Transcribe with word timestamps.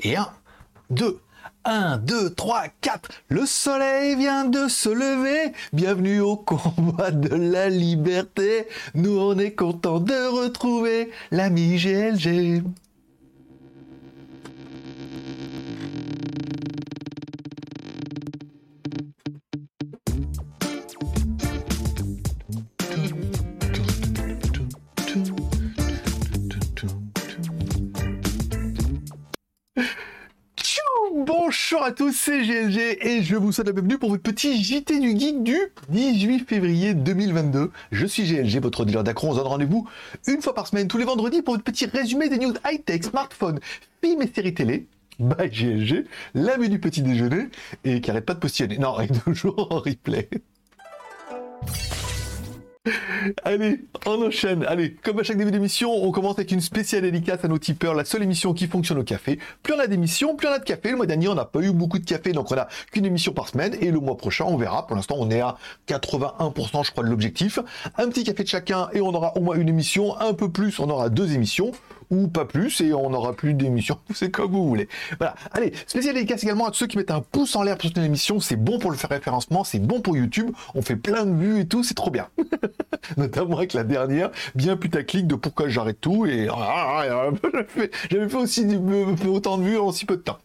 Et 0.00 0.14
1, 0.14 0.28
2, 0.90 1.20
1, 1.64 1.98
2, 1.98 2.30
3, 2.30 2.64
4. 2.82 3.08
Le 3.30 3.46
soleil 3.46 4.14
vient 4.14 4.44
de 4.44 4.68
se 4.68 4.88
lever. 4.88 5.52
Bienvenue 5.72 6.20
au 6.20 6.36
combat 6.36 7.10
de 7.10 7.34
la 7.34 7.68
liberté. 7.68 8.68
Nous, 8.94 9.18
on 9.18 9.36
est 9.38 9.56
content 9.56 9.98
de 9.98 10.14
retrouver 10.28 11.10
l'ami 11.32 11.78
GLG. 11.78 12.62
À 31.88 31.92
tous, 31.92 32.12
c'est 32.12 32.42
GLG 32.42 32.98
et 33.00 33.22
je 33.22 33.34
vous 33.34 33.50
souhaite 33.50 33.68
la 33.68 33.72
bienvenue 33.72 33.96
pour 33.96 34.10
votre 34.10 34.22
petit 34.22 34.62
JT 34.62 35.00
du 35.00 35.18
Geek 35.18 35.42
du 35.42 35.58
18 35.88 36.46
février 36.46 36.92
2022. 36.92 37.70
Je 37.92 38.06
suis 38.06 38.24
GLG, 38.24 38.60
votre 38.60 38.84
dealer 38.84 39.02
d'acron. 39.02 39.30
On 39.30 39.32
se 39.32 39.38
donne 39.38 39.46
rendez-vous 39.46 39.88
une 40.26 40.42
fois 40.42 40.54
par 40.54 40.66
semaine, 40.66 40.86
tous 40.86 40.98
les 40.98 41.06
vendredis, 41.06 41.40
pour 41.40 41.54
votre 41.54 41.64
petit 41.64 41.86
résumé 41.86 42.28
des 42.28 42.36
news 42.36 42.52
high-tech, 42.70 43.04
smartphones, 43.04 43.58
films 44.02 44.20
et 44.20 44.30
séries 44.30 44.52
télé. 44.52 44.86
By 45.18 45.48
GLG, 45.48 46.04
l'ami 46.34 46.68
du 46.68 46.78
petit 46.78 47.00
déjeuner 47.00 47.48
et 47.84 48.02
qui 48.02 48.10
arrête 48.10 48.26
pas 48.26 48.34
de 48.34 48.40
postillonner. 48.40 48.76
Non, 48.76 49.00
est 49.00 49.24
toujours 49.24 49.72
en 49.72 49.78
replay. 49.78 50.28
Allez, 53.44 53.80
on 54.06 54.22
enchaîne. 54.26 54.64
Allez, 54.64 54.94
comme 54.94 55.18
à 55.18 55.22
chaque 55.22 55.36
début 55.36 55.50
d'émission, 55.50 55.90
on 55.92 56.10
commence 56.10 56.36
avec 56.38 56.50
une 56.52 56.60
spéciale 56.60 57.02
dédicace 57.02 57.44
à 57.44 57.48
nos 57.48 57.58
tipeurs, 57.58 57.94
la 57.94 58.04
seule 58.04 58.22
émission 58.22 58.54
qui 58.54 58.66
fonctionne 58.66 58.98
au 58.98 59.04
café. 59.04 59.38
Plus 59.62 59.74
on 59.74 59.78
a 59.78 59.86
d'émissions, 59.86 60.36
plus 60.36 60.48
on 60.48 60.52
a 60.52 60.58
de 60.58 60.64
café. 60.64 60.90
Le 60.90 60.96
mois 60.96 61.06
dernier, 61.06 61.28
on 61.28 61.34
n'a 61.34 61.44
pas 61.44 61.60
eu 61.60 61.72
beaucoup 61.72 61.98
de 61.98 62.04
café, 62.04 62.32
donc 62.32 62.50
on 62.50 62.56
a 62.56 62.68
qu'une 62.92 63.04
émission 63.04 63.32
par 63.32 63.48
semaine. 63.48 63.76
Et 63.80 63.90
le 63.90 64.00
mois 64.00 64.16
prochain, 64.16 64.44
on 64.46 64.56
verra. 64.56 64.86
Pour 64.86 64.96
l'instant, 64.96 65.16
on 65.18 65.30
est 65.30 65.40
à 65.40 65.56
81%, 65.88 66.84
je 66.84 66.90
crois, 66.90 67.04
de 67.04 67.08
l'objectif. 67.08 67.58
Un 67.96 68.08
petit 68.08 68.24
café 68.24 68.42
de 68.42 68.48
chacun 68.48 68.88
et 68.92 69.00
on 69.00 69.14
aura 69.14 69.36
au 69.36 69.40
moins 69.40 69.56
une 69.56 69.68
émission. 69.68 70.18
Un 70.20 70.34
peu 70.34 70.50
plus, 70.50 70.78
on 70.78 70.88
aura 70.90 71.08
deux 71.08 71.34
émissions 71.34 71.72
ou 72.10 72.28
pas 72.28 72.44
plus, 72.44 72.80
et 72.80 72.92
on 72.92 73.10
n'aura 73.10 73.34
plus 73.34 73.54
d'émissions. 73.54 73.98
C'est 74.14 74.30
comme 74.30 74.52
vous 74.52 74.66
voulez. 74.66 74.88
Voilà. 75.18 75.34
Allez, 75.52 75.72
spécial 75.86 76.14
dédicace 76.14 76.42
également 76.42 76.66
à 76.66 76.72
ceux 76.72 76.86
qui 76.86 76.96
mettent 76.96 77.10
un 77.10 77.20
pouce 77.20 77.54
en 77.56 77.62
l'air 77.62 77.76
pour 77.76 77.88
soutenir 77.88 78.04
l'émission. 78.04 78.40
C'est 78.40 78.56
bon 78.56 78.78
pour 78.78 78.90
le 78.90 78.96
faire 78.96 79.10
référencement, 79.10 79.64
c'est 79.64 79.78
bon 79.78 80.00
pour 80.00 80.16
YouTube. 80.16 80.50
On 80.74 80.82
fait 80.82 80.96
plein 80.96 81.26
de 81.26 81.34
vues 81.34 81.60
et 81.60 81.66
tout, 81.66 81.82
c'est 81.82 81.94
trop 81.94 82.10
bien. 82.10 82.28
Notamment 83.16 83.58
avec 83.58 83.72
la 83.72 83.84
dernière, 83.84 84.30
bien 84.54 84.76
putaclic 84.76 85.26
de 85.26 85.34
pourquoi 85.34 85.68
j'arrête 85.68 86.00
tout, 86.00 86.26
et 86.26 86.48
j'avais 88.10 88.28
fait 88.28 88.36
aussi 88.36 88.66
autant 89.26 89.58
de 89.58 89.64
vues 89.64 89.78
en 89.78 89.92
si 89.92 90.04
peu 90.04 90.16
de 90.16 90.22
temps. 90.22 90.38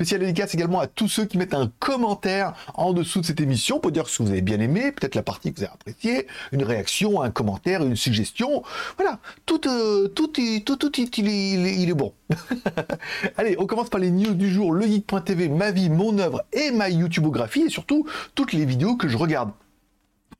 Spécial 0.00 0.20
dédicace 0.20 0.54
également 0.54 0.80
à 0.80 0.86
tous 0.86 1.08
ceux 1.08 1.26
qui 1.26 1.36
mettent 1.36 1.52
un 1.52 1.70
commentaire 1.78 2.54
en 2.72 2.94
dessous 2.94 3.20
de 3.20 3.26
cette 3.26 3.42
émission 3.42 3.80
pour 3.80 3.92
dire 3.92 4.04
que 4.04 4.22
vous 4.22 4.30
avez 4.30 4.40
bien 4.40 4.58
aimé, 4.58 4.92
peut-être 4.92 5.14
la 5.14 5.22
partie 5.22 5.52
que 5.52 5.58
vous 5.58 5.64
avez 5.64 5.74
appréciée, 5.74 6.26
une 6.52 6.62
réaction, 6.62 7.20
un 7.20 7.30
commentaire, 7.30 7.84
une 7.84 7.96
suggestion. 7.96 8.62
Voilà, 8.96 9.18
tout, 9.44 9.60
euh, 9.68 10.08
tout, 10.08 10.28
tout, 10.28 10.76
tout, 10.76 10.92
il, 10.96 11.28
est, 11.28 11.76
il 11.76 11.90
est 11.90 11.94
bon. 11.94 12.14
Allez, 13.36 13.56
on 13.58 13.66
commence 13.66 13.90
par 13.90 14.00
les 14.00 14.10
news 14.10 14.32
du 14.32 14.50
jour, 14.50 14.72
le 14.72 14.86
geek.tv, 14.86 15.50
ma 15.50 15.70
vie, 15.70 15.90
mon 15.90 16.18
œuvre 16.18 16.44
et 16.54 16.70
ma 16.70 16.88
YouTubeographie 16.88 17.64
et 17.66 17.68
surtout 17.68 18.06
toutes 18.34 18.54
les 18.54 18.64
vidéos 18.64 18.96
que 18.96 19.06
je 19.06 19.18
regarde 19.18 19.50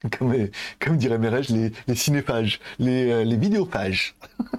comme, 0.18 0.34
comme 0.78 0.96
dirait 0.96 1.18
Mérège, 1.18 1.50
les, 1.50 1.72
les 1.86 1.94
cinéphages, 1.94 2.60
les, 2.78 3.10
euh, 3.10 3.24
les 3.24 3.36
vidéophages. 3.36 4.14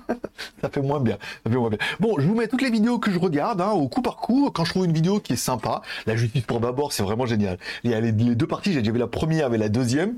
ça 0.61 0.69
fait 0.69 0.81
moins 0.81 0.99
bien. 0.99 1.17
Ça 1.43 1.51
fait 1.51 1.57
moins 1.57 1.69
bien. 1.69 1.79
Bon, 1.99 2.15
je 2.19 2.27
vous 2.27 2.35
mets 2.35 2.47
toutes 2.47 2.61
les 2.61 2.69
vidéos 2.69 2.99
que 2.99 3.11
je 3.11 3.19
regarde, 3.19 3.61
hein, 3.61 3.71
au 3.71 3.87
coup 3.87 4.01
par 4.01 4.17
coup, 4.17 4.51
quand 4.51 4.65
je 4.65 4.71
trouve 4.71 4.85
une 4.85 4.93
vidéo 4.93 5.19
qui 5.19 5.33
est 5.33 5.37
sympa. 5.37 5.81
La 6.05 6.15
justice 6.15 6.43
pour 6.43 6.59
d'abord, 6.59 6.93
c'est 6.93 7.03
vraiment 7.03 7.25
génial. 7.25 7.57
Il 7.83 7.91
y 7.91 7.93
a 7.93 7.99
les, 7.99 8.11
les 8.11 8.35
deux 8.35 8.47
parties, 8.47 8.73
j'ai 8.73 8.79
déjà 8.79 8.91
vu 8.91 8.99
la 8.99 9.07
première 9.07 9.47
avec 9.47 9.59
la 9.59 9.69
deuxième 9.69 10.15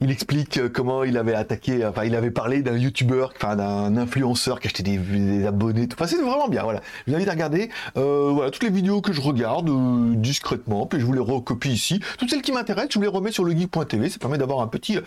il 0.00 0.10
explique 0.10 0.56
euh, 0.56 0.68
comment 0.68 1.04
il 1.04 1.16
avait 1.18 1.34
attaqué, 1.34 1.84
enfin 1.84 2.04
il 2.04 2.14
avait 2.14 2.30
parlé 2.30 2.62
d'un 2.62 2.76
youtubeur, 2.76 3.32
enfin 3.36 3.56
d'un 3.56 3.96
influenceur 3.96 4.60
qui 4.60 4.68
achetait 4.68 4.82
des, 4.82 5.46
abonnés. 5.46 5.88
Enfin 5.92 6.06
c'est 6.06 6.16
vraiment 6.16 6.48
bien. 6.48 6.62
Voilà, 6.62 6.80
je 7.06 7.10
vous 7.10 7.16
invite 7.16 7.28
à 7.28 7.32
regarder. 7.32 7.70
Euh, 7.96 8.30
voilà 8.32 8.50
toutes 8.50 8.62
les 8.62 8.70
vidéos 8.70 9.00
que 9.00 9.12
je 9.12 9.20
regarde 9.20 9.68
euh, 9.68 10.14
discrètement, 10.14 10.86
puis 10.86 11.00
je 11.00 11.04
vous 11.04 11.12
les 11.12 11.20
recopie 11.20 11.70
ici. 11.70 12.00
Toutes 12.18 12.30
celles 12.30 12.42
qui 12.42 12.52
m'intéressent, 12.52 12.92
je 12.92 12.98
vous 12.98 13.02
les 13.02 13.08
remets 13.08 13.32
sur 13.32 13.44
le 13.44 13.52
geek.tv. 13.52 14.08
Ça 14.08 14.18
permet 14.18 14.38
d'avoir 14.38 14.60
un 14.60 14.68
petit 14.68 14.98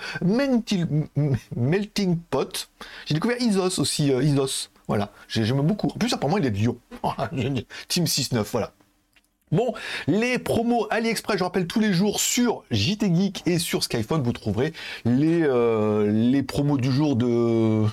melting 1.55 2.17
pot. 2.29 2.69
J'ai 3.05 3.15
découvert 3.15 3.41
Isos 3.41 3.79
aussi, 3.79 4.09
Isos. 4.09 4.69
Voilà, 4.87 5.11
j'aime 5.27 5.61
beaucoup. 5.61 5.87
En 5.87 5.97
plus, 5.97 6.13
apparemment, 6.13 6.37
il 6.37 6.45
est 6.45 6.51
de 6.51 6.57
Lyon. 6.57 6.77
Team 7.87 8.03
6-9, 8.03 8.43
voilà. 8.51 8.73
Bon, 9.53 9.71
les 10.07 10.39
promos 10.39 10.87
AliExpress, 10.89 11.37
je 11.37 11.43
rappelle 11.43 11.67
tous 11.67 11.79
les 11.79 11.93
jours 11.93 12.19
sur 12.19 12.63
JT 12.71 13.13
Geek 13.13 13.43
et 13.45 13.59
sur 13.59 13.83
Skyphone, 13.83 14.23
vous 14.23 14.33
trouverez 14.33 14.73
les, 15.05 15.43
euh, 15.43 16.41
promos 16.41 16.77
du 16.77 16.91
jour 16.91 17.15
de, 17.15 17.85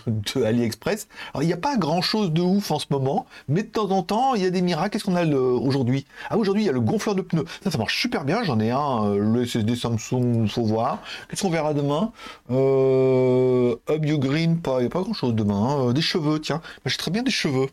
AliExpress. 0.43 1.07
Alors, 1.35 1.43
il 1.43 1.47
n'y 1.49 1.53
a 1.53 1.59
pas 1.59 1.77
grand 1.77 2.01
chose 2.01 2.33
de 2.33 2.41
ouf 2.41 2.71
en 2.71 2.79
ce 2.79 2.87
moment, 2.89 3.27
mais 3.47 3.63
de 3.63 3.69
temps 3.69 3.91
en 3.91 4.03
temps, 4.03 4.35
il 4.35 4.43
y 4.43 4.47
a 4.47 4.51
des 4.51 4.63
miracles. 4.63 4.89
Qu'est-ce 4.89 5.05
qu'on 5.05 5.17
a 5.17 5.27
aujourd'hui? 5.27 6.07
Ah, 6.31 6.39
aujourd'hui, 6.39 6.63
il 6.63 6.67
y 6.67 6.71
a 6.71 6.73
le 6.73 6.81
gonfleur 6.81 7.15
de 7.15 7.21
pneus. 7.21 7.45
Ça, 7.63 7.71
ça 7.71 7.77
marche 7.77 8.01
super 8.01 8.25
bien. 8.25 8.43
J'en 8.43 8.59
ai 8.59 8.71
un, 8.71 9.05
euh, 9.05 9.19
le 9.19 9.45
SSD 9.45 9.77
Samsung, 9.77 10.49
faut 10.49 10.65
voir. 10.65 11.03
Qu'est-ce 11.29 11.43
qu'on 11.43 11.51
verra 11.51 11.75
demain? 11.75 12.11
Euh, 12.51 13.77
Up 13.91 14.07
You 14.07 14.19
Green, 14.19 14.61
pas, 14.61 14.79
il 14.79 14.81
n'y 14.81 14.87
a 14.87 14.91
pas 14.91 15.03
grand 15.03 15.13
chose 15.13 15.35
demain. 15.35 15.63
Hein. 15.63 15.89
Euh, 15.89 15.93
des 15.93 16.01
cheveux, 16.01 16.41
tiens. 16.41 16.63
J'ai 16.87 16.97
très 16.97 17.11
bien 17.11 17.23
des 17.23 17.31
cheveux. 17.31 17.67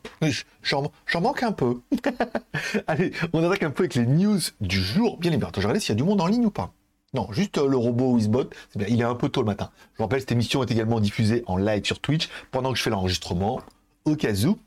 J'en 0.68 1.22
manque 1.22 1.44
un 1.44 1.52
peu. 1.54 1.82
Allez, 2.88 3.14
on 3.34 3.44
attaque 3.44 3.64
un 3.64 3.72
peu 3.72 3.84
avec 3.84 3.96
les 3.96 4.06
news 4.06 4.40
du 4.60 4.82
jour. 4.82 5.18
Bien 5.18 5.32
évidemment, 5.32 5.52
je 5.56 5.62
regarde 5.62 5.80
s'il 5.80 5.90
y 5.90 5.92
a 5.94 5.96
du 5.96 6.04
monde 6.04 6.22
en 6.22 6.28
ligne 6.28 6.46
ou 6.46 6.52
pas. 6.52 6.74
Non, 7.14 7.32
juste 7.32 7.58
euh, 7.58 7.68
le 7.68 7.78
robot 7.78 8.12
Wizbot, 8.12 8.50
bien, 8.76 8.88
il 8.90 9.00
est 9.00 9.06
un 9.06 9.16
peu 9.16 9.30
tôt 9.30 9.42
le 9.42 9.46
matin. 9.46 9.72
Je 9.94 9.98
vous 9.98 10.04
rappelle, 10.04 10.20
cette 10.20 10.34
émission 10.34 10.62
est 10.64 10.72
également 10.72 11.00
diffusée 11.00 11.44
en 11.48 11.56
live 11.56 11.86
sur 11.86 12.00
Twitch 12.00 12.28
pendant 12.52 12.72
que 12.72 12.78
je 12.78 12.84
fais 12.84 12.90
l'enregistrement. 12.90 13.62
Au 14.04 14.16
cas 14.16 14.34
où. 14.46 14.60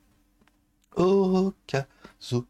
Au 0.97 1.53
cas 1.67 1.87
où. 2.33 2.45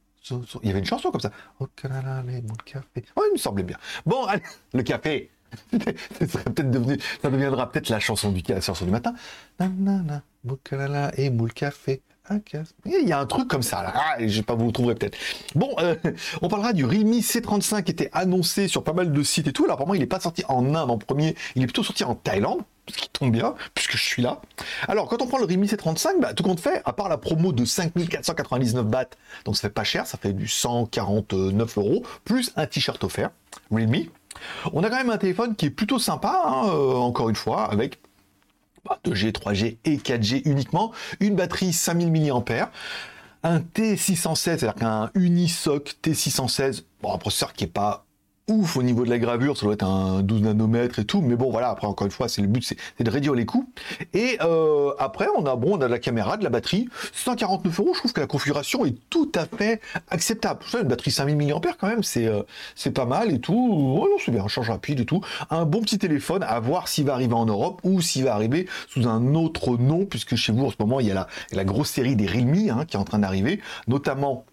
Il 0.63 0.69
y 0.69 0.71
avait 0.71 0.79
une 0.79 0.85
chanson 0.85 1.11
comme 1.11 1.21
ça. 1.21 1.33
Au 1.59 1.67
mon 1.67 2.55
café. 2.65 3.05
Oh, 3.17 3.23
il 3.29 3.33
me 3.33 3.39
semblait 3.39 3.65
bien. 3.65 3.79
Bon, 4.07 4.25
allez, 4.27 4.43
le 4.73 4.83
café. 4.83 5.31
ça 5.73 7.31
deviendra 7.31 7.73
peut-être 7.73 7.89
la 7.89 7.99
chanson 7.99 8.31
du, 8.31 8.43
chanson 8.61 8.85
du 8.85 8.93
matin. 8.93 9.15
Nanana, 9.59 10.23
et 11.17 11.31
moule 11.31 11.53
café. 11.53 12.03
Il 12.87 13.09
y 13.09 13.13
a 13.13 13.19
un 13.19 13.27
truc 13.27 13.49
comme 13.49 13.63
ça 13.63 13.83
là. 13.83 13.93
Ah, 13.95 14.17
pas, 14.47 14.55
vous 14.55 14.67
le 14.67 14.95
peut-être. 14.95 15.19
Bon, 15.55 15.75
euh, 15.81 15.95
on 16.43 16.49
parlera 16.49 16.73
du 16.73 16.85
Realme 16.85 17.19
C35 17.21 17.83
qui 17.85 17.93
était 17.93 18.11
annoncé 18.13 18.69
sur 18.69 18.85
pas 18.85 18.93
mal 18.93 19.13
de 19.13 19.23
sites 19.23 19.49
et 19.49 19.53
tout. 19.53 19.65
Alors 19.65 19.75
apparemment, 19.75 19.95
il 19.95 20.01
n'est 20.01 20.07
pas 20.07 20.21
sorti 20.21 20.45
en 20.49 20.75
Inde 20.75 20.91
en 20.91 20.99
premier, 20.99 21.35
il 21.55 21.63
est 21.63 21.67
plutôt 21.67 21.83
sorti 21.83 22.05
en 22.05 22.15
Thaïlande 22.15 22.61
ce 22.89 22.97
qui 22.99 23.09
tombe 23.09 23.31
bien, 23.31 23.55
puisque 23.75 23.97
je 23.97 24.03
suis 24.03 24.23
là. 24.23 24.41
Alors, 24.89 25.09
quand 25.09 25.23
on 25.23 25.27
prend 25.27 25.39
le 25.39 25.45
Realme 25.45 25.65
C35, 25.65 26.21
bah, 26.21 26.35
tout 26.35 26.43
compte 26.43 26.61
fait, 26.61 26.83
à 26.85 26.93
part 26.93 27.09
la 27.09 27.19
promo 27.19 27.53
de 27.53 27.65
5499 27.65 28.85
bahts, 28.85 29.05
donc 29.45 29.57
ça 29.57 29.63
fait 29.63 29.71
pas 29.71 29.85
cher, 29.85 30.07
ça 30.07 30.19
fait 30.19 30.33
du 30.33 30.49
149 30.49 31.79
euros, 31.79 32.05
plus 32.25 32.53
un 32.57 32.67
t-shirt 32.67 33.03
offert, 33.05 33.31
Realme. 33.71 34.07
On 34.73 34.83
a 34.83 34.91
quand 34.91 34.97
même 34.97 35.11
un 35.11 35.19
téléphone 35.19 35.55
qui 35.55 35.67
est 35.67 35.71
plutôt 35.71 35.99
sympa, 35.99 36.43
hein, 36.47 36.69
euh, 36.69 36.95
encore 36.95 37.29
une 37.29 37.37
fois, 37.37 37.65
avec 37.65 37.99
2G, 39.05 39.33
3G 39.33 39.79
et 39.85 39.97
4G 39.97 40.43
uniquement, 40.45 40.93
une 41.21 41.35
batterie 41.35 41.73
5000 41.73 42.11
mAh, 42.11 42.71
un 43.43 43.61
T616, 43.61 44.35
c'est-à-dire 44.37 44.75
qu'un 44.75 45.11
Unisoc 45.15 45.97
T616, 46.03 46.83
bon, 47.03 47.15
un 47.15 47.19
processeur 47.19 47.53
qui 47.53 47.65
est 47.65 47.69
pas 47.69 48.07
ouf 48.51 48.77
au 48.77 48.83
niveau 48.83 49.05
de 49.05 49.11
la 49.11 49.19
gravure, 49.19 49.57
ça 49.57 49.65
doit 49.65 49.75
être 49.75 49.87
un 49.87 50.23
12 50.23 50.43
nanomètres 50.43 50.99
et 50.99 51.05
tout, 51.05 51.21
mais 51.21 51.37
bon 51.37 51.51
voilà, 51.51 51.71
après 51.71 51.87
encore 51.87 52.07
une 52.07 52.11
fois, 52.11 52.29
c'est 52.29 52.43
le 52.43 52.49
but, 52.49 52.65
c'est 52.65 53.03
de 53.03 53.11
réduire 53.11 53.35
les 53.35 53.47
coûts. 53.47 53.69
Et 54.13 54.39
euh, 54.43 54.93
après, 54.99 55.27
on 55.37 55.47
a 55.47 55.57
bon, 55.57 55.79
on 55.79 55.81
a 55.81 55.87
de 55.87 55.91
la 55.91 55.99
caméra, 55.99 56.37
de 56.37 56.45
la 56.45 56.51
batterie, 56.51 56.89
149 57.13 57.81
euros, 57.81 57.95
je 57.95 58.01
trouve 58.01 58.13
que 58.13 58.21
la 58.21 58.27
configuration 58.27 58.85
est 58.85 58.97
tout 59.09 59.31
à 59.35 59.47
fait 59.47 59.81
acceptable. 60.11 60.61
Une 60.75 60.89
batterie 60.89 61.11
5000 61.11 61.37
mAh 61.37 61.61
quand 61.79 61.89
même, 61.89 62.03
c'est 62.03 62.27
euh, 62.27 62.43
c'est 62.75 62.91
pas 62.91 63.07
mal 63.07 63.33
et 63.33 63.39
tout. 63.39 63.97
Oh 64.01 64.09
non, 64.09 64.17
c'est 64.25 64.37
un 64.39 64.49
charge 64.49 64.71
rapide 64.71 65.01
et 65.01 65.07
tout. 65.07 65.21
Un 65.51 65.65
bon 65.65 65.81
petit 65.81 65.99
téléphone, 65.99 66.43
à 66.43 66.59
voir 66.61 66.89
s'il 66.89 67.07
va 67.07 67.15
arriver 67.15 67.35
en 67.35 67.47
Europe 67.47 67.81
ou 67.85 68.01
s'il 68.01 68.25
va 68.25 68.35
arriver 68.35 68.67
sous 68.89 69.09
un 69.09 69.35
autre 69.35 69.77
nom, 69.77 70.05
puisque 70.07 70.37
chez 70.37 70.53
vous 70.53 70.67
en 70.67 70.71
ce 70.71 70.77
moment 70.79 71.01
il 71.01 71.07
y 71.07 71.11
a 71.11 71.15
la, 71.15 71.27
la 71.53 71.65
grosse 71.65 71.91
série 71.91 72.17
des 72.17 72.27
Realme 72.27 72.71
hein, 72.71 72.85
qui 72.87 72.97
est 72.97 73.01
en 73.01 73.05
train 73.05 73.19
d'arriver, 73.19 73.61
notamment 73.87 74.45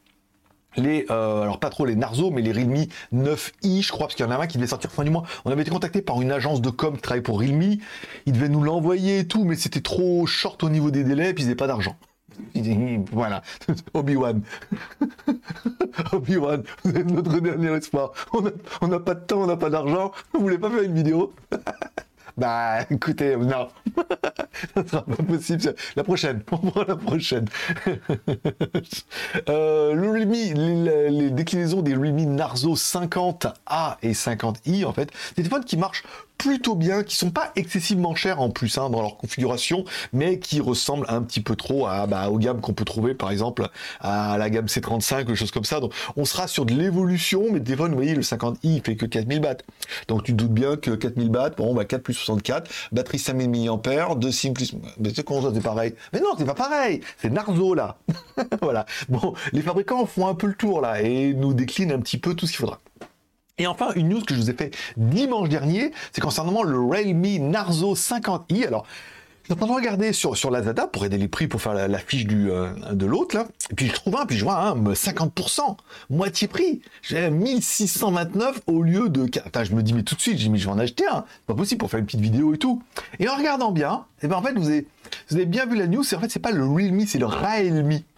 les, 0.77 1.05
euh, 1.09 1.41
alors 1.41 1.59
pas 1.59 1.69
trop 1.69 1.85
les 1.85 1.95
Narzo, 1.95 2.31
mais 2.31 2.41
les 2.41 2.51
Realme 2.51 2.85
9i, 3.13 3.81
je 3.81 3.91
crois, 3.91 4.07
parce 4.07 4.15
qu'il 4.15 4.25
y 4.25 4.29
en 4.29 4.31
a 4.31 4.37
un 4.37 4.47
qui 4.47 4.57
devait 4.57 4.67
sortir 4.67 4.91
fin 4.91 5.03
du 5.03 5.09
mois. 5.09 5.23
On 5.45 5.51
avait 5.51 5.61
été 5.61 5.71
contacté 5.71 6.01
par 6.01 6.21
une 6.21 6.31
agence 6.31 6.61
de 6.61 6.69
com 6.69 6.95
qui 6.95 7.01
travaille 7.01 7.23
pour 7.23 7.39
Realme. 7.39 7.77
Ils 8.25 8.33
devaient 8.33 8.49
nous 8.49 8.63
l'envoyer 8.63 9.19
et 9.19 9.27
tout, 9.27 9.43
mais 9.43 9.55
c'était 9.55 9.81
trop 9.81 10.25
short 10.25 10.63
au 10.63 10.69
niveau 10.69 10.91
des 10.91 11.03
délais, 11.03 11.31
et 11.31 11.33
puis 11.33 11.43
ils 11.43 11.47
n'avaient 11.47 11.55
pas 11.55 11.67
d'argent. 11.67 11.97
Voilà, 13.11 13.41
Obi-Wan. 13.93 14.41
Obi-Wan, 16.13 16.63
vous 16.83 16.91
êtes 16.91 17.11
notre 17.11 17.39
dernier 17.39 17.75
espoir. 17.75 18.11
On 18.81 18.87
n'a 18.87 18.99
pas 18.99 19.15
de 19.15 19.21
temps, 19.21 19.41
on 19.41 19.47
n'a 19.47 19.57
pas 19.57 19.69
d'argent. 19.69 20.11
Vous 20.33 20.41
voulez 20.41 20.57
pas 20.57 20.69
faire 20.69 20.83
une 20.83 20.93
vidéo? 20.93 21.33
Bah, 22.37 22.85
écoutez, 22.91 23.35
non. 23.35 23.67
ça 24.75 24.87
sera 24.87 25.01
pas 25.03 25.23
possible. 25.23 25.75
La 25.95 26.03
prochaine, 26.03 26.43
on 26.51 26.57
prend 26.57 26.83
la 26.83 26.95
prochaine. 26.95 27.47
euh, 29.49 29.93
le 29.93 30.17
les, 30.17 31.29
déclinaisons 31.31 31.81
des 31.81 31.95
Realme 31.95 32.35
Narzo 32.35 32.75
50A 32.75 33.97
et 34.03 34.13
50i, 34.13 34.85
en 34.85 34.93
fait, 34.93 35.09
des 35.35 35.43
téléphones 35.43 35.65
qui 35.65 35.77
marchent 35.77 36.03
plutôt 36.37 36.75
bien, 36.75 37.03
qui 37.03 37.15
sont 37.15 37.31
pas 37.31 37.51
excessivement 37.55 38.15
chers 38.15 38.39
en 38.39 38.49
plus 38.49 38.77
hein, 38.77 38.89
dans 38.89 39.01
leur 39.01 39.17
configuration, 39.17 39.85
mais 40.13 40.39
qui 40.39 40.61
ressemblent 40.61 41.07
un 41.09 41.21
petit 41.21 41.41
peu 41.41 41.55
trop 41.55 41.87
à, 41.87 42.05
bah, 42.05 42.29
aux 42.29 42.37
gammes 42.37 42.61
qu'on 42.61 42.73
peut 42.73 42.85
trouver 42.85 43.15
par 43.15 43.31
exemple 43.31 43.67
à 44.01 44.37
la 44.37 44.49
gamme 44.49 44.67
C35, 44.67 45.25
des 45.25 45.35
choses 45.35 45.51
comme 45.51 45.65
ça. 45.65 45.79
Donc 45.79 45.93
on 46.15 46.25
sera 46.25 46.47
sur 46.47 46.65
de 46.65 46.73
l'évolution, 46.73 47.45
mais 47.51 47.59
des 47.59 47.75
vous 47.75 47.87
voyez, 47.93 48.15
le 48.15 48.21
50i 48.21 48.57
il 48.63 48.81
fait 48.81 48.95
que 48.95 49.05
4000 49.05 49.39
bahts. 49.39 49.57
Donc 50.07 50.23
tu 50.23 50.33
doutes 50.33 50.53
bien 50.53 50.77
que 50.77 50.91
4000 50.91 51.29
bahts, 51.29 51.51
bon 51.51 51.73
bah 51.73 51.85
4 51.85 52.01
plus 52.03 52.13
64, 52.27 52.69
batterie 52.91 53.19
5000 53.19 53.49
mAh, 53.49 54.15
2 54.15 54.31
SIM 54.31 54.53
plus. 54.53 54.73
Mais 54.99 55.09
c'est 55.15 55.25
c'est 55.27 55.61
pareil 55.61 55.93
Mais 56.13 56.19
non, 56.19 56.29
c'est 56.37 56.45
pas 56.45 56.53
pareil, 56.53 57.01
c'est 57.17 57.29
Narzo 57.29 57.73
là. 57.73 57.97
voilà. 58.61 58.85
Bon, 59.09 59.33
les 59.53 59.61
fabricants 59.61 60.05
font 60.05 60.27
un 60.27 60.35
peu 60.35 60.47
le 60.47 60.55
tour 60.55 60.81
là 60.81 61.01
et 61.01 61.33
nous 61.33 61.53
déclinent 61.53 61.91
un 61.91 61.99
petit 61.99 62.17
peu 62.17 62.33
tout 62.33 62.45
ce 62.45 62.51
qu'il 62.51 62.59
faudra. 62.59 62.79
Et 63.59 63.65
enfin, 63.65 63.91
une 63.95 64.09
news 64.09 64.21
que 64.21 64.35
je 64.35 64.39
vous 64.39 64.49
ai 64.51 64.53
fait 64.53 64.75
dimanche 64.97 65.49
dernier, 65.49 65.91
c'est 66.11 66.21
concernant 66.21 66.61
le 66.61 66.79
Realme 66.79 67.49
Narzo 67.49 67.95
50i. 67.95 68.67
Alors, 68.67 68.85
je 69.49 69.53
regarder 69.53 70.13
sur, 70.13 70.35
sur 70.35 70.51
Lazada 70.51 70.87
pour 70.87 71.05
aider 71.05 71.17
les 71.17 71.27
prix 71.27 71.47
pour 71.47 71.61
faire 71.61 71.73
la, 71.73 71.99
fiche 71.99 72.25
du, 72.25 72.51
euh, 72.51 72.69
de 72.91 73.05
l'autre, 73.05 73.35
là. 73.35 73.47
Et 73.71 73.75
puis 73.75 73.87
je 73.87 73.93
trouve 73.93 74.15
un, 74.17 74.25
puis 74.25 74.37
je 74.37 74.43
vois 74.43 74.57
un 74.57 74.75
50%, 74.75 75.77
moitié 76.09 76.47
prix. 76.47 76.81
J'ai 77.01 77.29
1629 77.29 78.61
au 78.67 78.81
lieu 78.81 79.09
de. 79.09 79.29
Attends, 79.45 79.63
je 79.63 79.73
me 79.73 79.83
dis, 79.83 79.93
mais 79.93 80.03
tout 80.03 80.15
de 80.15 80.21
suite, 80.21 80.37
j'ai 80.37 80.49
mis, 80.49 80.59
je 80.59 80.65
vais 80.65 80.73
en 80.73 80.79
acheter 80.79 81.05
un. 81.07 81.25
Pas 81.45 81.53
possible 81.53 81.79
pour 81.79 81.89
faire 81.89 81.99
une 81.99 82.05
petite 82.05 82.21
vidéo 82.21 82.53
et 82.53 82.57
tout. 82.57 82.81
Et 83.19 83.29
en 83.29 83.35
regardant 83.35 83.71
bien, 83.71 84.05
et 84.21 84.25
eh 84.25 84.27
ben 84.27 84.37
en 84.37 84.41
fait, 84.41 84.53
vous 84.53 84.67
avez, 84.67 84.85
vous 85.29 85.35
avez 85.37 85.45
bien 85.45 85.65
vu 85.65 85.77
la 85.77 85.87
news, 85.87 86.03
c'est 86.03 86.15
en 86.15 86.19
fait, 86.19 86.29
c'est 86.29 86.39
pas 86.39 86.51
le 86.51 86.65
Realme, 86.65 87.05
c'est 87.05 87.19
le 87.19 87.27
Realme. 87.27 87.99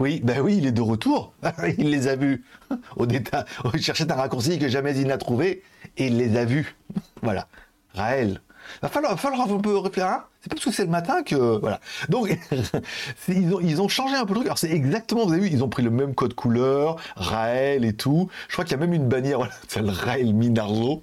Oui, 0.00 0.20
ben 0.24 0.40
oui, 0.40 0.56
il 0.56 0.66
est 0.66 0.72
de 0.72 0.80
retour. 0.80 1.32
il 1.78 1.90
les 1.90 2.08
a 2.08 2.16
vus. 2.16 2.42
Au 2.96 3.06
détail, 3.06 3.44
il 3.74 3.82
cherchait 3.82 4.10
un 4.10 4.14
raccourci 4.14 4.58
que 4.58 4.66
jamais 4.66 4.96
il 4.96 5.06
n'a 5.06 5.18
trouvé 5.18 5.62
et 5.98 6.06
il 6.06 6.16
les 6.16 6.36
a 6.36 6.44
vus. 6.44 6.74
voilà. 7.22 7.46
Raël. 7.94 8.40
Va 8.80 8.88
falloir, 8.88 9.18
falloir 9.18 9.50
un 9.50 9.58
peu 9.58 9.76
réfléchir. 9.76 10.06
Hein. 10.06 10.24
c'est 10.40 10.48
pas 10.48 10.56
parce 10.56 10.64
que 10.64 10.72
c'est 10.72 10.84
le 10.84 10.90
matin 10.90 11.22
que. 11.22 11.34
Voilà. 11.34 11.80
Donc, 12.08 12.36
ils, 13.28 13.80
ont, 13.80 13.88
changé 13.88 14.14
un 14.14 14.24
peu 14.24 14.30
le 14.30 14.36
truc. 14.36 14.46
Alors, 14.46 14.58
c'est 14.58 14.70
exactement, 14.70 15.26
vous 15.26 15.32
avez 15.32 15.42
vu, 15.42 15.48
ils 15.52 15.62
ont 15.62 15.68
pris 15.68 15.82
le 15.82 15.90
même 15.90 16.14
code 16.14 16.34
couleur, 16.34 16.96
Raël 17.16 17.84
et 17.84 17.92
tout. 17.92 18.28
Je 18.48 18.54
crois 18.54 18.64
qu'il 18.64 18.72
y 18.72 18.74
a 18.74 18.78
même 18.78 18.92
une 18.92 19.08
bannière, 19.08 19.38
voilà, 19.38 19.52
c'est 19.68 19.82
le 19.82 19.90
Raël 19.90 20.32
Minarzo 20.34 21.02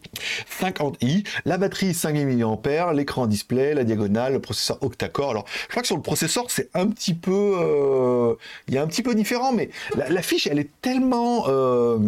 50i. 0.62 1.26
La 1.46 1.58
batterie 1.58 1.94
5000 1.94 2.38
mAh, 2.38 2.94
l'écran 2.94 3.28
display, 3.28 3.74
la 3.74 3.84
diagonale, 3.84 4.34
le 4.34 4.40
processeur 4.40 4.82
octa-core. 4.82 5.32
Alors, 5.32 5.46
je 5.64 5.68
crois 5.70 5.82
que 5.82 5.88
sur 5.88 5.98
le 5.98 6.02
processeur, 6.02 6.46
c'est 6.50 6.70
un 6.74 6.88
petit 6.88 7.14
peu. 7.14 7.56
Euh, 7.60 8.36
il 8.68 8.74
y 8.74 8.78
a 8.78 8.84
un 8.84 8.88
petit 8.88 9.04
peu 9.04 9.16
différent, 9.16 9.52
mais 9.54 9.70
la, 9.96 10.22
fiche, 10.22 10.48
elle 10.48 10.60
est 10.60 10.70
tellement 10.82 11.46
euh, 11.48 12.00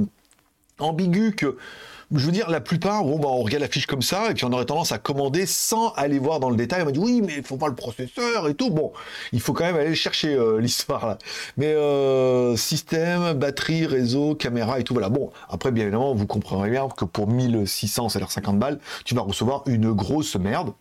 ambiguë 0.79 1.33
que 1.35 1.57
je 2.19 2.25
veux 2.25 2.31
dire, 2.31 2.49
la 2.49 2.61
plupart, 2.61 3.03
bon, 3.03 3.19
bah, 3.19 3.27
on 3.29 3.41
regarde 3.41 3.61
la 3.61 3.69
fiche 3.69 3.85
comme 3.85 4.01
ça, 4.01 4.31
et 4.31 4.33
puis 4.33 4.45
on 4.45 4.51
aurait 4.51 4.65
tendance 4.65 4.91
à 4.91 4.97
commander 4.97 5.45
sans 5.45 5.89
aller 5.93 6.19
voir 6.19 6.39
dans 6.39 6.49
le 6.49 6.55
détail. 6.55 6.81
On 6.81 6.85
m'a 6.85 6.91
dit, 6.91 6.99
oui, 6.99 7.21
mais 7.25 7.35
il 7.37 7.43
faut 7.43 7.55
voir 7.55 7.69
le 7.69 7.75
processeur 7.75 8.47
et 8.49 8.53
tout. 8.53 8.69
Bon, 8.69 8.91
il 9.31 9.39
faut 9.39 9.53
quand 9.53 9.63
même 9.63 9.75
aller 9.75 9.95
chercher 9.95 10.33
euh, 10.33 10.57
l'histoire 10.59 11.07
là. 11.07 11.17
Mais 11.57 11.73
euh, 11.73 12.55
système, 12.55 13.33
batterie, 13.33 13.85
réseau, 13.85 14.35
caméra 14.35 14.79
et 14.79 14.83
tout, 14.83 14.93
voilà. 14.93 15.09
Bon, 15.09 15.31
après, 15.49 15.71
bien 15.71 15.83
évidemment, 15.83 16.13
vous 16.13 16.27
comprendrez 16.27 16.69
bien 16.69 16.87
que 16.89 17.05
pour 17.05 17.27
1600, 17.27 18.09
c'est-à-dire 18.09 18.31
50 18.31 18.59
balles, 18.59 18.79
tu 19.05 19.15
vas 19.15 19.21
recevoir 19.21 19.63
une 19.67 19.91
grosse 19.91 20.35
merde 20.35 20.73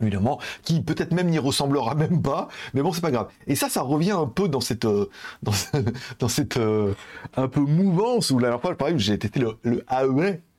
évidemment, 0.00 0.38
qui 0.62 0.80
peut-être 0.80 1.12
même 1.12 1.28
n'y 1.28 1.38
ressemblera 1.38 1.94
même 1.94 2.22
pas, 2.22 2.48
mais 2.74 2.82
bon, 2.82 2.92
c'est 2.92 3.00
pas 3.00 3.10
grave. 3.10 3.28
Et 3.46 3.54
ça, 3.54 3.68
ça 3.68 3.82
revient 3.82 4.12
un 4.12 4.26
peu 4.26 4.48
dans 4.48 4.60
cette, 4.60 4.84
euh, 4.84 5.10
dans, 5.42 5.52
cette 6.28 6.56
euh, 6.56 6.94
un 7.36 7.48
peu 7.48 7.60
mouvance 7.60 8.30
où 8.30 8.38
la 8.38 8.48
dernière 8.48 8.60
fois, 8.60 8.74
par 8.76 8.88
exemple, 8.88 9.02
j'ai 9.02 9.18
testé 9.18 9.40
le, 9.40 9.56
le. 9.62 9.84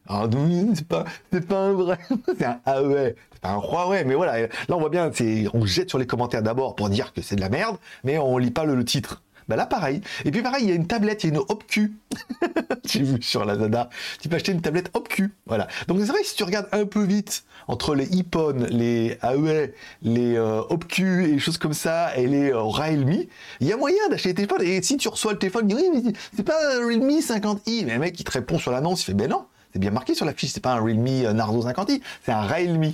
Alors, 0.07 0.27
c'est 0.73 0.87
pas, 0.87 1.05
c'est 1.31 1.47
pas 1.47 1.59
un 1.59 1.73
vrai, 1.73 1.99
c'est 2.37 2.45
un 2.45 2.59
AEA, 2.65 3.13
c'est 3.31 3.41
pas 3.41 3.49
un 3.51 3.61
Huawei, 3.61 4.03
mais 4.05 4.15
voilà. 4.15 4.41
Là, 4.41 4.47
on 4.69 4.79
voit 4.79 4.89
bien, 4.89 5.11
c'est, 5.13 5.45
on 5.53 5.65
jette 5.65 5.89
sur 5.89 5.99
les 5.99 6.07
commentaires 6.07 6.41
d'abord 6.41 6.75
pour 6.75 6.89
dire 6.89 7.13
que 7.13 7.21
c'est 7.21 7.35
de 7.35 7.41
la 7.41 7.49
merde, 7.49 7.77
mais 8.03 8.17
on 8.17 8.37
lit 8.39 8.51
pas 8.51 8.65
le 8.65 8.83
titre. 8.83 9.21
Bah 9.49 9.55
là, 9.55 9.65
pareil. 9.65 10.01
Et 10.25 10.31
puis 10.31 10.43
pareil, 10.43 10.65
il 10.65 10.69
y 10.69 10.71
a 10.71 10.75
une 10.75 10.85
tablette, 10.85 11.23
il 11.23 11.27
y 11.27 11.29
a 11.31 11.33
une 11.33 11.41
OpQ. 11.49 11.91
J'ai 12.85 13.01
vu 13.01 13.19
sur 13.23 13.45
la 13.45 13.57
Zada. 13.57 13.89
Tu 14.21 14.29
peux 14.29 14.35
acheter 14.35 14.51
une 14.51 14.61
tablette 14.61 14.91
OpQ. 14.93 15.31
Voilà. 15.47 15.67
Donc 15.87 15.97
c'est 15.99 16.05
vrai 16.05 16.19
si 16.23 16.35
tu 16.35 16.43
regardes 16.43 16.69
un 16.71 16.85
peu 16.85 17.03
vite 17.03 17.43
entre 17.67 17.95
les 17.95 18.07
iPhone, 18.13 18.67
les 18.69 19.17
AEA, 19.23 19.71
les 20.03 20.35
euh, 20.37 20.61
OpQ 20.69 21.23
et 21.23 21.27
les 21.31 21.39
choses 21.39 21.57
comme 21.57 21.73
ça, 21.73 22.15
et 22.15 22.27
les 22.27 22.51
euh, 22.51 22.61
Realme, 22.61 23.23
il 23.59 23.67
y 23.67 23.73
a 23.73 23.77
moyen 23.77 24.07
d'acheter 24.11 24.29
des 24.33 24.45
téléphones. 24.45 24.61
Et 24.61 24.83
si 24.83 24.97
tu 24.97 25.07
reçois 25.07 25.33
le 25.33 25.39
téléphone, 25.39 25.73
oui, 25.73 25.83
mais 25.91 26.13
c'est 26.35 26.43
pas 26.43 26.75
un 26.75 26.85
Realme 26.85 27.09
50i. 27.09 27.85
Mais 27.85 27.93
le 27.95 27.99
mec, 27.99 28.19
il 28.19 28.23
te 28.23 28.31
répond 28.31 28.59
sur 28.59 28.71
l'annonce, 28.71 29.01
il 29.01 29.05
fait 29.05 29.13
ben 29.15 29.31
non. 29.31 29.45
C'est 29.73 29.79
bien 29.79 29.91
marqué 29.91 30.13
sur 30.13 30.25
la 30.25 30.33
fiche, 30.33 30.51
c'est 30.51 30.61
pas 30.63 30.73
un 30.73 30.79
Realme 30.79 31.07
euh, 31.07 31.33
Narzo 31.33 31.67
50i, 31.67 32.01
c'est 32.23 32.31
un 32.31 32.41
Realme. 32.41 32.93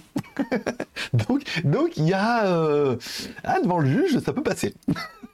donc, 1.13 1.43
donc 1.65 1.97
il 1.97 2.07
y 2.07 2.13
a 2.13 2.97
ah, 3.43 3.59
devant 3.61 3.79
le 3.79 3.89
juge, 3.89 4.19
ça 4.19 4.31
peut 4.31 4.43
passer. 4.43 4.73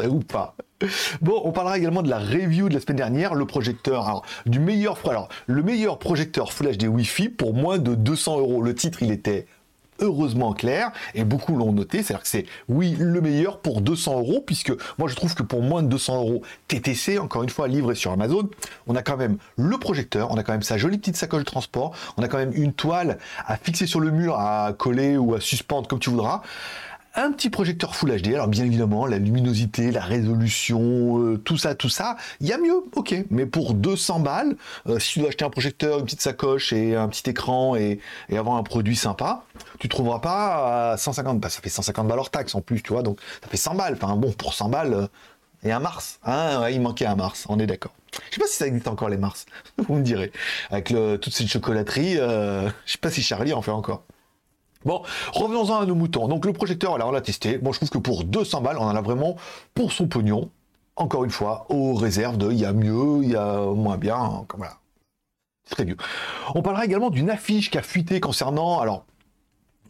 ou 0.08 0.20
pas. 0.20 0.54
Bon, 1.20 1.40
on 1.44 1.52
parlera 1.52 1.78
également 1.78 2.02
de 2.02 2.10
la 2.10 2.18
review 2.18 2.68
de 2.68 2.74
la 2.74 2.80
semaine 2.80 2.96
dernière, 2.96 3.34
le 3.34 3.46
projecteur, 3.46 4.06
alors, 4.06 4.24
du 4.46 4.58
meilleur, 4.58 4.98
alors, 5.08 5.28
le 5.46 5.62
meilleur 5.62 5.98
projecteur 5.98 6.52
Full 6.52 6.76
HD 6.76 6.84
Wi-Fi 6.84 7.28
pour 7.28 7.54
moins 7.54 7.78
de 7.78 7.94
200 7.94 8.40
euros. 8.40 8.62
Le 8.62 8.74
titre, 8.74 9.02
il 9.02 9.12
était 9.12 9.46
heureusement 10.00 10.52
clair 10.52 10.90
et 11.14 11.24
beaucoup 11.24 11.56
l'ont 11.56 11.72
noté, 11.72 12.02
c'est-à-dire 12.02 12.22
que 12.22 12.28
c'est 12.28 12.46
oui 12.68 12.96
le 12.98 13.20
meilleur 13.20 13.60
pour 13.60 13.80
200 13.80 14.18
euros 14.18 14.42
puisque 14.44 14.72
moi 14.98 15.08
je 15.08 15.14
trouve 15.14 15.34
que 15.34 15.42
pour 15.42 15.62
moins 15.62 15.82
de 15.82 15.88
200 15.88 16.16
euros 16.16 16.42
TTC, 16.68 17.18
encore 17.18 17.42
une 17.42 17.50
fois 17.50 17.68
livré 17.68 17.94
sur 17.94 18.10
Amazon, 18.10 18.48
on 18.86 18.96
a 18.96 19.02
quand 19.02 19.16
même 19.16 19.38
le 19.56 19.78
projecteur, 19.78 20.30
on 20.30 20.36
a 20.36 20.42
quand 20.42 20.52
même 20.52 20.62
sa 20.62 20.76
jolie 20.76 20.98
petite 20.98 21.16
sacoche 21.16 21.40
de 21.40 21.46
transport, 21.46 21.94
on 22.16 22.22
a 22.22 22.28
quand 22.28 22.38
même 22.38 22.52
une 22.54 22.72
toile 22.72 23.18
à 23.46 23.56
fixer 23.56 23.86
sur 23.86 24.00
le 24.00 24.10
mur, 24.10 24.38
à 24.38 24.72
coller 24.76 25.16
ou 25.16 25.34
à 25.34 25.40
suspendre 25.40 25.86
comme 25.88 26.00
tu 26.00 26.10
voudras 26.10 26.42
un 27.14 27.32
petit 27.32 27.50
projecteur 27.50 27.94
Full 27.94 28.20
HD. 28.20 28.28
Alors 28.28 28.48
bien 28.48 28.64
évidemment, 28.64 29.06
la 29.06 29.18
luminosité, 29.18 29.90
la 29.90 30.00
résolution, 30.00 31.20
euh, 31.20 31.38
tout 31.38 31.56
ça, 31.56 31.74
tout 31.74 31.88
ça, 31.88 32.16
il 32.40 32.46
y 32.46 32.52
a 32.52 32.58
mieux, 32.58 32.82
ok. 32.94 33.14
Mais 33.30 33.46
pour 33.46 33.74
200 33.74 34.20
balles, 34.20 34.56
euh, 34.86 34.98
si 34.98 35.14
tu 35.14 35.18
dois 35.20 35.28
acheter 35.28 35.44
un 35.44 35.50
projecteur, 35.50 35.98
une 35.98 36.04
petite 36.04 36.22
sacoche 36.22 36.72
et 36.72 36.96
un 36.96 37.08
petit 37.08 37.28
écran 37.28 37.76
et, 37.76 38.00
avoir 38.30 38.56
un 38.56 38.62
produit 38.62 38.96
sympa, 38.96 39.44
tu 39.78 39.88
trouveras 39.88 40.20
pas 40.20 40.92
à 40.92 40.96
150. 40.96 41.38
Bah, 41.38 41.48
ça 41.48 41.60
fait 41.60 41.68
150 41.68 42.08
balles 42.08 42.18
hors 42.18 42.30
taxe 42.30 42.54
en 42.54 42.60
plus, 42.60 42.82
tu 42.82 42.92
vois. 42.92 43.02
Donc 43.02 43.20
ça 43.42 43.48
fait 43.48 43.56
100 43.56 43.74
balles. 43.74 43.98
Enfin 44.00 44.16
bon, 44.16 44.32
pour 44.32 44.54
100 44.54 44.68
balles. 44.68 44.94
Euh, 44.94 45.06
et 45.64 45.70
un 45.70 45.78
Mars, 45.78 46.18
hein, 46.24 46.68
il 46.70 46.80
manquait 46.80 47.06
un 47.06 47.14
Mars, 47.14 47.46
on 47.48 47.60
est 47.60 47.68
d'accord. 47.68 47.92
Je 48.30 48.34
sais 48.34 48.40
pas 48.40 48.48
si 48.48 48.56
ça 48.56 48.66
existe 48.66 48.88
encore 48.88 49.08
les 49.08 49.16
Mars, 49.16 49.46
vous 49.78 49.94
me 49.94 50.02
direz. 50.02 50.32
Avec 50.70 50.92
toute 51.20 51.32
cette 51.32 51.46
chocolaterie, 51.46 52.14
je 52.14 52.70
sais 52.84 52.98
pas 52.98 53.12
si 53.12 53.22
Charlie 53.22 53.52
en 53.52 53.62
fait 53.62 53.70
encore. 53.70 54.02
Bon, 54.84 55.02
revenons-en 55.32 55.80
à 55.80 55.86
nos 55.86 55.94
moutons. 55.94 56.28
Donc 56.28 56.44
le 56.44 56.52
projecteur, 56.52 56.94
alors 56.94 57.08
on 57.08 57.12
l'a 57.12 57.20
testé. 57.20 57.58
Bon, 57.58 57.72
je 57.72 57.78
trouve 57.78 57.90
que 57.90 57.98
pour 57.98 58.24
200 58.24 58.60
balles, 58.60 58.78
on 58.78 58.84
en 58.84 58.96
a 58.96 59.00
vraiment 59.00 59.36
pour 59.74 59.92
son 59.92 60.06
pognon. 60.06 60.50
Encore 60.96 61.24
une 61.24 61.30
fois, 61.30 61.66
aux 61.70 61.94
réserves 61.94 62.36
de 62.36 62.50
il 62.50 62.58
y 62.58 62.66
a 62.66 62.72
mieux, 62.72 63.22
il 63.22 63.30
y 63.30 63.36
a 63.36 63.60
moins 63.60 63.96
bien. 63.96 64.44
Comme. 64.48 64.66
C'est 65.64 65.74
très 65.74 65.84
vieux. 65.84 65.96
On 66.54 66.62
parlera 66.62 66.84
également 66.84 67.10
d'une 67.10 67.30
affiche 67.30 67.70
qui 67.70 67.78
a 67.78 67.82
fuité 67.82 68.20
concernant, 68.20 68.80
alors 68.80 69.04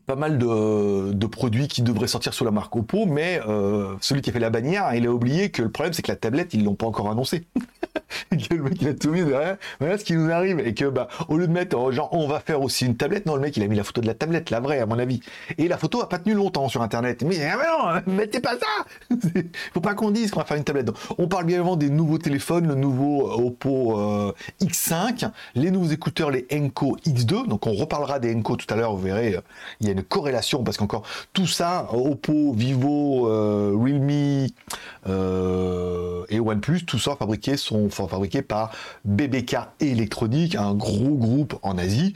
pas 0.07 0.17
mal 0.17 0.39
de, 0.39 1.27
produits 1.27 1.69
qui 1.69 1.83
devraient 1.83 2.09
sortir 2.09 2.35
sous 2.35 2.45
la 2.45 2.51
marque 2.51 2.75
Oppo, 2.77 3.07
mais 3.07 3.41
euh, 3.49 3.95
celui 4.01 4.21
qui 4.21 4.31
a 4.31 4.33
fait 4.33 4.39
la 4.39 4.51
bannière, 4.51 4.93
il 4.95 5.07
a 5.07 5.11
oublié 5.11 5.51
que 5.51 5.63
le 5.63 5.71
problème 5.71 5.93
c'est 5.95 6.03
que 6.03 6.11
la 6.11 6.17
tablette, 6.17 6.53
ils 6.53 6.63
l'ont 6.63 6.75
pas 6.75 6.87
encore 6.87 7.11
annoncé. 7.11 7.47
le 8.51 8.63
mec 8.63 8.81
il 8.81 8.89
a 8.89 8.95
tout 8.95 9.11
mis 9.11 9.25
derrière, 9.25 9.57
voilà 9.81 9.97
ce 9.97 10.05
qui 10.05 10.15
nous 10.15 10.31
arrive, 10.31 10.61
et 10.61 10.75
que 10.75 10.85
bah 10.87 11.09
au 11.29 11.39
lieu 11.39 11.47
de 11.47 11.53
mettre 11.53 11.79
euh, 11.79 11.93
genre 11.93 12.11
on 12.13 12.27
va 12.29 12.41
faire 12.41 12.61
aussi 12.61 12.85
une 12.85 12.97
tablette, 12.97 13.25
non 13.25 13.37
le 13.37 13.41
mec 13.41 13.57
il 13.57 13.63
a 13.63 13.67
mis 13.67 13.77
la 13.77 13.85
photo 13.85 14.01
de 14.01 14.07
la 14.07 14.15
tablette, 14.15 14.51
la 14.51 14.61
vraie 14.61 14.81
à 14.81 14.87
mon 14.87 14.99
avis, 14.99 15.21
et 15.57 15.69
la 15.69 15.79
photo 15.79 16.03
a 16.03 16.09
pas 16.09 16.19
tenu 16.19 16.35
longtemps 16.35 16.69
sur 16.69 16.83
internet. 16.83 17.23
Mais, 17.23 17.43
ah 17.45 18.03
non, 18.07 18.13
mettez 18.15 18.41
pas 18.41 18.57
ça, 18.59 19.17
faut 19.73 19.81
pas 19.81 19.95
qu'on 19.95 20.11
dise 20.11 20.31
qu'on 20.31 20.41
va 20.41 20.47
faire 20.47 20.57
une 20.57 20.65
tablette. 20.65 20.91
on 21.17 21.29
parle 21.29 21.45
bien 21.45 21.57
évidemment 21.57 21.77
des 21.77 21.91
nouveaux 21.91 22.19
téléphones, 22.19 22.67
le 22.69 22.75
nouveau 22.75 23.29
euh, 23.29 23.47
Oppo 23.47 24.33
X5, 24.61 25.31
les 25.55 25.71
nouveaux 25.71 25.91
écouteurs 25.91 26.31
les 26.31 26.47
Enco 26.53 26.97
X2, 27.07 27.47
donc 27.47 27.67
on 27.67 27.73
reparlera 27.73 28.19
des 28.19 28.35
Enco 28.35 28.57
tout 28.57 28.73
à 28.73 28.77
l'heure, 28.77 28.95
vous 28.95 29.03
verrez, 29.03 29.37
il 29.81 29.87
y 29.87 29.91
a 29.91 29.92
une 29.93 30.03
corrélation 30.03 30.65
parce 30.65 30.77
qu'encore 30.77 31.03
tout 31.33 31.47
ça, 31.47 31.89
Oppo, 31.93 32.53
Vivo, 32.53 33.29
euh, 33.29 33.75
Realme 33.77 34.49
euh, 35.09 36.25
et 36.29 36.41
OnePlus, 36.41 36.85
tout 36.85 36.99
ça 36.99 37.17
fabriqués 37.17 37.57
sont 37.57 37.91
fabriqués 37.91 38.43
par 38.43 38.71
BBK 39.05 39.57
Electronic, 39.81 40.55
un 40.55 40.75
gros 40.75 41.15
groupe 41.15 41.59
en 41.63 41.79
Asie. 41.79 42.15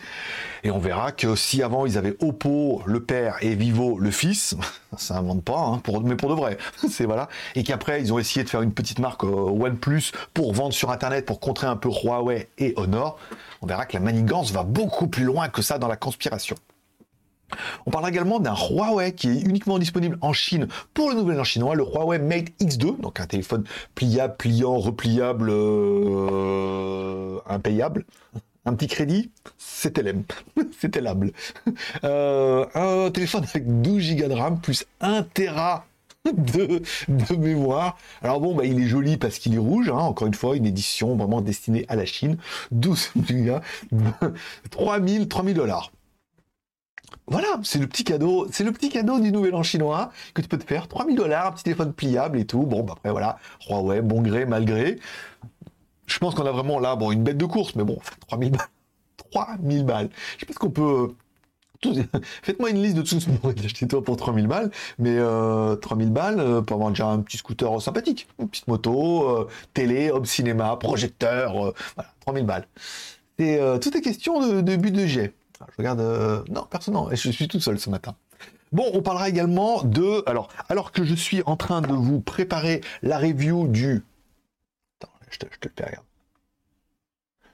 Et 0.64 0.70
on 0.70 0.78
verra 0.78 1.12
que 1.12 1.36
si 1.36 1.62
avant 1.62 1.86
ils 1.86 1.98
avaient 1.98 2.16
Oppo 2.20 2.82
le 2.86 3.02
père 3.02 3.36
et 3.40 3.54
Vivo 3.54 3.98
le 3.98 4.10
fils, 4.10 4.56
ça 4.96 5.16
invente 5.16 5.44
pas, 5.44 5.58
hein, 5.58 5.78
pour, 5.78 6.02
mais 6.02 6.16
pour 6.16 6.30
de 6.30 6.34
vrai, 6.34 6.58
c'est 6.90 7.04
voilà. 7.04 7.28
Et 7.54 7.62
qu'après 7.62 8.00
ils 8.00 8.12
ont 8.12 8.18
essayé 8.18 8.44
de 8.44 8.48
faire 8.48 8.62
une 8.62 8.72
petite 8.72 8.98
marque 8.98 9.24
euh, 9.24 9.28
OnePlus 9.28 10.12
pour 10.34 10.52
vendre 10.52 10.72
sur 10.72 10.90
Internet, 10.90 11.26
pour 11.26 11.40
contrer 11.40 11.66
un 11.66 11.76
peu 11.76 11.88
Huawei 11.88 12.48
et 12.58 12.74
Honor. 12.76 13.18
On 13.62 13.66
verra 13.66 13.86
que 13.86 13.94
la 13.94 14.00
manigance 14.00 14.52
va 14.52 14.62
beaucoup 14.62 15.08
plus 15.08 15.24
loin 15.24 15.48
que 15.48 15.62
ça 15.62 15.78
dans 15.78 15.88
la 15.88 15.96
conspiration. 15.96 16.56
On 17.86 17.90
parlera 17.90 18.10
également 18.10 18.40
d'un 18.40 18.54
Huawei 18.54 19.12
qui 19.12 19.28
est 19.28 19.40
uniquement 19.42 19.78
disponible 19.78 20.18
en 20.20 20.32
Chine 20.32 20.68
pour 20.94 21.10
le 21.10 21.16
nouvel 21.16 21.38
an 21.40 21.44
chinois, 21.44 21.74
le 21.74 21.84
Huawei 21.84 22.18
Mate 22.18 22.50
X2, 22.60 23.00
donc 23.00 23.20
un 23.20 23.26
téléphone 23.26 23.64
pliable, 23.94 24.34
pliant, 24.36 24.78
repliable, 24.78 25.48
euh, 25.50 27.38
impayable. 27.46 28.04
Un 28.64 28.74
petit 28.74 28.88
crédit, 28.88 29.30
c'était 29.58 30.02
l'aime, 30.02 30.24
c'était 30.80 31.00
l'able. 31.00 31.32
Euh, 32.02 32.66
un 32.74 33.10
téléphone 33.10 33.44
avec 33.44 33.64
12 33.82 34.16
Go 34.16 34.26
de 34.28 34.34
RAM 34.34 34.60
plus 34.60 34.84
1 35.00 35.22
Tera 35.22 35.86
de, 36.32 36.82
mémoire. 37.36 37.96
Alors 38.22 38.40
bon, 38.40 38.54
bah, 38.54 38.64
il 38.64 38.80
est 38.80 38.88
joli 38.88 39.16
parce 39.16 39.38
qu'il 39.38 39.54
est 39.54 39.58
rouge, 39.58 39.88
hein. 39.88 39.98
encore 39.98 40.26
une 40.26 40.34
fois, 40.34 40.56
une 40.56 40.66
édition 40.66 41.14
vraiment 41.14 41.40
destinée 41.40 41.84
à 41.88 41.96
la 41.96 42.06
Chine. 42.06 42.38
12 42.72 43.12
Go, 43.30 43.60
3000, 44.70 45.28
3000 45.28 45.54
dollars. 45.54 45.92
Voilà, 47.28 47.48
c'est 47.62 47.78
le 47.78 47.86
petit 47.86 48.04
cadeau, 48.04 48.46
c'est 48.52 48.64
le 48.64 48.72
petit 48.72 48.88
cadeau 48.88 49.18
du 49.18 49.32
nouvel 49.32 49.54
an 49.54 49.62
chinois 49.62 50.10
que 50.34 50.42
tu 50.42 50.48
peux 50.48 50.58
te 50.58 50.64
faire. 50.64 50.86
3000 50.88 51.16
dollars, 51.16 51.48
un 51.48 51.52
petit 51.52 51.64
téléphone 51.64 51.92
pliable 51.92 52.38
et 52.38 52.44
tout. 52.44 52.62
Bon, 52.62 52.82
bah 52.82 52.94
après 52.96 53.10
voilà, 53.10 53.38
Huawei, 53.68 54.00
bon 54.00 54.22
gré, 54.22 54.44
mal 54.44 54.64
gré. 54.64 54.98
Je 56.06 56.18
pense 56.18 56.34
qu'on 56.34 56.46
a 56.46 56.52
vraiment 56.52 56.78
là, 56.78 56.94
bon, 56.96 57.10
une 57.10 57.22
bête 57.22 57.36
de 57.36 57.46
course, 57.46 57.74
mais 57.74 57.84
bon, 57.84 57.98
3000 58.28 58.52
balles. 58.52 58.68
3000 59.32 59.84
balles. 59.84 60.10
Je 60.38 60.46
ce 60.52 60.58
qu'on 60.58 60.70
peut. 60.70 61.14
Faites-moi 62.42 62.70
une 62.70 62.82
liste 62.82 62.96
de 62.96 63.02
tout 63.02 63.20
ce 63.20 63.26
que 63.26 63.64
acheter 63.64 63.86
toi 63.86 64.02
pour 64.02 64.16
3000 64.16 64.46
balles, 64.46 64.70
mais 64.98 65.16
euh, 65.18 65.76
3000 65.76 66.10
balles 66.10 66.40
euh, 66.40 66.62
pour 66.62 66.76
avoir 66.76 66.90
déjà 66.90 67.06
un 67.06 67.20
petit 67.20 67.36
scooter 67.36 67.80
sympathique, 67.82 68.28
une 68.38 68.48
petite 68.48 68.66
moto, 68.66 69.28
euh, 69.28 69.48
télé, 69.74 70.10
home 70.10 70.24
cinéma, 70.24 70.76
projecteur, 70.76 71.66
euh, 71.66 71.74
voilà, 71.94 72.10
3000 72.20 72.46
balles. 72.46 72.66
Et 73.38 73.58
tout 73.82 73.94
est 73.94 74.00
question 74.00 74.40
de, 74.40 74.62
de 74.62 74.76
but 74.76 74.92
Je 75.60 75.76
regarde. 75.78 76.00
euh, 76.00 76.42
Non, 76.48 76.66
personne, 76.70 76.94
non. 76.94 77.08
Je 77.10 77.30
suis 77.30 77.48
tout 77.48 77.60
seul 77.60 77.78
ce 77.78 77.90
matin. 77.90 78.14
Bon, 78.72 78.90
on 78.94 79.02
parlera 79.02 79.28
également 79.28 79.82
de. 79.82 80.22
Alors, 80.28 80.48
alors 80.68 80.92
que 80.92 81.04
je 81.04 81.14
suis 81.14 81.42
en 81.46 81.56
train 81.56 81.80
de 81.80 81.92
vous 81.92 82.20
préparer 82.20 82.80
la 83.02 83.18
review 83.18 83.68
du. 83.68 84.04
Attends, 85.00 85.12
je 85.30 85.38
te, 85.38 85.46
je 85.52 85.58
te 85.58 85.68
le 85.68 85.72
fais, 85.76 85.84
regarde. 85.86 86.04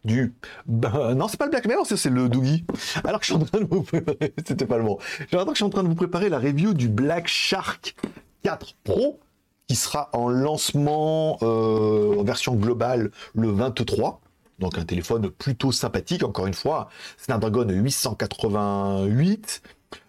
Du. 0.04 0.34
Ben, 0.66 1.14
non, 1.14 1.28
c'est 1.28 1.36
pas 1.36 1.44
le 1.44 1.52
Black 1.52 1.64
Mirror, 1.66 1.86
c'est 1.86 2.10
le 2.10 2.28
Doogie. 2.28 2.64
Alors 3.04 3.20
que 3.20 3.26
je 3.26 3.32
suis 3.34 3.40
en 3.40 3.44
train 3.44 3.60
de 3.60 3.68
vous 3.70 3.82
préparer. 3.82 4.34
C'était 4.46 4.66
pas 4.66 4.78
le 4.78 4.82
bon. 4.84 4.98
Alors 5.32 5.44
que 5.46 5.52
je 5.52 5.56
suis 5.56 5.64
en 5.64 5.70
train 5.70 5.84
de 5.84 5.88
vous 5.88 5.94
préparer 5.94 6.28
la 6.28 6.38
review 6.40 6.74
du 6.74 6.88
Black 6.88 7.28
Shark 7.28 7.94
4 8.42 8.74
Pro 8.82 9.20
qui 9.68 9.76
sera 9.76 10.10
en 10.12 10.28
lancement 10.28 11.38
euh, 11.42 12.18
en 12.18 12.24
version 12.24 12.56
globale 12.56 13.12
le 13.34 13.48
23. 13.52 14.20
Donc 14.62 14.78
un 14.78 14.84
téléphone 14.84 15.28
plutôt 15.28 15.72
sympathique, 15.72 16.22
encore 16.22 16.46
une 16.46 16.54
fois. 16.54 16.88
Snapdragon 17.18 17.68
888, 17.68 19.62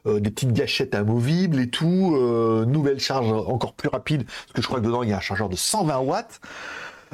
euh, 0.06 0.20
des 0.20 0.30
petites 0.30 0.54
gâchettes 0.54 0.94
amovibles 0.94 1.60
et 1.60 1.70
tout. 1.70 2.16
euh, 2.16 2.64
nouvelle 2.66 3.00
charge 3.00 3.32
encore 3.32 3.74
plus 3.74 3.90
rapide, 3.90 4.26
parce 4.26 4.54
que 4.54 4.62
je 4.62 4.68
crois 4.68 4.80
que 4.80 4.86
dedans 4.86 5.04
il 5.04 5.10
y 5.10 5.14
a 5.14 5.18
un 5.18 5.22
chargeur 5.22 5.50
de 5.50 5.56
120 5.56 5.98
watts. 6.00 6.40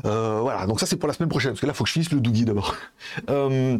Euh, 0.05 0.39
voilà, 0.41 0.65
donc 0.67 0.79
ça 0.79 0.85
c'est 0.85 0.97
pour 0.97 1.07
la 1.07 1.13
semaine 1.13 1.29
prochaine, 1.29 1.51
parce 1.51 1.61
que 1.61 1.65
là 1.65 1.71
il 1.73 1.75
faut 1.75 1.85
que 1.85 1.87
je 1.87 1.93
finisse 1.93 2.11
le 2.11 2.19
Doogie 2.19 2.45
d'abord. 2.45 2.75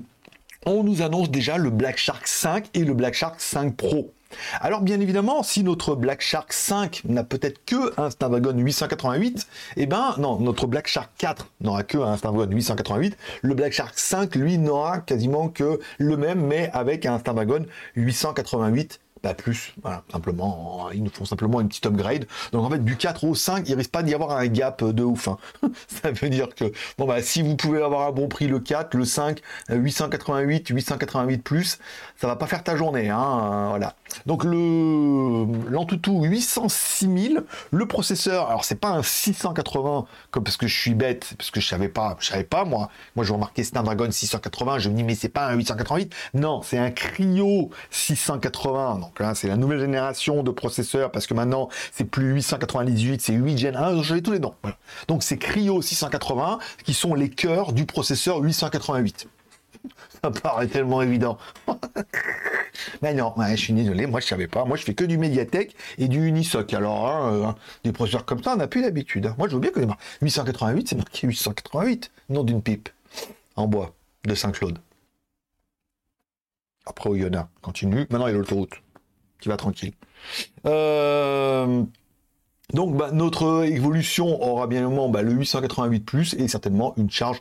On 0.66 0.84
nous 0.84 1.02
annonce 1.02 1.32
déjà 1.32 1.58
le 1.58 1.70
Black 1.70 1.98
Shark 1.98 2.28
5 2.28 2.70
et 2.74 2.84
le 2.84 2.94
Black 2.94 3.14
Shark 3.14 3.40
5 3.40 3.78
Pro. 3.78 4.14
Alors 4.62 4.82
bien 4.82 5.00
évidemment, 5.00 5.44
si 5.44 5.64
notre 5.64 5.96
Black 5.96 6.22
Shark 6.22 6.54
5 6.54 7.04
n'a 7.06 7.24
peut-être 7.24 7.64
que 7.66 8.00
un 8.00 8.10
Snapdragon 8.10 8.58
888, 8.58 9.48
eh 9.78 9.86
ben 9.86 10.16
non, 10.18 10.40
notre 10.40 10.68
Black 10.68 10.88
Shark 10.88 11.10
4 11.18 11.48
n'aura 11.62 11.84
que 11.84 11.98
un 11.98 12.18
Snapdragon 12.18 12.52
888. 12.52 13.18
Le 13.42 13.54
Black 13.54 13.74
Shark 13.74 13.98
5, 13.98 14.36
lui, 14.36 14.58
n'aura 14.58 15.00
quasiment 15.00 15.50
que 15.50 15.80
le 15.98 16.18
même, 16.18 16.46
mais 16.46 16.70
avec 16.74 17.06
un 17.06 17.20
Snapdragon 17.20 17.66
888 17.96 19.00
pas 19.22 19.34
plus, 19.34 19.74
voilà, 19.82 20.04
simplement, 20.12 20.90
ils 20.94 21.04
nous 21.04 21.10
font 21.10 21.26
simplement 21.26 21.62
une 21.62 21.68
petite 21.68 21.86
upgrade. 21.86 22.26
Donc 22.52 22.66
en 22.66 22.70
fait, 22.70 22.84
du 22.84 22.98
4 22.98 23.24
au 23.24 23.36
5, 23.36 23.68
il 23.68 23.76
risque 23.76 23.92
pas 23.92 24.04
d'y 24.04 24.14
avoir 24.14 24.32
un 24.32 24.48
gap 24.48 24.84
de 24.84 25.04
ouf. 25.04 25.28
hein. 25.28 25.38
Ça 25.88 26.12
veut 26.12 26.30
dire 26.30 26.50
que, 26.56 26.72
bon 26.98 27.06
bah, 27.06 27.22
si 27.22 27.42
vous 27.42 27.56
pouvez 27.56 27.82
avoir 27.82 28.08
un 28.08 28.12
bon 28.12 28.28
prix 28.28 28.48
le 28.48 28.60
4, 28.60 28.96
le 28.96 29.06
5, 29.06 29.42
euh, 29.72 29.76
888, 29.76 30.70
888 30.70 31.44
plus, 31.44 31.80
ça 32.18 32.28
va 32.28 32.36
pas 32.36 32.48
faire 32.48 32.64
ta 32.64 32.76
journée, 32.76 33.10
hein, 33.10 33.40
euh, 33.42 33.68
voilà. 33.70 33.96
Donc 34.26 34.44
le 34.44 35.46
l'Antutu 35.70 36.12
806 36.12 37.30
000, 37.34 37.44
le 37.72 37.86
processeur, 37.86 38.50
alors 38.50 38.66
c'est 38.66 38.76
pas 38.80 38.90
un 38.90 39.04
680 39.04 40.06
comme 40.32 40.44
parce 40.44 40.58
que 40.58 40.68
je 40.68 40.80
suis 40.80 40.96
bête, 40.96 41.34
parce 41.38 41.52
que 41.52 41.60
je 41.62 41.68
savais 41.68 41.90
pas, 41.90 42.18
je 42.20 42.28
savais 42.28 42.44
pas 42.44 42.66
moi. 42.66 42.90
Moi 43.16 43.24
je 43.26 43.34
remarquais 43.34 43.64
Snapdragon 43.64 44.10
680, 44.12 44.80
je 44.80 44.90
me 44.90 44.96
dis 44.96 45.04
mais 45.04 45.16
c'est 45.16 45.30
pas 45.30 45.48
un 45.48 45.56
888, 45.56 46.14
non, 46.34 46.62
c'est 46.64 46.78
un 46.78 46.92
Cryo 46.92 47.70
680. 47.92 49.09
Là 49.20 49.36
c'est 49.36 49.48
la 49.48 49.58
nouvelle 49.58 49.80
génération 49.80 50.44
de 50.44 50.52
processeurs 50.52 51.12
parce 51.12 51.28
que 51.28 51.34
maintenant 51.34 51.70
c'est 51.92 52.06
plus 52.06 52.34
898, 52.34 53.22
c'est 53.22 53.34
8 53.34 53.58
Gen 53.58 53.76
1, 53.76 54.02
j'avais 54.04 54.22
tous 54.22 54.32
les 54.34 54.40
noms. 54.40 54.56
Donc 55.08 55.24
c'est 55.24 55.38
Cryo 55.38 55.82
680 55.82 56.60
qui 56.84 56.94
sont 56.94 57.14
les 57.16 57.30
cœurs 57.30 57.74
du 57.74 57.86
processeur 57.86 58.38
888. 58.40 59.28
Ça 60.24 60.32
paraît 60.32 60.68
tellement 60.68 61.02
évident. 61.02 61.38
Mais 63.02 63.14
non, 63.14 63.34
je 63.50 63.56
suis 63.56 63.74
désolé, 63.74 64.06
moi 64.06 64.20
je 64.20 64.28
savais 64.28 64.48
pas. 64.48 64.66
Moi 64.66 64.78
je 64.78 64.84
fais 64.84 64.94
que 64.94 65.04
du 65.06 65.18
Mediatek 65.18 65.76
et 65.98 66.08
du 66.08 66.26
Unisoc. 66.28 66.74
Alors, 66.74 67.08
hein, 67.08 67.34
euh, 67.34 67.52
des 67.84 67.92
processeurs 67.92 68.26
comme 68.26 68.44
ça, 68.44 68.54
on 68.54 68.58
n'a 68.58 68.68
plus 68.68 68.82
l'habitude. 68.82 69.26
hein. 69.26 69.36
Moi 69.38 69.48
je 69.48 69.54
veux 69.56 69.60
bien 69.60 69.72
que 69.72 69.80
les 69.80 69.86
mar- 69.86 69.98
888, 70.22 70.88
c'est 70.90 70.96
marqué 70.96 71.28
888, 71.28 72.12
nom 72.30 72.44
d'une 72.44 72.62
pipe. 72.62 72.90
En 73.56 73.68
bois, 73.68 73.94
de 74.26 74.36
Saint-Claude. 74.36 74.80
Après 76.86 77.10
Oyonnax, 77.10 77.48
continue. 77.62 78.08
Maintenant 78.10 78.28
il 78.28 78.32
y 78.32 78.36
a 78.36 78.38
l'autoroute, 78.38 78.74
qui 79.40 79.50
va 79.50 79.58
tranquille. 79.58 79.94
Euh, 80.66 81.84
donc 82.74 82.96
bah, 82.96 83.10
notre 83.12 83.66
évolution 83.66 84.42
aura 84.44 84.68
bien 84.68 84.82
évidemment 84.82 85.10
bah, 85.10 85.22
le 85.22 85.32
888 85.32 86.06
plus 86.06 86.34
et 86.36 86.48
certainement 86.48 86.94
une 86.98 87.10
charge 87.10 87.40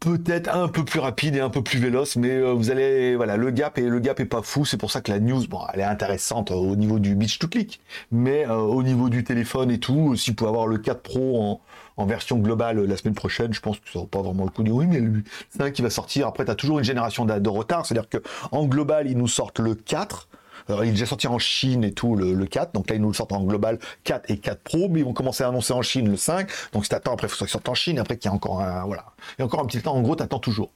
peut-être 0.00 0.54
un 0.54 0.68
peu 0.68 0.84
plus 0.84 1.00
rapide 1.00 1.36
et 1.36 1.40
un 1.40 1.48
peu 1.48 1.62
plus 1.62 1.78
véloce, 1.78 2.16
mais 2.16 2.30
euh, 2.30 2.52
vous 2.52 2.70
allez, 2.70 3.16
voilà, 3.16 3.36
le 3.36 3.50
gap 3.50 3.78
et 3.78 3.82
le 3.82 3.98
gap 3.98 4.20
est 4.20 4.26
pas 4.26 4.42
fou. 4.42 4.64
C'est 4.64 4.76
pour 4.76 4.90
ça 4.90 5.00
que 5.00 5.10
la 5.10 5.20
news, 5.20 5.46
bon, 5.48 5.60
elle 5.72 5.80
est 5.80 5.84
intéressante 5.84 6.50
euh, 6.50 6.54
au 6.54 6.76
niveau 6.76 6.98
du 6.98 7.14
beach 7.14 7.38
to 7.38 7.48
click, 7.48 7.80
mais 8.10 8.46
au 8.46 8.82
niveau 8.82 9.08
du 9.08 9.24
téléphone 9.24 9.70
et 9.70 9.78
tout, 9.78 10.14
si 10.16 10.34
vous 10.38 10.46
avoir 10.46 10.66
le 10.66 10.78
4 10.78 11.00
Pro 11.00 11.60
en, 11.96 12.06
version 12.06 12.36
globale 12.36 12.84
la 12.84 12.96
semaine 12.96 13.14
prochaine, 13.14 13.54
je 13.54 13.60
pense 13.60 13.78
que 13.78 13.90
ça 13.90 14.00
vaut 14.00 14.06
pas 14.06 14.20
vraiment 14.20 14.44
le 14.44 14.50
coup 14.50 14.62
de 14.62 14.70
oui, 14.70 14.86
mais 14.86 15.00
le 15.00 15.22
5 15.56 15.72
qui 15.72 15.80
va 15.80 15.88
sortir. 15.88 16.26
Après, 16.26 16.44
tu 16.44 16.50
as 16.50 16.54
toujours 16.54 16.78
une 16.78 16.84
génération 16.84 17.24
de, 17.24 17.38
de 17.38 17.48
retard, 17.48 17.86
c'est-à-dire 17.86 18.10
que 18.10 18.18
en 18.52 18.66
global, 18.66 19.10
ils 19.10 19.16
nous 19.16 19.28
sortent 19.28 19.60
le 19.60 19.74
4. 19.74 20.28
Il 20.68 20.88
est 20.88 20.90
déjà 20.90 21.06
sorti 21.06 21.26
en 21.26 21.38
Chine 21.38 21.84
et 21.84 21.92
tout, 21.92 22.16
le, 22.16 22.32
le 22.32 22.46
4. 22.46 22.72
Donc 22.72 22.90
là, 22.90 22.96
ils 22.96 23.02
nous 23.02 23.08
le 23.08 23.14
sortent 23.14 23.32
en 23.32 23.42
global 23.42 23.78
4 24.04 24.30
et 24.30 24.38
4 24.38 24.60
Pro, 24.62 24.88
mais 24.88 25.00
ils 25.00 25.04
vont 25.04 25.12
commencer 25.12 25.44
à 25.44 25.48
annoncer 25.48 25.72
en 25.72 25.82
Chine 25.82 26.08
le 26.08 26.16
5. 26.16 26.48
Donc 26.72 26.84
si 26.84 26.90
t'attends, 26.90 27.12
après, 27.12 27.26
il 27.26 27.30
faut 27.30 27.36
qu'ils 27.36 27.48
sortent 27.48 27.68
en 27.68 27.74
Chine. 27.74 27.98
Après, 27.98 28.16
qu'il 28.16 28.28
y 28.28 28.32
a 28.32 28.34
encore 28.34 28.60
un, 28.60 28.84
voilà. 28.84 29.06
A 29.38 29.44
encore 29.44 29.60
un 29.60 29.66
petit 29.66 29.80
temps. 29.80 29.94
En 29.94 30.02
gros, 30.02 30.16
t'attends 30.16 30.38
toujours. 30.38 30.70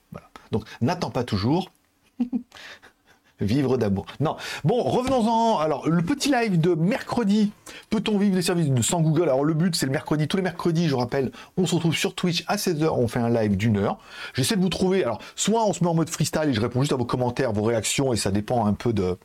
Donc, 0.50 0.64
n'attends 0.80 1.10
pas 1.10 1.24
toujours. 1.24 1.70
Vivre 3.40 3.78
d'amour. 3.78 4.04
Non. 4.20 4.36
Bon, 4.64 4.82
revenons-en. 4.82 5.58
Alors, 5.58 5.88
le 5.88 6.02
petit 6.02 6.30
live 6.30 6.60
de 6.60 6.74
mercredi. 6.74 7.52
Peut-on 7.88 8.18
vivre 8.18 8.34
des 8.34 8.42
services 8.42 8.70
sans 8.82 9.00
Google? 9.00 9.22
Alors, 9.22 9.44
le 9.44 9.54
but, 9.54 9.74
c'est 9.74 9.86
le 9.86 9.92
mercredi. 9.92 10.28
Tous 10.28 10.36
les 10.36 10.42
mercredis, 10.42 10.88
je 10.88 10.94
rappelle, 10.94 11.32
on 11.56 11.64
se 11.64 11.74
retrouve 11.74 11.96
sur 11.96 12.14
Twitch 12.14 12.44
à 12.48 12.56
16h. 12.56 12.90
On 12.90 13.08
fait 13.08 13.18
un 13.18 13.30
live 13.30 13.56
d'une 13.56 13.78
heure. 13.78 13.98
J'essaie 14.34 14.56
de 14.56 14.60
vous 14.60 14.68
trouver. 14.68 15.04
Alors, 15.04 15.22
soit 15.36 15.64
on 15.64 15.72
se 15.72 15.82
met 15.82 15.88
en 15.88 15.94
mode 15.94 16.10
freestyle 16.10 16.50
et 16.50 16.52
je 16.52 16.60
réponds 16.60 16.82
juste 16.82 16.92
à 16.92 16.96
vos 16.96 17.06
commentaires, 17.06 17.52
vos 17.52 17.62
réactions, 17.62 18.12
et 18.12 18.16
ça 18.16 18.30
dépend 18.30 18.66
un 18.66 18.74
peu 18.74 18.92
de 18.92 19.16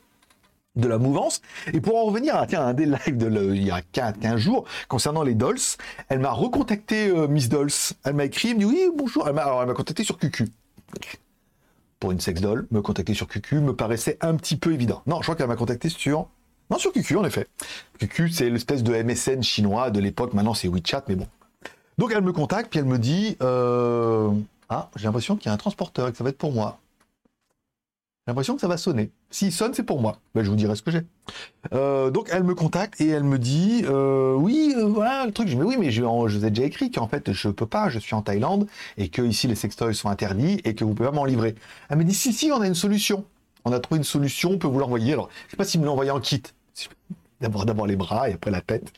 de 0.76 0.88
la 0.88 0.98
mouvance. 0.98 1.40
Et 1.72 1.80
pour 1.80 1.96
en 1.96 2.04
revenir 2.04 2.36
à 2.36 2.46
tiens, 2.46 2.62
un 2.66 2.74
des 2.74 2.86
lives 2.86 3.16
de 3.16 3.26
le- 3.26 3.54
il 3.56 3.64
y 3.64 3.70
a 3.70 3.80
15, 3.82 4.14
15 4.20 4.36
jours 4.36 4.64
concernant 4.88 5.22
les 5.22 5.34
Dolls, 5.34 5.58
elle 6.08 6.18
m'a 6.20 6.30
recontacté 6.32 7.08
euh, 7.08 7.26
Miss 7.28 7.48
Dolls. 7.48 7.70
Elle 8.04 8.14
m'a 8.14 8.24
écrit, 8.24 8.50
elle 8.50 8.54
me 8.56 8.60
dit 8.60 8.64
oui, 8.66 8.82
bonjour. 8.94 9.26
Elle 9.28 9.34
m'a 9.34 9.42
alors, 9.42 9.62
elle 9.62 9.68
m'a 9.68 9.74
contacté 9.74 10.04
sur 10.04 10.18
QQ. 10.18 10.46
Pour 11.98 12.12
une 12.12 12.20
sex 12.20 12.40
doll, 12.40 12.66
me 12.70 12.82
contacter 12.82 13.14
sur 13.14 13.26
QQ 13.26 13.60
me 13.60 13.74
paraissait 13.74 14.18
un 14.20 14.34
petit 14.36 14.56
peu 14.56 14.72
évident. 14.72 15.02
Non, 15.06 15.16
je 15.16 15.22
crois 15.22 15.34
qu'elle 15.34 15.48
m'a 15.48 15.56
contacté 15.56 15.88
sur 15.88 16.28
non, 16.68 16.78
sur 16.78 16.92
QQ 16.92 17.16
en 17.16 17.24
effet. 17.24 17.46
QQ, 18.00 18.28
c'est 18.30 18.50
l'espèce 18.50 18.82
de 18.82 18.92
MSN 18.92 19.40
chinois 19.42 19.90
de 19.90 20.00
l'époque, 20.00 20.34
maintenant 20.34 20.52
c'est 20.52 20.66
WeChat, 20.68 21.04
mais 21.08 21.14
bon. 21.14 21.26
Donc 21.96 22.12
elle 22.14 22.22
me 22.22 22.32
contacte, 22.32 22.70
puis 22.70 22.80
elle 22.80 22.86
me 22.86 22.98
dit 22.98 23.36
euh, 23.40 24.30
Ah, 24.68 24.90
j'ai 24.96 25.04
l'impression 25.04 25.36
qu'il 25.36 25.46
y 25.46 25.50
a 25.50 25.52
un 25.52 25.58
transporteur 25.58 26.08
et 26.08 26.12
que 26.12 26.18
ça 26.18 26.24
va 26.24 26.30
être 26.30 26.38
pour 26.38 26.52
moi. 26.52 26.78
J'ai 28.26 28.32
l'impression 28.32 28.56
que 28.56 28.60
ça 28.60 28.66
va 28.66 28.76
sonner. 28.76 29.12
S'il 29.30 29.52
sonne, 29.52 29.72
c'est 29.72 29.84
pour 29.84 30.00
moi. 30.00 30.18
Ben, 30.34 30.42
je 30.42 30.50
vous 30.50 30.56
dirai 30.56 30.74
ce 30.74 30.82
que 30.82 30.90
j'ai. 30.90 31.02
Euh, 31.72 32.10
donc 32.10 32.28
elle 32.32 32.42
me 32.42 32.56
contacte 32.56 33.00
et 33.00 33.06
elle 33.06 33.22
me 33.22 33.38
dit 33.38 33.84
euh, 33.84 34.34
oui 34.34 34.74
euh, 34.76 34.86
voilà 34.86 35.26
le 35.26 35.30
truc. 35.30 35.46
Je 35.46 35.54
dis 35.54 35.62
oui 35.62 35.76
mais 35.78 35.92
je, 35.92 36.02
je 36.02 36.38
vous 36.38 36.44
ai 36.44 36.50
déjà 36.50 36.64
écrit 36.64 36.90
qu'en 36.90 37.06
fait 37.06 37.32
je 37.32 37.48
peux 37.48 37.66
pas, 37.66 37.88
je 37.88 38.00
suis 38.00 38.16
en 38.16 38.22
Thaïlande 38.22 38.66
et 38.98 39.10
que 39.10 39.22
ici 39.22 39.46
les 39.46 39.54
sextoys 39.54 39.94
sont 39.94 40.08
interdits 40.08 40.60
et 40.64 40.74
que 40.74 40.82
vous 40.82 40.92
pouvez 40.94 41.08
pas 41.08 41.14
m'en 41.14 41.24
livrer. 41.24 41.54
Elle 41.88 41.98
me 41.98 42.04
dit 42.04 42.14
si 42.14 42.32
si 42.32 42.50
on 42.50 42.60
a 42.60 42.66
une 42.66 42.74
solution. 42.74 43.24
On 43.64 43.70
a 43.70 43.78
trouvé 43.78 43.98
une 43.98 44.04
solution, 44.04 44.50
on 44.50 44.58
peut 44.58 44.66
vous 44.66 44.80
l'envoyer. 44.80 45.12
Alors 45.12 45.28
je 45.46 45.52
sais 45.52 45.56
pas 45.56 45.64
si 45.64 45.78
me 45.78 45.86
l'envoyer 45.86 46.10
en 46.10 46.18
kit. 46.18 46.42
D'abord 47.40 47.86
les 47.86 47.96
bras 47.96 48.28
et 48.28 48.32
après 48.32 48.50
la 48.50 48.60
tête 48.60 48.92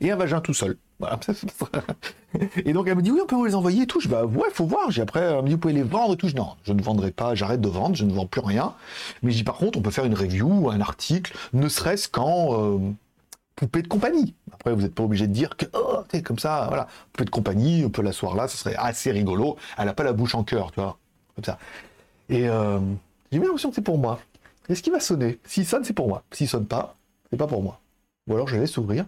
et 0.00 0.12
un 0.12 0.16
vagin 0.16 0.40
tout 0.40 0.54
seul. 0.54 0.76
Et 2.64 2.72
donc 2.72 2.88
elle 2.88 2.96
me 2.96 3.02
dit 3.02 3.10
oui, 3.10 3.20
on 3.22 3.26
peut 3.26 3.36
vous 3.36 3.44
les 3.44 3.54
envoyer 3.54 3.82
et 3.82 3.86
tout. 3.86 4.00
Je 4.00 4.08
bah 4.08 4.24
ouais, 4.24 4.48
faut 4.52 4.66
voir. 4.66 4.90
J'ai 4.90 5.02
après 5.02 5.20
elle 5.20 5.42
me 5.42 5.48
dit 5.48 5.52
vous 5.52 5.58
pouvez 5.58 5.74
les 5.74 5.82
vendre 5.82 6.14
et 6.14 6.16
tout. 6.16 6.28
Je 6.28 6.34
non, 6.34 6.56
je 6.64 6.72
ne 6.72 6.82
vendrai 6.82 7.10
pas, 7.10 7.34
j'arrête 7.34 7.60
de 7.60 7.68
vendre, 7.68 7.94
je 7.94 8.04
ne 8.04 8.12
vends 8.12 8.26
plus 8.26 8.40
rien. 8.40 8.74
Mais 9.22 9.30
je 9.30 9.38
dis 9.38 9.44
par 9.44 9.56
contre, 9.56 9.78
on 9.78 9.82
peut 9.82 9.90
faire 9.90 10.04
une 10.04 10.14
review, 10.14 10.70
un 10.70 10.80
article, 10.80 11.36
ne 11.52 11.68
serait-ce 11.68 12.08
qu'en 12.08 12.74
euh, 12.74 12.78
poupée 13.54 13.82
de 13.82 13.88
compagnie. 13.88 14.34
Après, 14.52 14.72
vous 14.72 14.82
n'êtes 14.82 14.94
pas 14.94 15.02
obligé 15.02 15.26
de 15.26 15.32
dire 15.32 15.56
que 15.56 15.66
oh, 15.74 16.02
comme 16.24 16.38
ça, 16.38 16.66
voilà, 16.68 16.86
poupée 17.12 17.24
de 17.24 17.30
compagnie, 17.30 17.84
on 17.84 17.90
peut 17.90 18.02
l'asseoir 18.02 18.34
là, 18.34 18.48
ce 18.48 18.56
serait 18.56 18.76
assez 18.76 19.10
rigolo. 19.10 19.56
Elle 19.76 19.86
n'a 19.86 19.94
pas 19.94 20.04
la 20.04 20.12
bouche 20.12 20.34
en 20.34 20.44
cœur, 20.44 20.72
tu 20.72 20.80
vois, 20.80 20.98
comme 21.34 21.44
ça. 21.44 21.58
Et 22.28 22.48
euh, 22.48 22.78
j'ai 23.32 23.38
l'impression 23.38 23.70
que 23.70 23.74
c'est 23.74 23.82
pour 23.82 23.98
moi. 23.98 24.20
Est-ce 24.68 24.82
qu'il 24.82 24.92
va 24.92 25.00
sonner 25.00 25.38
S'il 25.44 25.66
sonne, 25.66 25.84
c'est 25.84 25.92
pour 25.92 26.08
moi. 26.08 26.22
S'il 26.30 26.48
sonne 26.48 26.66
pas, 26.66 26.96
c'est 27.30 27.36
pas 27.36 27.46
pour 27.46 27.62
moi. 27.62 27.80
Ou 28.28 28.34
alors 28.34 28.48
je 28.48 28.56
laisse 28.56 28.76
ouvrir. 28.76 29.06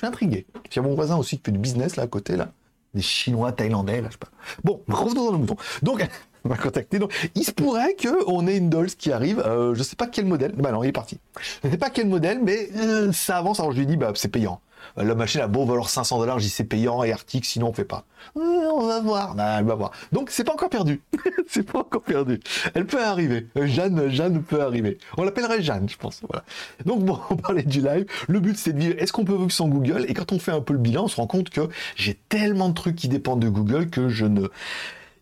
Suis 0.00 0.06
intrigué. 0.06 0.46
Il 0.64 0.76
y 0.76 0.78
a 0.78 0.82
mon 0.82 0.94
voisin 0.94 1.18
aussi 1.18 1.36
qui 1.36 1.42
fait 1.44 1.52
du 1.52 1.58
business 1.58 1.96
là 1.96 2.04
à 2.04 2.06
côté 2.06 2.34
là 2.34 2.52
des 2.94 3.02
Chinois, 3.02 3.52
Thaïlandais, 3.52 4.00
là, 4.00 4.08
je 4.08 4.12
sais 4.12 4.18
pas. 4.18 4.30
Bon, 4.64 4.82
revenons 4.88 5.26
dans 5.26 5.32
le 5.32 5.38
mouton. 5.38 5.56
Donc, 5.82 6.06
on 6.44 6.48
va 6.48 6.56
contacter. 6.56 6.98
Donc, 6.98 7.12
il 7.34 7.44
se 7.44 7.52
pourrait 7.52 7.94
qu'on 7.94 8.46
ait 8.46 8.56
une 8.56 8.70
Dolls 8.70 8.88
qui 8.88 9.12
arrive. 9.12 9.42
Euh, 9.46 9.74
je 9.74 9.82
sais 9.82 9.96
pas 9.96 10.06
quel 10.06 10.24
modèle. 10.24 10.52
Bah 10.56 10.72
non, 10.72 10.82
il 10.82 10.88
est 10.88 10.92
parti. 10.92 11.18
Je 11.62 11.68
sais 11.68 11.76
pas 11.76 11.90
quel 11.90 12.08
modèle, 12.08 12.40
mais 12.42 12.68
euh, 12.76 13.12
ça 13.12 13.36
avance. 13.36 13.60
Alors 13.60 13.72
je 13.72 13.78
lui 13.78 13.86
dis, 13.86 13.96
bah 13.96 14.12
c'est 14.14 14.28
payant. 14.28 14.60
Euh, 14.98 15.04
la 15.04 15.14
machine 15.14 15.40
a 15.40 15.48
beau 15.48 15.64
valoir 15.64 15.88
500 15.88 16.18
dollars, 16.18 16.38
j'y 16.38 16.48
c'est 16.48 16.64
payant 16.64 17.02
et 17.02 17.12
article, 17.12 17.46
sinon 17.46 17.68
on 17.68 17.72
fait 17.72 17.84
pas. 17.84 18.04
on 18.36 18.86
va 18.86 19.00
voir, 19.00 19.34
bah, 19.34 19.62
va 19.62 19.74
voir. 19.74 19.92
Donc 20.12 20.30
c'est 20.30 20.44
pas 20.44 20.52
encore 20.52 20.70
perdu, 20.70 21.00
c'est 21.48 21.62
pas 21.62 21.80
encore 21.80 22.02
perdu. 22.02 22.40
Elle 22.74 22.86
peut 22.86 23.02
arriver, 23.02 23.46
Jeanne, 23.56 24.10
Jeanne 24.10 24.42
peut 24.42 24.62
arriver. 24.62 24.98
On 25.16 25.24
l'appellerait 25.24 25.62
Jeanne, 25.62 25.88
je 25.88 25.96
pense. 25.96 26.22
Donc 26.84 27.04
bon, 27.04 27.18
on 27.30 27.36
parlait 27.36 27.62
du 27.62 27.80
live. 27.80 28.06
Le 28.28 28.40
but 28.40 28.56
c'est 28.56 28.72
de 28.72 28.78
dire, 28.78 28.94
est-ce 28.98 29.12
qu'on 29.12 29.24
peut 29.24 29.36
vivre 29.36 29.52
sans 29.52 29.68
Google? 29.68 30.04
Et 30.08 30.14
quand 30.14 30.32
on 30.32 30.38
fait 30.38 30.52
un 30.52 30.60
peu 30.60 30.72
le 30.72 30.78
bilan, 30.78 31.04
on 31.04 31.08
se 31.08 31.16
rend 31.16 31.26
compte 31.26 31.50
que 31.50 31.68
j'ai 31.96 32.18
tellement 32.28 32.68
de 32.68 32.74
trucs 32.74 32.96
qui 32.96 33.08
dépendent 33.08 33.40
de 33.40 33.48
Google 33.48 33.90
que 33.90 34.08
je 34.08 34.26
ne 34.26 34.48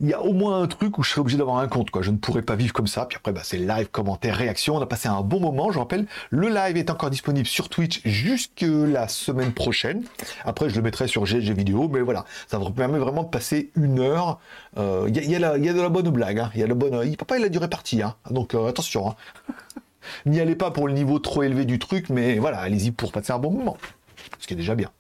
il 0.00 0.08
y 0.08 0.12
a 0.12 0.22
au 0.22 0.32
moins 0.32 0.62
un 0.62 0.66
truc 0.68 0.96
où 0.98 1.02
je 1.02 1.10
serais 1.10 1.20
obligé 1.20 1.36
d'avoir 1.38 1.58
un 1.58 1.66
compte, 1.66 1.90
quoi. 1.90 2.02
Je 2.02 2.12
ne 2.12 2.18
pourrais 2.18 2.42
pas 2.42 2.54
vivre 2.54 2.72
comme 2.72 2.86
ça. 2.86 3.06
Puis 3.06 3.16
après, 3.16 3.32
bah, 3.32 3.40
c'est 3.42 3.58
live, 3.58 3.88
commentaires, 3.90 4.36
réactions. 4.36 4.76
On 4.76 4.80
a 4.80 4.86
passé 4.86 5.08
un 5.08 5.22
bon 5.22 5.40
moment. 5.40 5.72
Je 5.72 5.78
rappelle, 5.78 6.06
le 6.30 6.48
live 6.48 6.76
est 6.76 6.90
encore 6.90 7.10
disponible 7.10 7.46
sur 7.46 7.68
Twitch 7.68 8.00
jusque 8.04 8.64
la 8.64 9.08
semaine 9.08 9.52
prochaine. 9.52 10.04
Après, 10.44 10.70
je 10.70 10.76
le 10.76 10.82
mettrai 10.82 11.08
sur 11.08 11.26
GG 11.26 11.52
vidéo, 11.52 11.88
mais 11.88 12.00
voilà, 12.00 12.24
ça 12.46 12.58
vous 12.58 12.70
permet 12.70 12.98
vraiment 12.98 13.24
de 13.24 13.28
passer 13.28 13.70
une 13.74 13.98
heure. 13.98 14.38
Euh, 14.76 15.06
il 15.08 15.16
y, 15.16 15.34
a, 15.34 15.58
de 15.58 15.80
la 15.80 15.88
bonne 15.88 16.10
blague. 16.10 16.38
Hein. 16.38 16.50
Il 16.54 16.60
y 16.60 16.62
a 16.62 16.68
la 16.68 16.74
bonne. 16.74 17.00
Il, 17.04 17.16
papa, 17.16 17.38
il 17.38 17.44
a 17.44 17.48
duré 17.48 17.68
partie, 17.68 18.00
hein. 18.00 18.14
donc 18.30 18.54
euh, 18.54 18.68
attention. 18.68 19.10
Hein. 19.10 19.14
N'y 20.26 20.40
allez 20.40 20.54
pas 20.54 20.70
pour 20.70 20.86
le 20.86 20.94
niveau 20.94 21.18
trop 21.18 21.42
élevé 21.42 21.64
du 21.64 21.78
truc, 21.78 22.08
mais 22.08 22.38
voilà, 22.38 22.60
allez-y 22.60 22.92
pour 22.92 23.10
passer 23.12 23.32
un 23.32 23.38
bon 23.38 23.50
moment, 23.50 23.76
ce 24.38 24.46
qui 24.46 24.54
est 24.54 24.56
déjà 24.56 24.74
bien. 24.74 24.90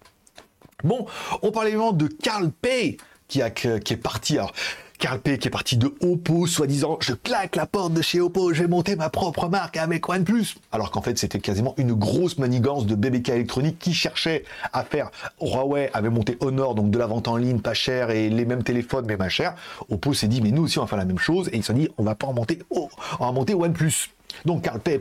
Bon, 0.84 1.06
on 1.42 1.50
parlait 1.50 1.70
évidemment 1.70 1.92
de 1.92 2.08
Carl 2.08 2.50
Pay 2.50 2.98
qui, 3.26 3.40
qui 3.54 3.92
est 3.92 4.02
parti. 4.02 4.36
Alors, 4.36 4.52
Carl 4.98 5.20
P 5.20 5.38
qui 5.38 5.46
est 5.46 5.50
parti 5.50 5.76
de 5.76 5.94
Oppo, 6.00 6.48
soi-disant 6.48 6.98
je 7.00 7.12
claque 7.12 7.54
la 7.54 7.66
porte 7.66 7.92
de 7.92 8.02
chez 8.02 8.20
Oppo, 8.20 8.52
je 8.52 8.62
vais 8.62 8.68
monter 8.68 8.96
ma 8.96 9.10
propre 9.10 9.48
marque 9.48 9.76
avec 9.76 10.08
OnePlus. 10.08 10.56
Alors 10.72 10.90
qu'en 10.90 11.02
fait 11.02 11.16
c'était 11.16 11.38
quasiment 11.38 11.74
une 11.76 11.92
grosse 11.92 12.36
manigance 12.38 12.84
de 12.84 12.96
BBK 12.96 13.28
électronique 13.28 13.78
qui 13.78 13.94
cherchait 13.94 14.44
à 14.72 14.82
faire. 14.82 15.12
Huawei 15.40 15.88
avait 15.94 16.10
monté 16.10 16.36
Honor, 16.40 16.74
donc 16.74 16.90
de 16.90 16.98
la 16.98 17.06
vente 17.06 17.28
en 17.28 17.36
ligne 17.36 17.60
pas 17.60 17.74
cher 17.74 18.10
et 18.10 18.28
les 18.28 18.44
mêmes 18.44 18.64
téléphones 18.64 19.04
mais 19.06 19.16
pas 19.16 19.28
cher. 19.28 19.54
Oppo 19.88 20.14
s'est 20.14 20.26
dit 20.26 20.40
mais 20.40 20.50
nous 20.50 20.64
aussi 20.64 20.78
on 20.78 20.82
va 20.82 20.88
faire 20.88 20.98
la 20.98 21.04
même 21.04 21.18
chose 21.18 21.48
et 21.52 21.56
ils 21.56 21.62
se 21.62 21.68
sont 21.68 21.78
dit 21.78 21.88
on 21.96 22.02
va 22.02 22.16
pas 22.16 22.26
en 22.26 22.32
monter, 22.32 22.58
oh, 22.70 22.88
on 23.20 23.26
va 23.26 23.30
monter 23.30 23.54
OnePlus. 23.54 24.10
Donc 24.44 24.62
Carl 24.62 24.80
P, 24.80 25.00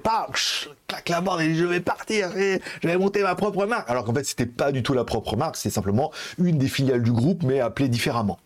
claque 0.88 1.10
la 1.10 1.22
porte 1.24 1.42
et 1.42 1.56
je 1.56 1.66
vais 1.66 1.80
partir, 1.80 2.30
je 2.34 2.88
vais 2.88 2.98
monter 2.98 3.24
ma 3.24 3.34
propre 3.36 3.66
marque. 3.66 3.90
Alors 3.90 4.04
qu'en 4.04 4.14
fait, 4.14 4.24
c'était 4.24 4.46
pas 4.46 4.72
du 4.72 4.84
tout 4.84 4.94
la 4.94 5.04
propre 5.04 5.36
marque, 5.36 5.58
c'est 5.58 5.70
simplement 5.70 6.12
une 6.38 6.58
des 6.58 6.68
filiales 6.68 7.04
du 7.04 7.12
groupe, 7.12 7.44
mais 7.44 7.60
appelée 7.60 7.90
différemment. 7.90 8.40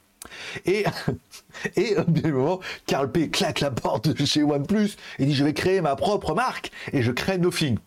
Et, 0.65 0.85
et 1.75 1.95
bien 2.07 2.23
évidemment, 2.23 2.59
Carl 2.85 3.11
P 3.11 3.29
claque 3.29 3.59
la 3.59 3.71
porte 3.71 4.09
de 4.09 4.25
chez 4.25 4.43
OnePlus 4.43 4.91
et 5.19 5.25
dit 5.25 5.35
je 5.35 5.43
vais 5.43 5.53
créer 5.53 5.81
ma 5.81 5.95
propre 5.95 6.33
marque 6.33 6.71
et 6.93 7.01
je 7.01 7.11
crée 7.11 7.38
Nothing. 7.38 7.77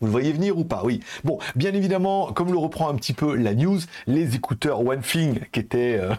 Vous 0.00 0.06
le 0.06 0.12
voyez 0.12 0.32
venir 0.32 0.56
ou 0.56 0.64
pas? 0.64 0.82
Oui. 0.82 1.00
Bon, 1.24 1.38
bien 1.56 1.74
évidemment, 1.74 2.32
comme 2.32 2.50
le 2.50 2.58
reprend 2.58 2.88
un 2.88 2.94
petit 2.94 3.12
peu 3.12 3.36
la 3.36 3.54
news, 3.54 3.80
les 4.06 4.34
écouteurs 4.34 4.80
OneThing 4.80 5.40
qui 5.52 5.60
étaient 5.60 5.98
euh, 6.00 6.14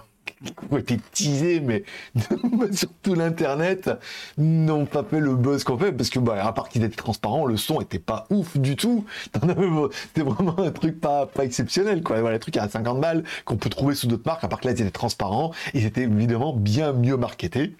ont 0.69 0.77
été 0.77 0.97
teasés, 1.13 1.59
mais 1.59 1.83
sur 2.71 2.89
tout 3.01 3.13
l'internet, 3.13 3.89
n'ont 4.37 4.85
pas 4.85 5.03
fait 5.03 5.19
le 5.19 5.35
buzz 5.35 5.63
qu'on 5.63 5.77
fait, 5.77 5.91
parce 5.91 6.09
que, 6.09 6.19
bah, 6.19 6.43
à 6.43 6.51
part 6.53 6.69
qu'ils 6.69 6.83
étaient 6.83 6.95
transparents, 6.95 7.45
le 7.45 7.57
son 7.57 7.81
était 7.81 7.99
pas 7.99 8.25
ouf 8.29 8.57
du 8.57 8.75
tout. 8.75 9.05
C'était 9.33 10.21
vraiment 10.21 10.59
un 10.59 10.71
truc 10.71 10.99
pas, 10.99 11.25
pas 11.25 11.45
exceptionnel, 11.45 12.03
quoi. 12.03 12.19
Voilà, 12.19 12.35
les 12.35 12.39
trucs 12.39 12.57
à 12.57 12.67
50 12.67 12.99
balles 12.99 13.23
qu'on 13.45 13.57
peut 13.57 13.69
trouver 13.69 13.95
sous 13.95 14.07
d'autres 14.07 14.25
marques, 14.25 14.43
à 14.43 14.47
part 14.47 14.59
que 14.59 14.67
là, 14.67 14.73
ils 14.73 14.81
étaient 14.81 14.91
transparents, 14.91 15.51
ils 15.73 15.85
étaient 15.85 16.03
évidemment 16.03 16.53
bien 16.53 16.93
mieux 16.93 17.17
marketés. 17.17 17.75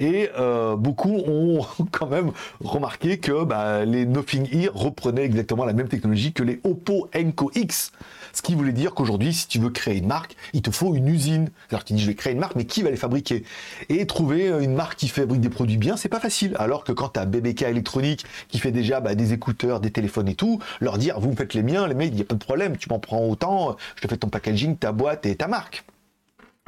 Et 0.00 0.28
euh, 0.38 0.76
beaucoup 0.76 1.22
ont 1.26 1.64
quand 1.92 2.08
même 2.08 2.32
remarqué 2.62 3.18
que 3.18 3.44
bah, 3.44 3.84
les 3.84 4.06
Nothing 4.06 4.48
Ear 4.52 4.72
reprenaient 4.74 5.24
exactement 5.24 5.64
la 5.64 5.72
même 5.72 5.88
technologie 5.88 6.32
que 6.32 6.42
les 6.42 6.60
Oppo 6.64 7.08
Enco 7.16 7.50
X. 7.54 7.92
Ce 8.32 8.42
qui 8.42 8.54
voulait 8.54 8.72
dire 8.72 8.94
qu'aujourd'hui, 8.94 9.32
si 9.32 9.46
tu 9.48 9.58
veux 9.58 9.70
créer 9.70 9.98
une 9.98 10.06
marque, 10.06 10.36
il 10.52 10.62
te 10.62 10.70
faut 10.70 10.94
une 10.94 11.08
usine. 11.08 11.50
Alors 11.70 11.84
tu 11.84 11.92
dis, 11.92 12.02
je 12.02 12.06
vais 12.06 12.14
créer 12.14 12.32
une 12.32 12.38
marque, 12.38 12.56
mais 12.56 12.64
qui 12.64 12.82
va 12.82 12.90
les 12.90 12.96
fabriquer? 12.96 13.44
Et 13.88 14.06
trouver 14.06 14.48
une 14.48 14.74
marque 14.74 14.98
qui 14.98 15.08
fabrique 15.08 15.40
des 15.40 15.50
produits 15.50 15.76
bien, 15.76 15.96
c'est 15.96 16.08
pas 16.08 16.20
facile. 16.20 16.56
Alors 16.58 16.84
que 16.84 16.92
quand 16.92 17.10
tu 17.10 17.20
as 17.20 17.26
BBK 17.26 17.62
électronique 17.62 18.24
qui 18.48 18.58
fait 18.58 18.72
déjà 18.72 19.00
bah, 19.00 19.14
des 19.14 19.32
écouteurs, 19.32 19.80
des 19.80 19.90
téléphones 19.90 20.28
et 20.28 20.34
tout, 20.34 20.60
leur 20.80 20.98
dire, 20.98 21.20
vous 21.20 21.30
me 21.30 21.36
faites 21.36 21.54
les 21.54 21.62
miens, 21.62 21.86
les 21.86 21.94
mecs, 21.94 22.10
il 22.10 22.16
n'y 22.16 22.22
a 22.22 22.24
pas 22.24 22.34
de 22.34 22.44
problème, 22.44 22.76
tu 22.76 22.88
m'en 22.88 22.98
prends 22.98 23.26
autant, 23.26 23.76
je 23.96 24.02
te 24.02 24.08
fais 24.08 24.16
ton 24.16 24.28
packaging, 24.28 24.76
ta 24.76 24.92
boîte 24.92 25.26
et 25.26 25.36
ta 25.36 25.48
marque. 25.48 25.84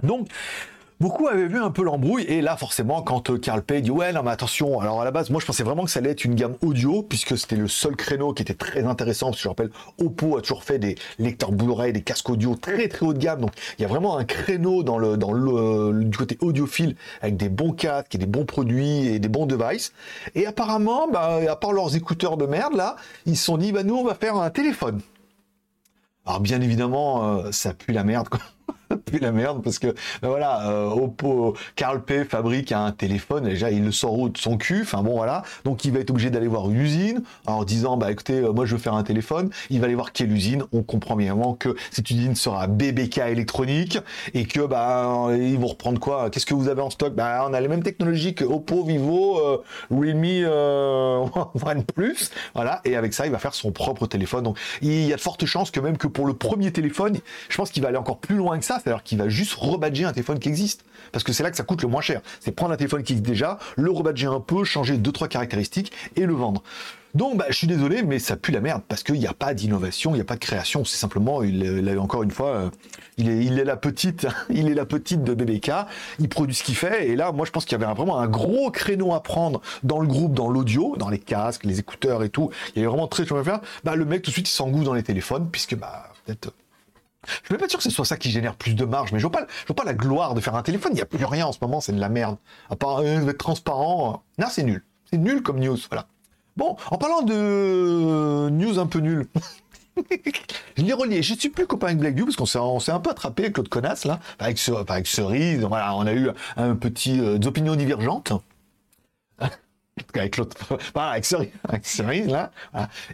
Donc, 0.03 0.29
Beaucoup 1.05 1.29
avaient 1.29 1.49
vu 1.49 1.59
un 1.59 1.71
peu 1.71 1.83
l'embrouille, 1.83 2.23
et 2.23 2.41
là, 2.41 2.57
forcément, 2.57 3.03
quand 3.03 3.29
euh, 3.29 3.37
Carl 3.37 3.61
Pay 3.61 3.83
dit 3.83 3.91
Ouais, 3.91 4.11
non, 4.15 4.23
mais 4.23 4.31
attention, 4.31 4.81
alors 4.81 5.03
à 5.03 5.05
la 5.05 5.11
base, 5.11 5.29
moi 5.29 5.39
je 5.39 5.45
pensais 5.45 5.63
vraiment 5.63 5.85
que 5.85 5.91
ça 5.91 5.99
allait 5.99 6.13
être 6.13 6.25
une 6.25 6.35
gamme 6.35 6.57
audio, 6.63 7.03
puisque 7.03 7.37
c'était 7.37 7.57
le 7.57 7.69
seul 7.69 7.95
créneau 7.95 8.33
qui 8.33 8.41
était 8.41 8.55
très 8.55 8.85
intéressant, 8.85 9.27
parce 9.27 9.37
que 9.37 9.43
je 9.43 9.49
rappelle, 9.49 9.69
Oppo 9.99 10.39
a 10.39 10.41
toujours 10.41 10.65
fait 10.65 10.79
des 10.79 10.95
lecteurs 11.19 11.53
Blu-ray, 11.53 11.93
des 11.93 12.01
casques 12.01 12.31
audio 12.31 12.55
très 12.55 12.89
très 12.89 13.05
haut 13.05 13.13
de 13.13 13.19
gamme, 13.19 13.43
donc 13.43 13.51
il 13.79 13.83
y 13.83 13.85
a 13.85 13.89
vraiment 13.89 14.17
un 14.17 14.25
créneau 14.25 14.83
dans 14.83 14.97
le, 14.97 15.17
le, 15.17 16.05
du 16.05 16.17
côté 16.17 16.39
audiophile, 16.41 16.97
avec 17.21 17.37
des 17.37 17.51
bons 17.51 17.73
casques 17.73 18.15
et 18.15 18.19
des 18.19 18.25
bons 18.25 18.47
produits 18.47 19.09
et 19.09 19.19
des 19.19 19.29
bons 19.29 19.45
devices. 19.45 19.93
Et 20.35 20.47
apparemment, 20.47 21.07
bah, 21.07 21.39
à 21.47 21.57
part 21.57 21.75
leurs 21.75 21.97
écouteurs 21.97 22.39
de 22.39 22.47
merde, 22.47 22.77
là, 22.77 22.97
ils 23.27 23.37
se 23.37 23.45
sont 23.45 23.59
dit 23.59 23.73
Bah, 23.73 23.83
nous, 23.83 23.97
on 23.97 24.05
va 24.05 24.15
faire 24.15 24.37
un 24.37 24.49
téléphone. 24.49 25.03
Alors 26.25 26.41
bien 26.41 26.63
évidemment, 26.63 27.41
euh, 27.41 27.53
ça 27.53 27.75
pue 27.75 27.93
la 27.93 28.05
merde. 28.05 28.31
Quoi. 28.31 28.41
Puis 28.97 29.19
la 29.19 29.33
merde 29.33 29.63
parce 29.63 29.79
que 29.79 29.89
ben 30.23 30.29
voilà 30.29 30.69
euh, 30.69 30.89
Oppo 30.91 31.57
Carl 31.77 32.03
P 32.03 32.25
fabrique 32.25 32.73
un 32.73 32.93
téléphone 32.93 33.45
déjà 33.45 33.71
il 33.71 33.85
le 33.85 33.93
sort 33.93 34.29
de 34.29 34.39
son 34.39 34.57
cul 34.57 34.83
enfin 34.83 35.03
bon 35.03 35.17
voilà. 35.17 35.43
Donc 35.65 35.85
il 35.85 35.93
va 35.93 36.01
être 36.01 36.11
obligé 36.11 36.31
d'aller 36.31 36.47
voir 36.47 36.71
une 36.71 36.81
usine 36.81 37.23
en 37.47 37.65
disant 37.65 37.97
bah 37.97 38.11
écoutez 38.11 38.41
euh, 38.41 38.53
moi 38.53 38.67
je 38.67 38.73
veux 38.75 38.81
faire 38.81 38.95
un 38.95 39.03
téléphone. 39.03 39.51
Il 39.71 39.81
va 39.81 39.87
aller 39.87 39.95
voir 39.95 40.13
quelle 40.13 40.33
usine. 40.33 40.65
On 40.73 40.83
comprend 40.83 41.17
bien 41.17 41.35
que 41.59 41.75
cette 41.91 42.11
usine 42.11 42.35
sera 42.35 42.67
BBK 42.67 43.19
électronique 43.19 43.99
et 44.35 44.47
que 44.47 44.61
bah 44.61 45.29
ils 45.33 45.59
vont 45.59 45.67
reprendre 45.67 45.99
quoi? 46.01 46.31
Qu'est-ce 46.31 46.47
que 46.47 46.55
vous 46.55 46.69
avez 46.69 46.81
en 46.81 46.91
stock? 46.91 47.15
Bah 47.15 47.45
on 47.49 47.53
a 47.53 47.61
les 47.61 47.69
mêmes 47.69 47.83
technologies 47.83 48.35
que 48.35 48.45
Oppo 48.45 48.85
Vivo 48.85 49.39
euh, 49.39 49.59
Realme 49.91 50.25
euh, 50.25 51.27
OnePlus 51.67 52.31
voilà. 52.55 52.81
Et 52.85 52.97
avec 52.97 53.15
ça 53.15 53.27
il 53.27 53.33
va 53.33 53.39
faire 53.39 53.55
son 53.55 53.73
propre 53.73 54.07
téléphone. 54.07 54.45
Donc 54.45 54.59
il 54.81 55.07
y 55.07 55.13
a 55.13 55.17
de 55.17 55.21
fortes 55.21 55.45
chances 55.45 55.71
que 55.71 55.81
même 55.81 55.99
que 55.99 56.07
pour 56.07 56.27
le 56.27 56.35
premier 56.35 56.73
téléphone 56.73 57.19
je 57.49 57.57
pense 57.57 57.71
qu'il 57.71 57.83
va 57.83 57.89
aller 57.89 57.99
encore 57.99 58.19
plus 58.19 58.37
loin 58.37 58.59
que 58.59 58.65
ça 58.65 58.81
c'est-à-dire 58.85 59.03
qu'il 59.03 59.19
va 59.19 59.29
juste 59.29 59.55
rebadger 59.55 60.05
un 60.05 60.13
téléphone 60.13 60.39
qui 60.39 60.49
existe. 60.49 60.85
Parce 61.11 61.25
que 61.25 61.33
c'est 61.33 61.43
là 61.43 61.51
que 61.51 61.57
ça 61.57 61.63
coûte 61.63 61.83
le 61.83 61.89
moins 61.89 62.03
cher. 62.03 62.21
C'est 62.41 62.53
prendre 62.53 62.73
un 62.73 62.77
téléphone 62.77 63.03
qui 63.03 63.15
existe 63.15 63.27
déjà, 63.27 63.59
le 63.77 63.91
rebadger 63.91 64.27
un 64.27 64.41
peu, 64.41 64.65
changer 64.65 64.99
deux 64.99 65.13
trois 65.13 65.29
caractéristiques 65.29 65.93
et 66.17 66.27
le 66.27 66.35
vendre. 66.35 66.63
Donc, 67.15 67.37
bah, 67.37 67.45
je 67.49 67.55
suis 67.55 67.69
désolé, 67.69 68.03
mais 68.03 68.19
ça 68.19 68.37
pue 68.37 68.51
la 68.51 68.61
merde 68.61 68.83
parce 68.89 69.05
qu'il 69.05 69.15
n'y 69.21 69.27
a 69.29 69.33
pas 69.33 69.55
d'innovation, 69.55 70.11
il 70.11 70.15
n'y 70.15 70.21
a 70.21 70.25
pas 70.25 70.35
de 70.35 70.41
création. 70.41 70.85
C'est 70.85 70.97
simplement, 70.97 71.45
il, 71.45 71.97
encore 71.99 72.25
une 72.25 72.33
fois, 72.33 72.49
euh, 72.49 72.71
il, 73.19 73.31
est, 73.31 73.45
il 73.45 73.55
la 73.55 73.77
petite, 73.77 74.27
il 74.51 74.69
est 74.69 74.75
la 74.75 74.85
petite 74.85 75.23
de 75.23 75.33
BBK. 75.33 75.71
Il 76.19 76.29
produit 76.29 76.55
ce 76.55 76.65
qu'il 76.65 76.75
fait. 76.75 77.09
Et 77.09 77.17
là, 77.17 77.31
moi, 77.31 77.47
je 77.47 77.53
pense 77.53 77.65
qu'il 77.65 77.79
y 77.79 77.83
avait 77.83 77.95
vraiment 77.95 78.19
un 78.19 78.27
gros 78.27 78.71
créneau 78.73 79.15
à 79.15 79.23
prendre 79.23 79.63
dans 79.85 80.01
le 80.01 80.09
groupe, 80.09 80.35
dans 80.35 80.51
l'audio, 80.51 80.97
dans 80.99 81.09
les 81.09 81.21
casques, 81.21 81.65
les 81.65 81.79
écouteurs 81.79 82.25
et 82.25 82.29
tout. 82.29 82.51
Il 82.75 82.81
y 82.81 82.83
avait 82.85 82.89
vraiment 82.89 83.07
très 83.07 83.23
de 83.23 83.29
choses 83.29 83.41
à 83.41 83.45
faire. 83.45 83.61
Bah, 83.85 83.95
le 83.95 84.05
mec, 84.05 84.23
tout 84.23 84.31
de 84.31 84.35
suite, 84.35 84.49
il 84.49 84.53
s'engouffre 84.53 84.85
dans 84.85 84.95
les 84.95 85.05
téléphones 85.05 85.49
puisque, 85.51 85.77
bah, 85.77 86.11
peut-être 86.27 86.53
je 87.43 87.49
suis 87.49 87.57
pas 87.57 87.69
sûr 87.69 87.79
que 87.79 87.85
ce 87.85 87.91
soit 87.91 88.05
ça 88.05 88.17
qui 88.17 88.31
génère 88.31 88.55
plus 88.55 88.75
de 88.75 88.85
marge, 88.85 89.13
mais 89.13 89.19
je 89.19 89.27
vois 89.27 89.33
pas, 89.33 89.47
vois 89.67 89.77
pas 89.77 89.85
la 89.85 89.95
gloire 89.95 90.35
de 90.35 90.41
faire 90.41 90.55
un 90.55 90.63
téléphone. 90.63 90.93
Il 90.93 90.97
n'y 90.97 91.03
a 91.03 91.07
plus 91.07 91.25
rien 91.25 91.47
en 91.47 91.53
ce 91.53 91.59
moment, 91.63 91.81
c'est 91.81 91.93
de 91.93 92.01
la 92.01 92.09
merde. 92.09 92.37
À 92.71 92.77
part 92.77 92.99
euh, 92.99 93.29
être 93.29 93.39
transparent, 93.39 94.23
non, 94.39 94.47
c'est 94.51 94.63
nul. 94.63 94.85
C'est 95.11 95.19
nul 95.19 95.43
comme 95.43 95.59
news, 95.59 95.79
voilà. 95.89 96.07
Bon, 96.57 96.77
en 96.91 96.99
parlant 96.99 97.23
de 97.23 98.49
news 98.51 98.79
un 98.79 98.87
peu 98.87 99.01
nul. 99.01 99.27
je 100.77 100.83
l'ai 100.83 100.93
relié. 100.93 101.23
Je 101.23 101.35
suis 101.35 101.49
plus 101.49 101.67
copain 101.67 101.89
avec 101.89 101.99
Blackview 101.99 102.27
parce 102.27 102.37
qu'on 102.37 102.81
s'est, 102.81 102.93
un 102.93 103.01
peu 103.01 103.11
attrapé 103.11 103.45
avec 103.45 103.57
l'autre 103.57 103.71
connasse 103.71 104.05
là, 104.05 104.21
avec, 104.39 104.61
avec 104.89 105.07
Cerise. 105.07 105.61
Voilà, 105.63 105.97
on 105.97 106.07
a 106.07 106.13
eu 106.13 106.31
un 106.57 106.75
petit 106.77 107.21
euh, 107.21 107.39
divergentes. 107.39 108.33
avec 110.15 110.37
l'autre, 110.37 110.57
avec 110.95 111.25
Cerise, 111.25 112.27
là. 112.27 112.51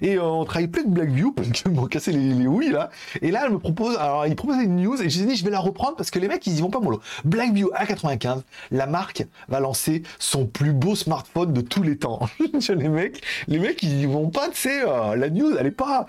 Et 0.01 0.17
euh, 0.17 0.25
on 0.25 0.45
travaille 0.45 0.69
plus 0.69 0.85
de 0.85 0.89
Blackview 0.89 1.33
parce 1.33 1.51
qu'ils 1.51 1.71
m'ont 1.73 1.87
cassé 1.87 2.13
les, 2.13 2.33
les 2.33 2.47
houilles 2.47 2.71
là. 2.71 2.91
Et 3.21 3.31
là, 3.31 3.43
elle 3.45 3.53
me 3.53 3.59
propose, 3.59 3.97
alors 3.97 4.27
il 4.27 4.35
propose 4.35 4.57
une 4.63 4.77
news 4.77 5.01
et 5.03 5.11
j'ai 5.11 5.25
dit 5.25 5.37
je 5.37 5.45
vais 5.45 5.51
la 5.51 5.61
reprendre 5.61 5.97
parce 5.97 6.11
que 6.11 6.19
les 6.19 6.29
mecs 6.29 6.47
ils 6.47 6.57
y 6.59 6.61
vont 6.61 6.71
pas 6.71 6.81
mollo. 6.81 7.01
Blackview 7.25 7.71
A95, 7.73 8.43
la 8.71 8.87
marque 8.87 9.27
va 9.49 9.61
lancer 9.61 10.03
son 10.19 10.47
plus 10.47 10.73
beau 10.73 10.95
smartphone 10.95 11.53
de 11.53 11.61
tous 11.61 11.83
les 11.83 11.99
temps. 11.99 12.21
les 12.69 12.89
mecs, 12.89 13.23
les 13.47 13.59
mecs 13.59 13.83
ils 13.83 14.01
y 14.01 14.07
vont 14.07 14.31
pas, 14.31 14.49
tu 14.49 14.57
sais, 14.57 14.83
euh, 14.83 15.17
la 15.17 15.29
news 15.29 15.55
elle 15.59 15.67
est 15.67 15.71
pas, 15.71 16.07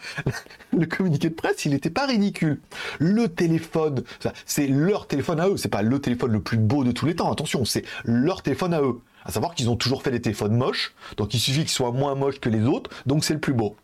le 0.72 0.86
communiqué 0.86 1.30
de 1.30 1.36
presse 1.36 1.66
il 1.66 1.74
était 1.74 1.90
pas 1.90 2.06
ridicule. 2.06 2.62
Le 3.00 3.28
téléphone, 3.28 4.04
c'est 4.46 4.68
leur 4.68 5.08
téléphone 5.08 5.40
à 5.42 5.50
eux, 5.50 5.58
c'est 5.58 5.70
pas 5.70 5.82
le 5.82 6.00
téléphone 6.00 6.32
le 6.32 6.42
plus 6.42 6.58
beau 6.58 6.84
de 6.84 6.92
tous 6.92 7.06
les 7.06 7.16
temps. 7.16 7.32
Attention, 7.32 7.66
c'est 7.66 7.84
leur 8.06 8.42
téléphone 8.42 8.74
à 8.74 8.82
eux. 8.82 9.02
À 9.26 9.32
savoir 9.32 9.54
qu'ils 9.56 9.70
ont 9.70 9.76
toujours 9.76 10.04
fait 10.04 10.12
des 10.12 10.22
téléphones 10.22 10.56
moches, 10.56 10.94
donc 11.18 11.34
il 11.34 11.40
suffit 11.40 11.60
qu'ils 11.60 11.70
soient 11.70 11.92
moins 11.92 12.16
moches 12.16 12.40
que 12.40 12.50
les 12.50 12.66
autres, 12.66 12.90
donc 13.06 13.24
c'est 13.24 13.34
le 13.34 13.40
plus 13.40 13.54
beau. 13.54 13.76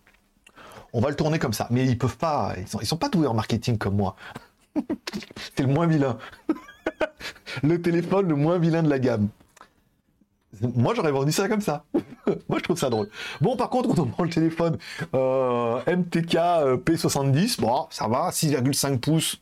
On 0.94 1.02
va 1.02 1.10
le 1.10 1.16
tourner 1.16 1.38
comme 1.38 1.54
ça, 1.54 1.68
mais 1.70 1.86
ils 1.86 1.98
peuvent 1.98 2.18
pas, 2.18 2.56
ils 2.58 2.88
sont, 2.88 2.98
pas 2.98 3.10
doués 3.10 3.28
en 3.28 3.34
marketing 3.34 3.78
comme 3.78 3.96
moi. 3.96 4.16
c'est 5.56 5.64
le 5.64 5.68
moins 5.68 5.88
vilain. 5.88 6.18
le 7.64 7.82
téléphone 7.82 8.28
le 8.28 8.36
moins 8.36 8.58
vilain 8.58 8.84
de 8.84 8.90
la 8.90 9.00
gamme. 9.00 9.30
Moi, 10.62 10.94
j'aurais 10.96 11.12
vendu 11.12 11.32
ça 11.32 11.48
comme 11.48 11.62
ça. 11.62 11.84
Moi, 12.50 12.58
je 12.58 12.64
trouve 12.64 12.78
ça 12.78 12.90
drôle. 12.90 13.10
Bon, 13.42 13.56
par 13.56 13.70
contre, 13.70 13.90
quand 13.90 14.02
on 14.02 14.08
prend 14.08 14.24
le 14.24 14.30
téléphone 14.30 14.78
euh, 15.14 15.80
MTK 15.86 16.36
euh, 16.36 16.78
P70, 16.78 17.62
bon, 17.62 17.86
ça 17.90 18.08
va, 18.08 18.30
6,5 18.30 19.00
pouces. 19.00 19.42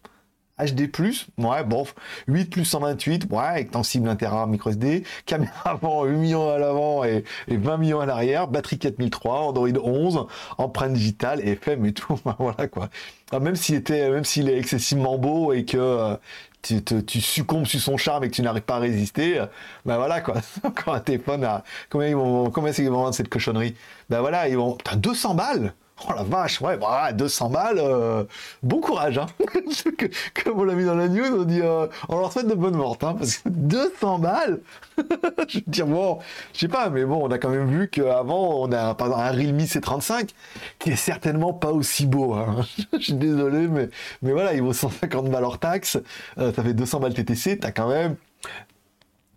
HD+, 0.58 0.90
ouais, 1.38 1.64
bon, 1.66 1.86
8 2.28 2.50
plus 2.50 2.64
128, 2.64 3.28
ouais, 3.30 3.62
extensible 3.62 4.08
1 4.08 4.16
Tera 4.16 4.48
micro 4.48 4.70
SD, 4.70 5.04
caméra 5.26 5.72
avant 5.72 6.06
8 6.06 6.16
millions 6.16 6.50
à 6.50 6.58
l'avant 6.58 7.04
et, 7.04 7.26
20 7.48 7.78
millions 7.78 8.00
à 8.00 8.06
l'arrière, 8.06 8.48
batterie 8.48 8.80
4003, 8.80 9.40
Android 9.40 9.70
11, 9.84 10.28
empreinte 10.58 10.94
digitale, 10.94 11.42
FM 11.42 11.86
et 11.86 11.94
tout, 11.94 12.18
voilà 12.40 12.68
quoi. 12.68 12.90
Ah, 13.32 13.40
même 13.40 13.56
s'il 13.56 13.76
était, 13.76 14.10
même 14.10 14.24
s'il 14.24 14.50
est 14.50 14.58
excessivement 14.58 15.18
beau 15.18 15.52
et 15.52 15.66
que 15.66 15.78
euh, 15.78 16.16
tu, 16.62 17.22
succombes 17.22 17.66
sur 17.66 17.82
son 17.82 17.98
charme 17.98 18.24
et 18.24 18.30
que 18.30 18.36
tu 18.36 18.42
n'arrives 18.42 18.64
pas 18.64 18.76
à 18.76 18.80
résister, 18.80 19.44
ben 19.86 19.98
voilà 19.98 20.22
quoi. 20.22 20.36
Encore 20.64 20.96
un 20.96 21.00
téléphone 21.02 21.44
à, 21.44 21.64
combien 21.90 22.08
ils 22.08 22.16
vont, 22.16 22.50
combien 22.50 22.72
qu'ils 22.72 22.90
vont 22.90 23.02
vendre 23.02 23.16
cette 23.16 23.30
cochonnerie? 23.30 23.76
Ben 24.10 24.22
voilà, 24.22 24.48
ils 24.48 24.58
vont, 24.58 24.78
t'as 24.82 24.96
200 24.96 25.36
balles? 25.36 25.74
Oh 26.04 26.12
la 26.14 26.24
vache, 26.24 26.60
ouais, 26.60 26.76
bah, 26.76 27.14
200 27.14 27.50
balles, 27.50 27.80
euh, 27.80 28.26
bon 28.62 28.82
courage, 28.82 29.18
hein. 29.18 29.28
Comme 30.44 30.60
on 30.60 30.64
l'a 30.66 30.74
mis 30.74 30.84
dans 30.84 30.94
la 30.96 31.08
news, 31.08 31.40
on 31.40 31.44
dit, 31.44 31.62
euh, 31.62 31.88
on 32.10 32.20
leur 32.20 32.34
souhaite 32.34 32.48
de 32.50 32.54
bonnes 32.54 32.76
mortes, 32.76 33.04
hein, 33.06 33.16
parce 33.18 33.38
que 33.38 33.48
200 33.50 34.20
balles, 34.20 34.60
je 35.48 35.60
veux 35.60 35.64
dire, 35.68 35.88
bon, 35.88 36.20
je 36.54 36.60
sais 36.60 36.68
pas, 36.68 36.90
mais 36.90 37.06
bon, 37.06 37.26
on 37.26 37.32
a 37.32 37.38
quand 37.38 37.50
même 37.50 37.70
vu 37.70 37.88
qu'avant, 37.88 38.60
on 38.60 38.72
a 38.74 38.94
par 38.94 39.18
un 39.18 39.32
Realme 39.32 39.60
C35, 39.60 40.32
qui 40.80 40.90
est 40.92 40.98
certainement 40.98 41.54
pas 41.54 41.72
aussi 41.72 42.06
beau, 42.06 42.34
hein. 42.34 42.66
je 42.92 42.98
suis 43.00 43.14
désolé, 43.14 43.70
mais, 43.70 43.90
mais 44.22 44.34
voilà, 44.34 44.54
il 44.54 44.62
vaut 44.62 44.74
150 44.74 45.30
balles 45.30 45.46
hors 45.46 45.60
taxe, 45.60 45.98
euh, 46.38 46.52
ça 46.52 46.62
fait 46.62 46.74
200 46.74 47.00
balles 47.00 47.14
TTC, 47.14 47.60
t'as 47.60 47.72
quand 47.72 47.88
même 47.88 48.18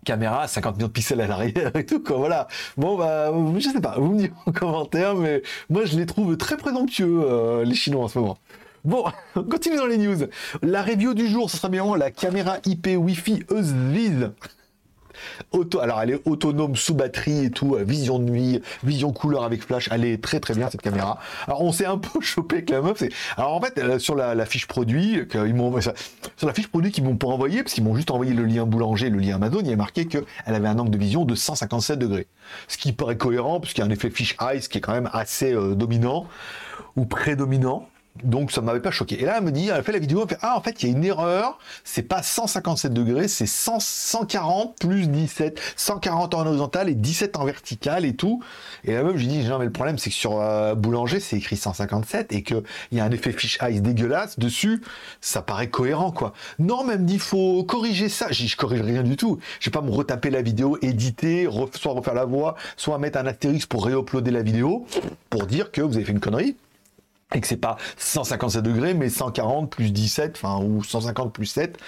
caméra, 0.08 0.48
50 0.48 0.76
millions 0.76 0.88
de 0.88 0.92
pixels 0.92 1.20
à 1.20 1.26
l'arrière 1.26 1.76
et 1.76 1.84
tout, 1.84 2.02
quoi, 2.02 2.16
voilà. 2.16 2.48
Bon, 2.78 2.96
bah, 2.96 3.30
je 3.58 3.68
sais 3.68 3.80
pas, 3.80 3.96
vous 3.98 4.14
me 4.14 4.18
dites 4.20 4.32
en 4.46 4.52
commentaire, 4.52 5.14
mais 5.14 5.42
moi, 5.68 5.84
je 5.84 5.98
les 5.98 6.06
trouve 6.06 6.38
très 6.38 6.56
présomptueux, 6.56 7.20
euh, 7.24 7.62
les 7.62 7.74
Chinois, 7.74 8.04
en 8.04 8.08
ce 8.08 8.18
moment. 8.18 8.38
Bon, 8.86 9.04
on 9.36 9.42
continue 9.42 9.76
dans 9.76 9.84
les 9.84 9.98
news. 9.98 10.16
La 10.62 10.82
review 10.82 11.12
du 11.12 11.28
jour, 11.28 11.50
ce 11.50 11.58
sera 11.58 11.68
bien 11.68 11.84
la 11.98 12.10
caméra 12.10 12.56
IP 12.64 12.88
Wi-Fi 12.96 13.44
EUSVIS 13.50 14.30
Alors 15.80 16.00
elle 16.02 16.10
est 16.10 16.20
autonome 16.24 16.76
sous 16.76 16.94
batterie 16.94 17.46
et 17.46 17.50
tout, 17.50 17.74
euh, 17.74 17.82
vision 17.82 18.18
de 18.18 18.24
nuit, 18.24 18.62
vision 18.84 19.12
couleur 19.12 19.44
avec 19.44 19.62
flash, 19.62 19.88
elle 19.92 20.04
est 20.04 20.22
très 20.22 20.40
très 20.40 20.54
bien 20.54 20.70
cette 20.70 20.82
caméra. 20.82 21.18
Alors 21.46 21.62
on 21.62 21.72
s'est 21.72 21.86
un 21.86 21.98
peu 21.98 22.20
chopé 22.22 22.56
avec 22.56 22.70
la 22.70 22.82
meuf. 22.82 23.02
Alors 23.36 23.54
en 23.54 23.60
fait 23.60 23.78
euh, 23.78 23.98
sur 23.98 24.14
la, 24.14 24.46
fiche 24.46 24.66
produit, 24.66 25.26
qu'ils 25.28 25.54
m'ont 25.54 25.80
sur 25.80 26.46
la 26.46 26.54
fiche 26.54 26.68
produit 26.68 26.90
qu'ils 26.90 27.04
m'ont 27.04 27.16
pas 27.16 27.28
envoyé, 27.28 27.62
parce 27.62 27.74
qu'ils 27.74 27.84
m'ont 27.84 27.94
juste 27.94 28.10
envoyé 28.10 28.32
le 28.32 28.44
lien 28.44 28.64
boulanger, 28.64 29.10
le 29.10 29.18
lien 29.18 29.36
Amazon, 29.36 29.60
il 29.60 29.70
y 29.70 29.72
a 29.72 29.76
marqué 29.76 30.06
qu'elle 30.06 30.24
avait 30.46 30.68
un 30.68 30.78
angle 30.78 30.90
de 30.90 30.98
vision 30.98 31.24
de 31.24 31.34
157 31.34 31.98
degrés. 31.98 32.26
Ce 32.66 32.76
qui 32.76 32.92
paraît 32.92 33.16
cohérent, 33.16 33.60
puisqu'il 33.60 33.80
y 33.80 33.84
a 33.84 33.86
un 33.86 33.90
effet 33.90 34.10
fish 34.10 34.36
eyes 34.40 34.60
qui 34.60 34.78
est 34.78 34.80
quand 34.80 34.92
même 34.92 35.10
assez 35.12 35.52
euh, 35.52 35.74
dominant 35.74 36.26
ou 36.96 37.04
prédominant. 37.04 37.88
Donc 38.24 38.52
ça 38.52 38.60
m'avait 38.60 38.80
pas 38.80 38.90
choqué. 38.90 39.20
Et 39.20 39.24
là, 39.24 39.36
elle 39.38 39.44
me 39.44 39.52
dit, 39.52 39.68
elle 39.68 39.82
fait 39.82 39.92
la 39.92 39.98
vidéo, 39.98 40.22
elle 40.22 40.28
fait 40.28 40.38
ah 40.42 40.56
en 40.56 40.60
fait 40.60 40.82
il 40.82 40.88
y 40.88 40.92
a 40.92 40.96
une 40.96 41.04
erreur, 41.04 41.58
c'est 41.84 42.02
pas 42.02 42.22
157 42.22 42.92
degrés, 42.92 43.28
c'est 43.28 43.46
140 43.46 44.76
plus 44.78 45.08
17, 45.08 45.60
140 45.76 46.34
en 46.34 46.46
horizontal 46.46 46.88
et 46.88 46.94
17 46.94 47.36
en 47.36 47.44
vertical 47.44 48.04
et 48.04 48.14
tout. 48.14 48.42
Et 48.84 48.92
là 48.92 49.02
même 49.02 49.16
je 49.16 49.26
lui 49.26 49.28
dis 49.28 49.48
non 49.48 49.58
mais 49.58 49.64
le 49.64 49.72
problème 49.72 49.98
c'est 49.98 50.10
que 50.10 50.16
sur 50.16 50.40
euh, 50.40 50.74
Boulanger 50.74 51.20
c'est 51.20 51.36
écrit 51.36 51.56
157 51.56 52.32
et 52.32 52.42
que 52.42 52.62
il 52.90 52.98
y 52.98 53.00
a 53.00 53.04
un 53.04 53.10
effet 53.10 53.32
fish 53.32 53.58
eyes 53.62 53.80
dégueulasse 53.80 54.38
dessus, 54.38 54.82
ça 55.20 55.42
paraît 55.42 55.68
cohérent 55.68 56.12
quoi. 56.12 56.32
Non 56.58 56.84
mais 56.84 56.94
elle 56.94 57.04
dit 57.04 57.18
faut 57.18 57.64
corriger 57.64 58.08
ça. 58.08 58.26
Je 58.30 58.42
dis 58.42 58.48
je 58.48 58.56
corrige 58.56 58.82
rien 58.82 59.02
du 59.02 59.16
tout. 59.16 59.38
Je 59.60 59.70
vais 59.70 59.72
pas 59.72 59.82
me 59.82 59.90
retaper 59.90 60.30
la 60.30 60.42
vidéo, 60.42 60.78
éditer, 60.82 61.48
soit 61.74 61.92
refaire 61.92 62.14
la 62.14 62.24
voix, 62.24 62.56
soit 62.76 62.98
mettre 62.98 63.18
un 63.18 63.26
astérisque 63.26 63.68
pour 63.68 63.84
réuploader 63.84 64.30
la 64.30 64.42
vidéo 64.42 64.86
pour 65.30 65.46
dire 65.46 65.70
que 65.70 65.80
vous 65.80 65.96
avez 65.96 66.04
fait 66.04 66.12
une 66.12 66.20
connerie 66.20 66.56
et 67.34 67.40
que 67.40 67.46
c'est 67.46 67.56
pas 67.56 67.76
157 67.98 68.62
degrés, 68.62 68.94
mais 68.94 69.08
140 69.08 69.70
plus 69.70 69.92
17, 69.92 70.40
enfin, 70.42 70.62
ou 70.64 70.82
150 70.82 71.32
plus 71.32 71.46
7. 71.46 71.78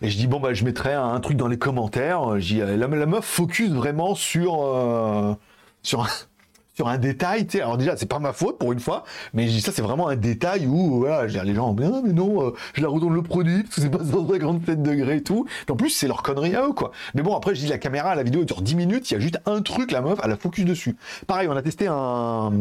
Et 0.00 0.08
je 0.08 0.16
dis, 0.16 0.26
bon, 0.26 0.40
bah, 0.40 0.52
je 0.52 0.64
mettrai 0.64 0.94
un, 0.94 1.20
truc 1.20 1.36
dans 1.36 1.46
les 1.46 1.58
commentaires. 1.58 2.34
la, 2.34 2.76
la, 2.76 3.06
meuf 3.06 3.24
focus 3.24 3.70
vraiment 3.70 4.14
sur, 4.14 4.64
euh, 4.64 5.34
sur, 5.82 6.08
sur 6.74 6.88
un 6.88 6.98
détail. 6.98 7.46
Alors 7.54 7.76
déjà, 7.76 7.96
c'est 7.96 8.06
pas 8.06 8.18
ma 8.18 8.32
faute 8.32 8.58
pour 8.58 8.72
une 8.72 8.80
fois, 8.80 9.04
mais 9.34 9.46
je 9.46 9.52
dis 9.52 9.60
ça, 9.60 9.72
c'est 9.72 9.82
vraiment 9.82 10.08
un 10.08 10.16
détail 10.16 10.66
où, 10.66 11.00
voilà, 11.00 11.28
je 11.28 11.38
dis, 11.38 11.46
les 11.46 11.54
gens, 11.54 11.74
mais 11.74 11.86
non, 11.86 12.02
mais 12.02 12.14
non, 12.14 12.48
euh, 12.48 12.54
je 12.72 12.82
la 12.82 12.88
retourne 12.88 13.14
le 13.14 13.22
produit, 13.22 13.62
parce 13.62 13.76
que 13.76 13.82
c'est 13.82 13.90
pas 13.90 14.02
157 14.02 14.82
degrés 14.82 15.16
et 15.18 15.22
tout. 15.22 15.46
en 15.70 15.76
plus, 15.76 15.90
c'est 15.90 16.08
leur 16.08 16.22
connerie 16.22 16.56
à 16.56 16.66
eux, 16.66 16.72
quoi. 16.72 16.90
Mais 17.14 17.22
bon, 17.22 17.36
après, 17.36 17.54
je 17.54 17.60
dis, 17.60 17.68
la 17.68 17.78
caméra, 17.78 18.14
la 18.14 18.22
vidéo 18.22 18.44
dure 18.44 18.62
10 18.62 18.74
minutes, 18.74 19.10
il 19.10 19.14
y 19.14 19.16
a 19.18 19.20
juste 19.20 19.38
un 19.44 19.60
truc, 19.60 19.92
la 19.92 20.00
meuf, 20.00 20.18
elle 20.24 20.32
a 20.32 20.36
focus 20.36 20.64
dessus. 20.64 20.96
Pareil, 21.26 21.46
on 21.48 21.56
a 21.56 21.62
testé 21.62 21.86
un, 21.88 22.52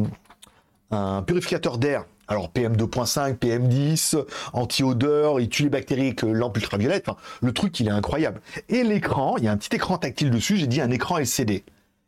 un 0.92 1.22
purificateur 1.22 1.78
d'air. 1.78 2.06
Alors 2.28 2.50
PM2.5, 2.54 3.38
PM10, 3.38 4.24
anti-odeur, 4.54 5.42
il 5.42 5.50
tue 5.50 5.64
les 5.64 5.70
bactéries 5.70 6.08
avec 6.08 6.24
euh, 6.24 6.32
lampe 6.32 6.58
ultraviolette. 6.58 7.10
Enfin, 7.10 7.20
le 7.42 7.52
truc, 7.52 7.78
il 7.80 7.88
est 7.88 7.92
incroyable. 7.92 8.42
Et 8.70 8.84
l'écran, 8.84 9.36
il 9.38 9.44
y 9.44 9.48
a 9.50 9.52
un 9.52 9.58
petit 9.58 9.76
écran 9.76 9.98
tactile 9.98 10.32
dessus. 10.32 10.56
J'ai 10.56 10.68
dit 10.68 10.80
un 10.80 10.92
écran 10.92 11.18
LCD. 11.18 11.66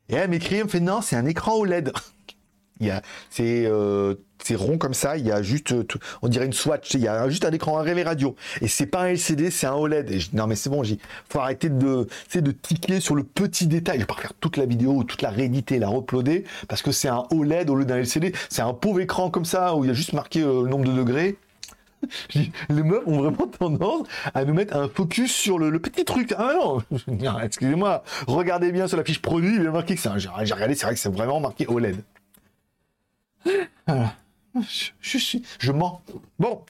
Et 0.10 0.16
elle 0.16 0.30
m'écrit, 0.30 0.58
elle 0.58 0.66
me 0.66 0.70
fait 0.70 0.80
non, 0.80 1.02
c'est 1.02 1.16
un 1.16 1.26
écran 1.26 1.56
OLED. 1.56 1.92
C'est 3.30 3.66
euh, 3.66 4.16
c'est 4.44 4.56
rond 4.56 4.78
comme 4.78 4.94
ça, 4.94 5.18
il 5.18 5.26
y 5.26 5.32
a 5.32 5.42
juste, 5.42 5.72
euh, 5.72 5.86
on 6.22 6.28
dirait 6.28 6.46
une 6.46 6.54
Swatch, 6.54 6.94
il 6.94 7.00
y 7.02 7.08
a 7.08 7.30
juste 7.30 7.46
un 7.46 7.52
écran 7.52 7.80
un 7.80 7.82
relais 7.82 8.04
radio. 8.04 8.36
Et 8.62 8.68
c'est 8.68 8.86
pas 8.86 9.04
un 9.04 9.08
LCD, 9.08 9.52
c'est 9.52 9.68
un 9.68 9.74
OLED. 9.74 10.12
Et 10.12 10.20
non 10.34 10.48
mais 10.48 10.56
c'est 10.56 10.70
bon, 10.70 10.84
il 10.84 10.98
faut 11.30 11.40
arrêter 11.40 11.70
de, 11.70 12.08
de 12.36 12.52
tiquer 12.52 13.00
sur 13.00 13.16
le 13.16 13.24
petit 13.24 13.68
détail. 13.68 13.96
Je 13.96 14.02
vais 14.02 14.06
pas 14.06 14.16
refaire 14.16 14.34
toute 14.40 14.58
la 14.58 14.66
vidéo, 14.66 15.04
toute 15.04 15.22
la 15.22 15.30
rééditer, 15.30 15.80
la 15.80 15.90
uploader, 15.90 16.44
parce 16.68 16.82
que 16.82 16.92
c'est 16.92 17.08
un 17.08 17.24
OLED 17.32 17.70
au 17.70 17.76
lieu 17.76 17.86
d'un 17.86 17.98
LCD. 17.98 18.34
C'est 18.50 18.62
un 18.62 18.74
pauvre 18.74 19.00
écran 19.00 19.30
comme 19.30 19.46
ça, 19.46 19.76
où 19.76 19.86
il 19.86 19.88
y 19.88 19.92
a 19.92 19.94
juste 19.94 20.14
marqué 20.14 20.42
euh, 20.42 20.64
le 20.64 20.70
nombre 20.70 20.86
de 20.86 20.94
degrés. 20.94 21.38
les 22.36 22.84
meufs 22.84 23.04
ont 23.06 23.22
vraiment 23.22 23.48
tendance 23.48 24.08
à 24.34 24.44
nous 24.44 24.54
mettre 24.54 24.76
un 24.76 24.90
focus 24.90 25.32
sur 25.32 25.58
le, 25.58 25.80
petit 25.80 26.04
truc. 26.04 26.34
Ah 26.38 26.54
non, 27.08 27.40
excusez-moi, 27.42 28.04
regardez 28.28 28.74
bien 28.74 28.90
sur 28.90 28.98
la 28.98 29.06
fiche 29.06 29.22
produit, 29.22 29.56
il 29.56 29.64
y 29.64 29.68
a 29.68 29.72
marqué 29.72 29.96
que 29.96 30.02
c'est 30.02 30.10
un. 30.10 30.18
J'ai 30.18 30.28
regardé, 30.30 30.76
c'est 30.76 30.86
vrai 30.86 30.96
que 30.96 31.00
c'est 31.00 31.14
vraiment 31.14 31.40
marqué 31.40 31.66
OLED. 31.66 32.04
Je, 35.02 35.18
suis, 35.18 35.44
je 35.60 35.72
mens. 35.72 36.02
Bon, 36.40 36.62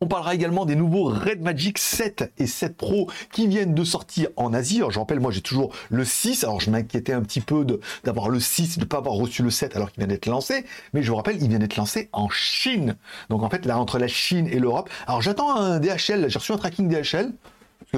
on 0.00 0.06
parlera 0.06 0.34
également 0.34 0.66
des 0.66 0.76
nouveaux 0.76 1.04
Red 1.04 1.40
Magic 1.40 1.78
7 1.78 2.32
et 2.36 2.46
7 2.46 2.76
Pro 2.76 3.08
qui 3.32 3.46
viennent 3.46 3.74
de 3.74 3.84
sortir 3.84 4.28
en 4.36 4.52
Asie. 4.52 4.78
Alors, 4.78 4.90
je 4.90 4.98
rappelle, 4.98 5.20
moi, 5.20 5.30
j'ai 5.30 5.40
toujours 5.40 5.72
le 5.88 6.04
6. 6.04 6.44
Alors, 6.44 6.60
je 6.60 6.70
m'inquiétais 6.70 7.12
un 7.12 7.22
petit 7.22 7.40
peu 7.40 7.64
d'avoir 8.02 8.28
le 8.28 8.40
6, 8.40 8.78
de 8.78 8.84
ne 8.84 8.86
pas 8.86 8.98
avoir 8.98 9.14
reçu 9.14 9.42
le 9.42 9.50
7 9.50 9.76
alors 9.76 9.92
qu'il 9.92 10.00
vient 10.00 10.08
d'être 10.08 10.26
lancé. 10.26 10.66
Mais 10.92 11.02
je 11.02 11.08
vous 11.08 11.16
rappelle, 11.16 11.40
il 11.40 11.48
vient 11.48 11.58
d'être 11.58 11.76
lancé 11.76 12.10
en 12.12 12.28
Chine. 12.28 12.96
Donc, 13.30 13.42
en 13.42 13.48
fait, 13.48 13.64
là, 13.64 13.78
entre 13.78 13.98
la 13.98 14.08
Chine 14.08 14.48
et 14.48 14.58
l'Europe. 14.58 14.90
Alors, 15.06 15.22
j'attends 15.22 15.56
un 15.56 15.78
DHL. 15.78 16.28
J'ai 16.28 16.38
reçu 16.38 16.52
un 16.52 16.58
tracking 16.58 16.88
DHL. 16.88 17.32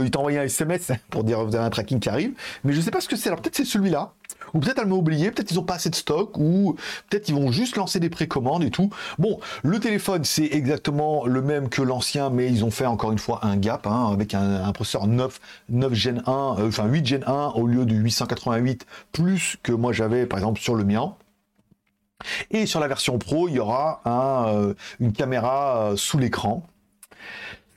Il 0.02 0.10
t'a 0.10 0.18
envoyé 0.18 0.38
un 0.38 0.44
SMS 0.44 0.92
pour 1.10 1.24
dire 1.24 1.44
vous 1.44 1.54
avez 1.54 1.64
un 1.64 1.70
tracking 1.70 2.00
qui 2.00 2.08
arrive. 2.08 2.32
Mais 2.64 2.72
je 2.72 2.80
sais 2.80 2.90
pas 2.90 3.00
ce 3.00 3.08
que 3.08 3.16
c'est. 3.16 3.28
Alors, 3.28 3.40
peut-être 3.40 3.56
c'est 3.56 3.64
celui-là. 3.64 4.12
Ou 4.54 4.60
peut-être 4.60 4.78
elle 4.78 4.86
m'a 4.86 4.94
oublié, 4.94 5.30
peut-être 5.30 5.50
ils 5.50 5.56
n'ont 5.56 5.64
pas 5.64 5.74
assez 5.74 5.90
de 5.90 5.94
stock, 5.94 6.36
ou 6.38 6.76
peut-être 7.10 7.28
ils 7.28 7.34
vont 7.34 7.50
juste 7.50 7.76
lancer 7.76 8.00
des 8.00 8.10
précommandes 8.10 8.62
et 8.62 8.70
tout. 8.70 8.90
Bon, 9.18 9.40
le 9.62 9.78
téléphone, 9.80 10.24
c'est 10.24 10.46
exactement 10.52 11.26
le 11.26 11.42
même 11.42 11.68
que 11.68 11.82
l'ancien, 11.82 12.30
mais 12.30 12.46
ils 12.48 12.64
ont 12.64 12.70
fait 12.70 12.86
encore 12.86 13.12
une 13.12 13.18
fois 13.18 13.40
un 13.44 13.56
gap, 13.56 13.86
hein, 13.86 14.10
avec 14.12 14.34
un, 14.34 14.72
processeur 14.72 15.06
9, 15.06 15.40
9 15.68 15.94
Gen 15.94 16.22
1, 16.26 16.32
euh, 16.32 16.68
enfin 16.68 16.86
8 16.86 17.06
Gen 17.06 17.24
1 17.26 17.52
au 17.54 17.66
lieu 17.66 17.84
du 17.84 17.96
888, 17.96 18.86
plus 19.12 19.56
que 19.62 19.72
moi 19.72 19.92
j'avais 19.92 20.26
par 20.26 20.38
exemple 20.38 20.60
sur 20.60 20.74
le 20.74 20.84
mien. 20.84 21.14
Et 22.50 22.66
sur 22.66 22.80
la 22.80 22.88
version 22.88 23.18
Pro, 23.18 23.48
il 23.48 23.56
y 23.56 23.58
aura 23.58 24.00
euh, 24.06 24.74
une 25.00 25.12
caméra 25.12 25.90
euh, 25.90 25.96
sous 25.96 26.18
l'écran. 26.18 26.64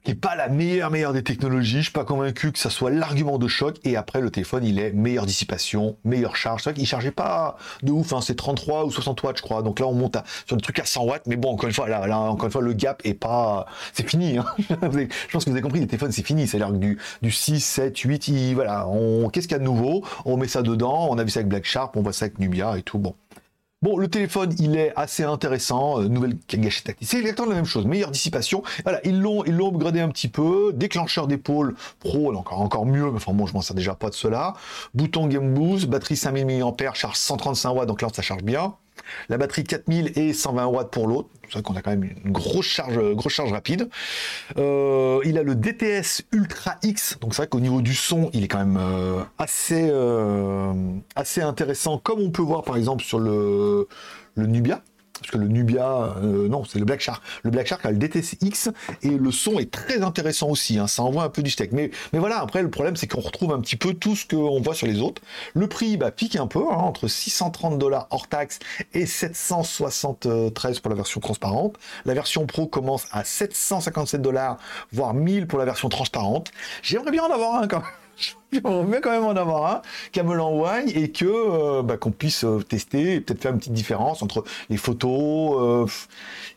Qui 0.04 0.12
est 0.12 0.16
pas 0.16 0.36
la 0.36 0.50
meilleure 0.50 0.92
meilleure 0.92 1.14
des 1.14 1.24
technologies. 1.24 1.78
Je 1.78 1.84
suis 1.84 1.92
pas 1.92 2.06
convaincu 2.06 2.52
que 2.52 2.60
ça 2.60 2.70
soit 2.70 2.92
l'argument 2.92 3.38
de 3.38 3.48
choc. 3.48 3.78
Et 3.84 3.96
après, 3.96 4.22
le 4.22 4.30
téléphone, 4.30 4.64
il 4.66 4.80
est 4.80 4.92
meilleure 4.92 5.26
dissipation, 5.26 5.98
meilleure 6.04 6.36
charge. 6.36 6.64
C'est 6.64 6.70
vrai 6.70 6.78
qu'il 6.78 6.88
chargeait 6.88 7.12
pas 7.12 7.58
de 7.84 7.92
ouf. 7.92 8.14
Hein. 8.14 8.22
C'est 8.22 8.36
33 8.36 8.86
ou 8.86 8.92
60 8.92 9.22
watts, 9.24 9.38
je 9.38 9.42
crois. 9.42 9.62
Donc 9.62 9.80
là, 9.80 9.88
on 9.88 9.94
monte 9.94 10.18
sur 10.46 10.56
le 10.56 10.62
truc 10.62 10.80
à 10.80 10.86
100 10.86 11.04
watts. 11.06 11.24
Mais 11.28 11.36
bon, 11.36 11.52
encore 11.52 11.68
une 11.68 11.76
fois, 11.76 11.88
là, 11.88 12.20
encore 12.20 12.46
une 12.46 12.52
fois, 12.52 12.62
le 12.62 12.74
gap 12.74 13.02
est 13.04 13.14
pas, 13.14 13.66
c'est 13.94 14.08
fini. 14.08 14.38
Hein. 14.38 14.46
je 14.60 15.32
pense 15.32 15.46
que 15.46 15.50
vous 15.50 15.56
avez 15.56 15.62
compris. 15.62 15.80
Les 15.80 15.88
téléphones, 15.88 16.12
c'est 16.12 16.26
fini. 16.26 16.48
C'est-à-dire 16.48 16.74
que 16.74 16.80
du, 16.80 16.98
du 17.22 17.32
6, 17.32 17.60
7, 17.60 17.98
8, 17.98 18.54
voilà. 18.54 18.88
Qu'est-ce 19.34 19.48
qu'il 19.48 19.56
y 19.56 19.60
a 19.60 19.60
de 19.60 19.64
nouveau? 19.64 20.04
On 20.26 20.38
met 20.38 20.48
ça 20.48 20.62
dedans. 20.62 21.08
On 21.10 21.18
a 21.18 21.24
vu 21.24 21.30
ça 21.30 21.40
avec 21.40 21.50
Black 21.50 21.66
Sharp. 21.66 21.96
On 21.98 22.02
voit 22.02 22.14
ça 22.14 22.26
avec 22.26 22.40
Nubia 22.40 22.78
et 22.78 22.84
tout. 22.84 23.00
Bon. 23.00 23.16
Bon, 23.82 23.98
le 23.98 24.10
téléphone, 24.10 24.54
il 24.60 24.76
est 24.76 24.92
assez 24.98 25.24
intéressant. 25.24 26.02
Euh, 26.02 26.10
nouvelle 26.10 26.36
gâchette 26.50 26.84
tactile. 26.84 27.08
C'est 27.08 27.20
exactement 27.20 27.48
la 27.48 27.56
même 27.56 27.66
chose. 27.66 27.86
Meilleure 27.86 28.12
dissipation. 28.12 28.62
Voilà, 28.84 29.00
ils 29.06 29.22
l'ont, 29.22 29.46
ils 29.46 29.56
l'ont 29.56 29.70
upgradé 29.70 30.02
un 30.02 30.10
petit 30.10 30.28
peu. 30.28 30.74
Déclencheur 30.74 31.28
d'épaule 31.28 31.76
pro, 32.00 32.36
encore, 32.36 32.60
encore 32.60 32.86
mieux. 32.86 33.10
Mais 33.10 33.16
enfin 33.16 33.32
bon, 33.32 33.48
je 33.48 33.54
m'en 33.54 33.62
sers 33.62 33.78
déjà 33.78 33.96
pas 33.96 34.10
de 34.10 34.16
cela. 34.16 34.54
Bouton 34.94 35.28
Game 35.28 35.54
Boost. 35.54 35.88
Batterie 35.88 36.18
5000 36.18 36.46
mAh, 36.46 36.94
charge 36.94 37.16
135 37.16 37.72
watts. 37.72 37.88
Donc 37.88 38.02
là, 38.02 38.10
ça 38.14 38.22
charge 38.22 38.44
bien. 38.44 38.74
La 39.30 39.38
batterie 39.38 39.64
4000 39.64 40.14
et 40.16 40.34
120 40.34 40.66
watts 40.68 40.92
pour 40.92 41.08
l'autre. 41.08 41.30
C'est 41.46 41.54
vrai 41.54 41.64
qu'on 41.64 41.76
a 41.76 41.82
quand 41.82 41.92
même 41.92 42.04
une 42.04 42.32
grosse 42.32 42.68
charge, 42.68 43.00
grosse 43.16 43.34
charge 43.34 43.52
rapide. 43.52 43.90
Euh, 44.58 45.20
il 45.26 45.38
a 45.38 45.44
le 45.44 45.56
DTS 45.56 46.24
Ultra 46.32 46.76
X. 46.84 47.18
Donc 47.20 47.34
c'est 47.34 47.42
vrai 47.42 47.48
qu'au 47.48 47.60
niveau 47.60 47.82
du 47.82 47.96
son, 47.96 48.30
il 48.34 48.44
est 48.44 48.48
quand 48.48 48.60
même 48.60 48.78
euh, 48.80 49.24
assez, 49.38 49.90
euh, 49.92 50.74
assez 51.16 51.42
intéressant, 51.42 51.98
comme 51.98 52.20
on 52.20 52.30
peut 52.30 52.44
voir 52.44 52.64
par 52.64 52.78
exemple 52.78 53.04
sur 53.04 53.20
le 53.20 53.88
Nubia 54.38 54.82
parce 55.20 55.32
que 55.32 55.38
le 55.38 55.48
Nubia, 55.48 56.16
euh, 56.24 56.48
non, 56.48 56.64
c'est 56.64 56.80
le 56.80 56.86
Black 56.86 57.02
Shark. 57.02 57.22
Le 57.44 57.52
Black 57.52 57.68
Shark 57.68 57.86
a 57.86 57.92
le 57.92 57.98
DTX 57.98 58.70
et 59.02 59.10
le 59.10 59.32
son 59.32 59.60
est 59.60 59.72
très 59.72 60.02
intéressant 60.02 60.50
aussi. 60.50 60.80
Hein, 60.80 60.88
ça 60.88 61.04
envoie 61.04 61.24
un 61.24 61.30
peu 61.30 61.44
du 61.44 61.52
steak. 61.52 61.72
Mais, 61.72 61.92
voilà, 62.14 62.40
après, 62.40 62.62
le 62.62 62.70
problème, 62.70 62.96
c'est 62.96 63.08
qu'on 63.08 63.22
retrouve 63.22 63.54
un 63.54 63.60
petit 63.60 63.76
peu 63.76 63.94
tout 63.94 64.16
ce 64.16 64.26
qu'on 64.26 64.62
voit 64.62 64.74
sur 64.74 64.88
les 64.88 65.02
autres. 65.02 65.22
Le 65.54 65.68
prix 65.68 65.98
bah, 65.98 66.12
pique 66.12 66.36
un 66.36 66.48
peu, 66.48 66.60
hein, 66.60 66.78
entre 66.78 67.08
630 67.08 67.78
dollars 67.78 68.08
hors 68.12 68.28
taxe 68.28 68.60
et 68.94 69.06
773 69.06 70.80
pour 70.80 70.90
la 70.90 70.96
version 70.96 71.20
transparente. 71.20 71.78
La 72.06 72.14
version 72.14 72.46
pro 72.46 72.68
commence 72.68 73.08
à 73.12 73.24
757 73.24 74.22
dollars, 74.22 74.58
voire 74.92 75.14
1000 75.14 75.48
pour 75.48 75.60
la 75.60 75.66
version 75.66 75.90
transparente. 75.90 76.52
J'aimerais 76.82 77.12
bien 77.12 77.24
en 77.24 77.32
avoir 77.32 77.62
un 77.62 77.68
quand 77.68 77.80
même. 77.80 77.99
J'aimerais 78.52 78.84
bien 78.84 79.02
quand 79.02 79.12
même 79.12 79.26
en 79.26 79.36
avoir 79.36 79.76
un, 79.76 79.82
qu'elle 80.12 80.26
me 80.26 80.36
l'envoie 80.36 80.82
et 80.84 81.12
que 81.12 81.26
euh, 81.26 81.82
bah, 81.84 81.98
qu'on 81.98 82.12
puisse 82.12 82.44
euh, 82.44 82.62
tester 82.62 83.22
peut-être 83.22 83.42
faire 83.42 83.52
une 83.52 83.60
petite 83.60 83.74
différence 83.74 84.22
entre 84.22 84.44
les 84.70 84.78
photos. 84.78 85.58
Euh, 85.60 85.86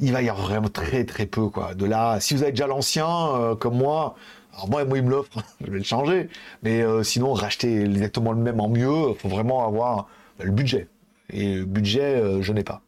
il 0.00 0.12
va 0.12 0.22
y 0.22 0.28
avoir 0.28 0.46
vraiment 0.46 0.68
très 0.68 1.04
très 1.04 1.26
peu 1.26 1.48
quoi. 1.48 1.74
De 1.74 1.84
là, 1.84 2.20
si 2.20 2.34
vous 2.34 2.42
avez 2.42 2.52
déjà 2.52 2.66
l'ancien 2.66 3.56
comme 3.60 3.76
moi, 3.76 4.16
alors 4.54 4.68
moi, 4.68 4.84
moi 4.84 4.98
il 4.98 5.04
me 5.04 5.10
l'offre, 5.10 5.42
je 5.60 5.70
vais 5.70 5.78
le 5.78 5.84
changer. 5.84 6.28
Mais 6.62 6.82
sinon, 7.04 7.32
racheter 7.32 7.82
exactement 7.82 8.32
le 8.32 8.38
même 8.38 8.60
en 8.60 8.68
mieux, 8.68 9.14
faut 9.14 9.28
vraiment 9.28 9.66
avoir 9.66 10.08
bah, 10.38 10.44
le 10.44 10.50
budget. 10.52 10.88
Et 11.30 11.56
le 11.56 11.64
budget, 11.64 12.42
je 12.42 12.52
n'ai 12.52 12.64
pas. 12.64 12.82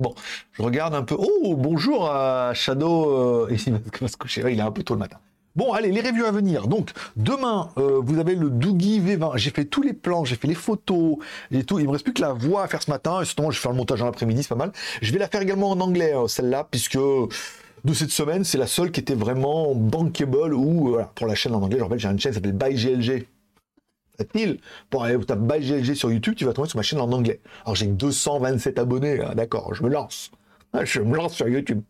Bon, 0.00 0.14
je 0.52 0.62
regarde 0.62 0.94
un 0.94 1.02
peu. 1.02 1.16
Oh, 1.18 1.54
bonjour 1.56 2.10
à 2.10 2.52
Shadow. 2.54 3.48
il 3.50 3.58
se 4.08 4.16
coucher. 4.16 4.42
Il 4.50 4.58
est 4.58 4.62
un 4.62 4.72
peu 4.72 4.82
tôt 4.82 4.94
le 4.94 5.00
matin. 5.00 5.18
Bon, 5.56 5.72
allez, 5.72 5.92
les 5.92 6.00
reviews 6.00 6.24
à 6.24 6.32
venir. 6.32 6.66
Donc, 6.66 6.90
demain, 7.14 7.70
euh, 7.78 8.00
vous 8.02 8.18
avez 8.18 8.34
le 8.34 8.50
Doogie 8.50 9.00
V20. 9.00 9.36
J'ai 9.36 9.50
fait 9.50 9.64
tous 9.64 9.82
les 9.82 9.92
plans, 9.92 10.24
j'ai 10.24 10.34
fait 10.34 10.48
les 10.48 10.54
photos 10.54 11.18
et 11.52 11.62
tout. 11.62 11.78
Il 11.78 11.86
me 11.86 11.92
reste 11.92 12.02
plus 12.02 12.12
que 12.12 12.22
la 12.22 12.32
voix 12.32 12.64
à 12.64 12.66
faire 12.66 12.82
ce 12.82 12.90
matin. 12.90 13.20
Et 13.20 13.24
justement, 13.24 13.52
je 13.52 13.58
vais 13.58 13.62
faire 13.62 13.70
le 13.70 13.76
montage 13.76 14.02
en 14.02 14.08
après-midi, 14.08 14.42
c'est 14.42 14.48
pas 14.48 14.56
mal. 14.56 14.72
Je 15.00 15.12
vais 15.12 15.20
la 15.20 15.28
faire 15.28 15.42
également 15.42 15.70
en 15.70 15.78
anglais, 15.78 16.12
euh, 16.12 16.26
celle-là, 16.26 16.66
puisque 16.68 16.98
de 16.98 17.94
cette 17.94 18.10
semaine, 18.10 18.42
c'est 18.42 18.58
la 18.58 18.66
seule 18.66 18.90
qui 18.90 18.98
était 18.98 19.14
vraiment 19.14 19.76
bankable 19.76 20.54
ou, 20.54 20.88
voilà, 20.88 21.12
pour 21.14 21.28
la 21.28 21.36
chaîne 21.36 21.54
en 21.54 21.62
anglais, 21.62 21.78
je 21.78 21.84
rappelle, 21.84 22.00
j'ai 22.00 22.08
une 22.08 22.18
chaîne 22.18 22.32
qui 22.32 22.36
s'appelle 22.36 22.52
By 22.52 22.74
GLG. 22.74 23.28
Facile. 24.18 24.58
Pour 24.90 25.04
aller 25.04 25.16
taper 25.24 25.58
By 25.58 25.60
GLG 25.60 25.94
sur 25.94 26.10
YouTube, 26.10 26.34
tu 26.34 26.44
vas 26.44 26.52
tomber 26.52 26.68
sur 26.68 26.78
ma 26.78 26.82
chaîne 26.82 27.00
en 27.00 27.12
anglais. 27.12 27.40
Alors, 27.64 27.76
j'ai 27.76 27.86
227 27.86 28.80
abonnés, 28.80 29.20
hein, 29.20 29.34
d'accord, 29.36 29.72
je 29.72 29.84
me 29.84 29.88
lance. 29.88 30.32
Je 30.82 31.00
me 31.00 31.16
lance 31.16 31.34
sur 31.34 31.48
YouTube. 31.48 31.82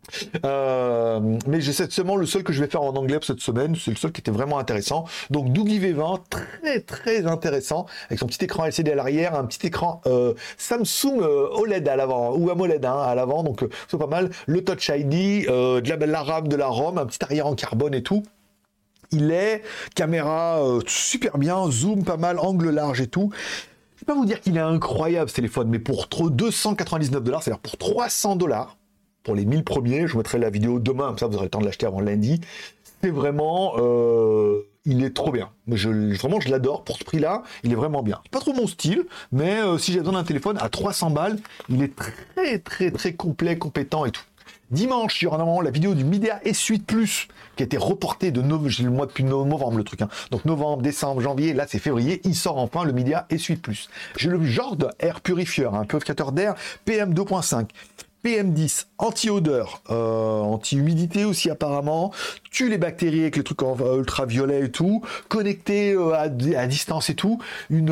Euh, 0.44 1.20
mais 1.46 1.60
j'ai 1.60 1.72
seulement 1.72 2.16
le 2.16 2.26
seul 2.26 2.42
que 2.42 2.52
je 2.52 2.62
vais 2.62 2.68
faire 2.68 2.82
en 2.82 2.94
anglais 2.94 3.18
cette 3.22 3.40
semaine. 3.40 3.74
C'est 3.76 3.90
le 3.90 3.96
seul 3.96 4.12
qui 4.12 4.20
était 4.20 4.30
vraiment 4.30 4.58
intéressant. 4.58 5.04
Donc 5.30 5.52
Doogie 5.52 5.80
V20, 5.80 6.20
très 6.28 6.80
très 6.80 7.26
intéressant, 7.26 7.86
avec 8.06 8.18
son 8.18 8.26
petit 8.26 8.44
écran 8.44 8.66
LCD 8.66 8.92
à 8.92 8.94
l'arrière, 8.94 9.34
un 9.34 9.44
petit 9.44 9.66
écran 9.66 10.02
euh, 10.06 10.34
Samsung 10.58 11.20
euh, 11.22 11.48
OLED 11.52 11.88
à 11.88 11.96
l'avant, 11.96 12.34
ou 12.36 12.50
AMOLED 12.50 12.84
hein, 12.84 12.98
à 12.98 13.14
l'avant, 13.14 13.42
donc 13.42 13.64
c'est 13.88 13.98
pas 13.98 14.06
mal. 14.06 14.30
Le 14.46 14.62
Touch 14.62 14.90
ID, 14.94 15.46
de 15.46 15.88
la, 15.88 16.06
la 16.06 16.22
RAM, 16.22 16.48
de 16.48 16.56
la 16.56 16.66
ROM, 16.66 16.98
un 16.98 17.06
petit 17.06 17.24
arrière 17.24 17.46
en 17.46 17.54
carbone 17.54 17.94
et 17.94 18.02
tout. 18.02 18.22
Il 19.12 19.30
est 19.30 19.62
caméra 19.94 20.60
super 20.86 21.38
bien, 21.38 21.70
zoom 21.70 22.04
pas 22.04 22.16
mal, 22.16 22.38
angle 22.38 22.70
large 22.70 23.00
et 23.00 23.06
tout 23.06 23.30
vais 24.04 24.12
pas 24.12 24.18
vous 24.18 24.26
dire 24.26 24.40
qu'il 24.40 24.56
est 24.56 24.60
incroyable 24.60 25.30
ce 25.30 25.36
téléphone, 25.36 25.68
mais 25.68 25.78
pour 25.78 26.08
299 26.08 27.22
dollars, 27.22 27.42
c'est-à-dire 27.42 27.60
pour 27.60 27.76
300 27.76 28.36
dollars, 28.36 28.76
pour 29.22 29.34
les 29.34 29.46
1000 29.46 29.64
premiers, 29.64 30.06
je 30.06 30.12
vous 30.12 30.18
mettrai 30.18 30.38
la 30.38 30.50
vidéo 30.50 30.78
demain, 30.78 31.08
comme 31.08 31.18
ça 31.18 31.26
vous 31.26 31.36
aurez 31.36 31.46
le 31.46 31.50
temps 31.50 31.60
de 31.60 31.64
l'acheter 31.64 31.86
avant 31.86 32.00
lundi. 32.00 32.40
C'est 33.02 33.10
vraiment, 33.10 33.74
euh, 33.78 34.62
il 34.84 35.02
est 35.04 35.14
trop 35.14 35.30
bien. 35.30 35.50
Je, 35.68 36.14
vraiment, 36.16 36.40
je 36.40 36.50
l'adore 36.50 36.84
pour 36.84 36.96
ce 36.98 37.04
prix-là. 37.04 37.42
Il 37.62 37.72
est 37.72 37.74
vraiment 37.74 38.02
bien. 38.02 38.20
Pas 38.30 38.40
trop 38.40 38.52
mon 38.52 38.66
style, 38.66 39.04
mais 39.32 39.60
euh, 39.60 39.78
si 39.78 39.92
j'ai 39.92 39.98
besoin 40.00 40.14
d'un 40.14 40.24
téléphone 40.24 40.58
à 40.60 40.68
300 40.68 41.10
balles, 41.10 41.38
il 41.68 41.82
est 41.82 41.94
très 41.94 42.58
très 42.58 42.90
très 42.90 43.14
complet, 43.14 43.58
compétent 43.58 44.04
et 44.04 44.10
tout. 44.10 44.24
Dimanche, 44.74 45.22
il 45.22 45.24
y 45.24 45.26
aura 45.28 45.38
normalement 45.38 45.60
la 45.60 45.70
vidéo 45.70 45.94
du 45.94 46.04
Midea 46.04 46.40
S8 46.44 46.82
Plus 46.82 47.28
qui 47.54 47.62
a 47.62 47.66
été 47.66 47.76
reportée 47.76 48.32
de 48.32 48.42
novembre, 48.42 48.70
le 48.82 48.90
mois 48.90 49.06
depuis 49.06 49.22
novembre 49.22 49.76
le 49.78 49.84
truc. 49.84 50.02
Hein. 50.02 50.08
Donc 50.32 50.44
novembre, 50.44 50.82
décembre, 50.82 51.20
janvier, 51.20 51.52
là 51.52 51.66
c'est 51.68 51.78
février, 51.78 52.20
il 52.24 52.34
sort 52.34 52.58
enfin 52.58 52.82
le 52.82 52.92
Midea 52.92 53.26
S8 53.30 53.58
Plus. 53.58 53.88
J'ai 54.16 54.28
le 54.28 54.44
genre 54.44 54.76
d'air 54.76 55.20
purifieur, 55.20 55.76
un 55.76 55.84
purificateur 55.84 56.32
d'air 56.32 56.56
PM 56.84 57.14
2.5. 57.14 57.68
PM10, 58.24 58.86
anti-odeur, 58.96 59.82
euh, 59.90 60.40
anti-humidité 60.40 61.26
aussi 61.26 61.50
apparemment, 61.50 62.10
tue 62.50 62.70
les 62.70 62.78
bactéries 62.78 63.20
avec 63.20 63.36
les 63.36 63.42
trucs 63.42 63.62
euh, 63.62 63.98
ultraviolet 63.98 64.64
et 64.64 64.70
tout, 64.70 65.02
connecté 65.28 65.92
euh, 65.92 66.14
à, 66.14 66.28
distance 66.66 67.10
et 67.10 67.14
tout, 67.14 67.38
une 67.68 67.90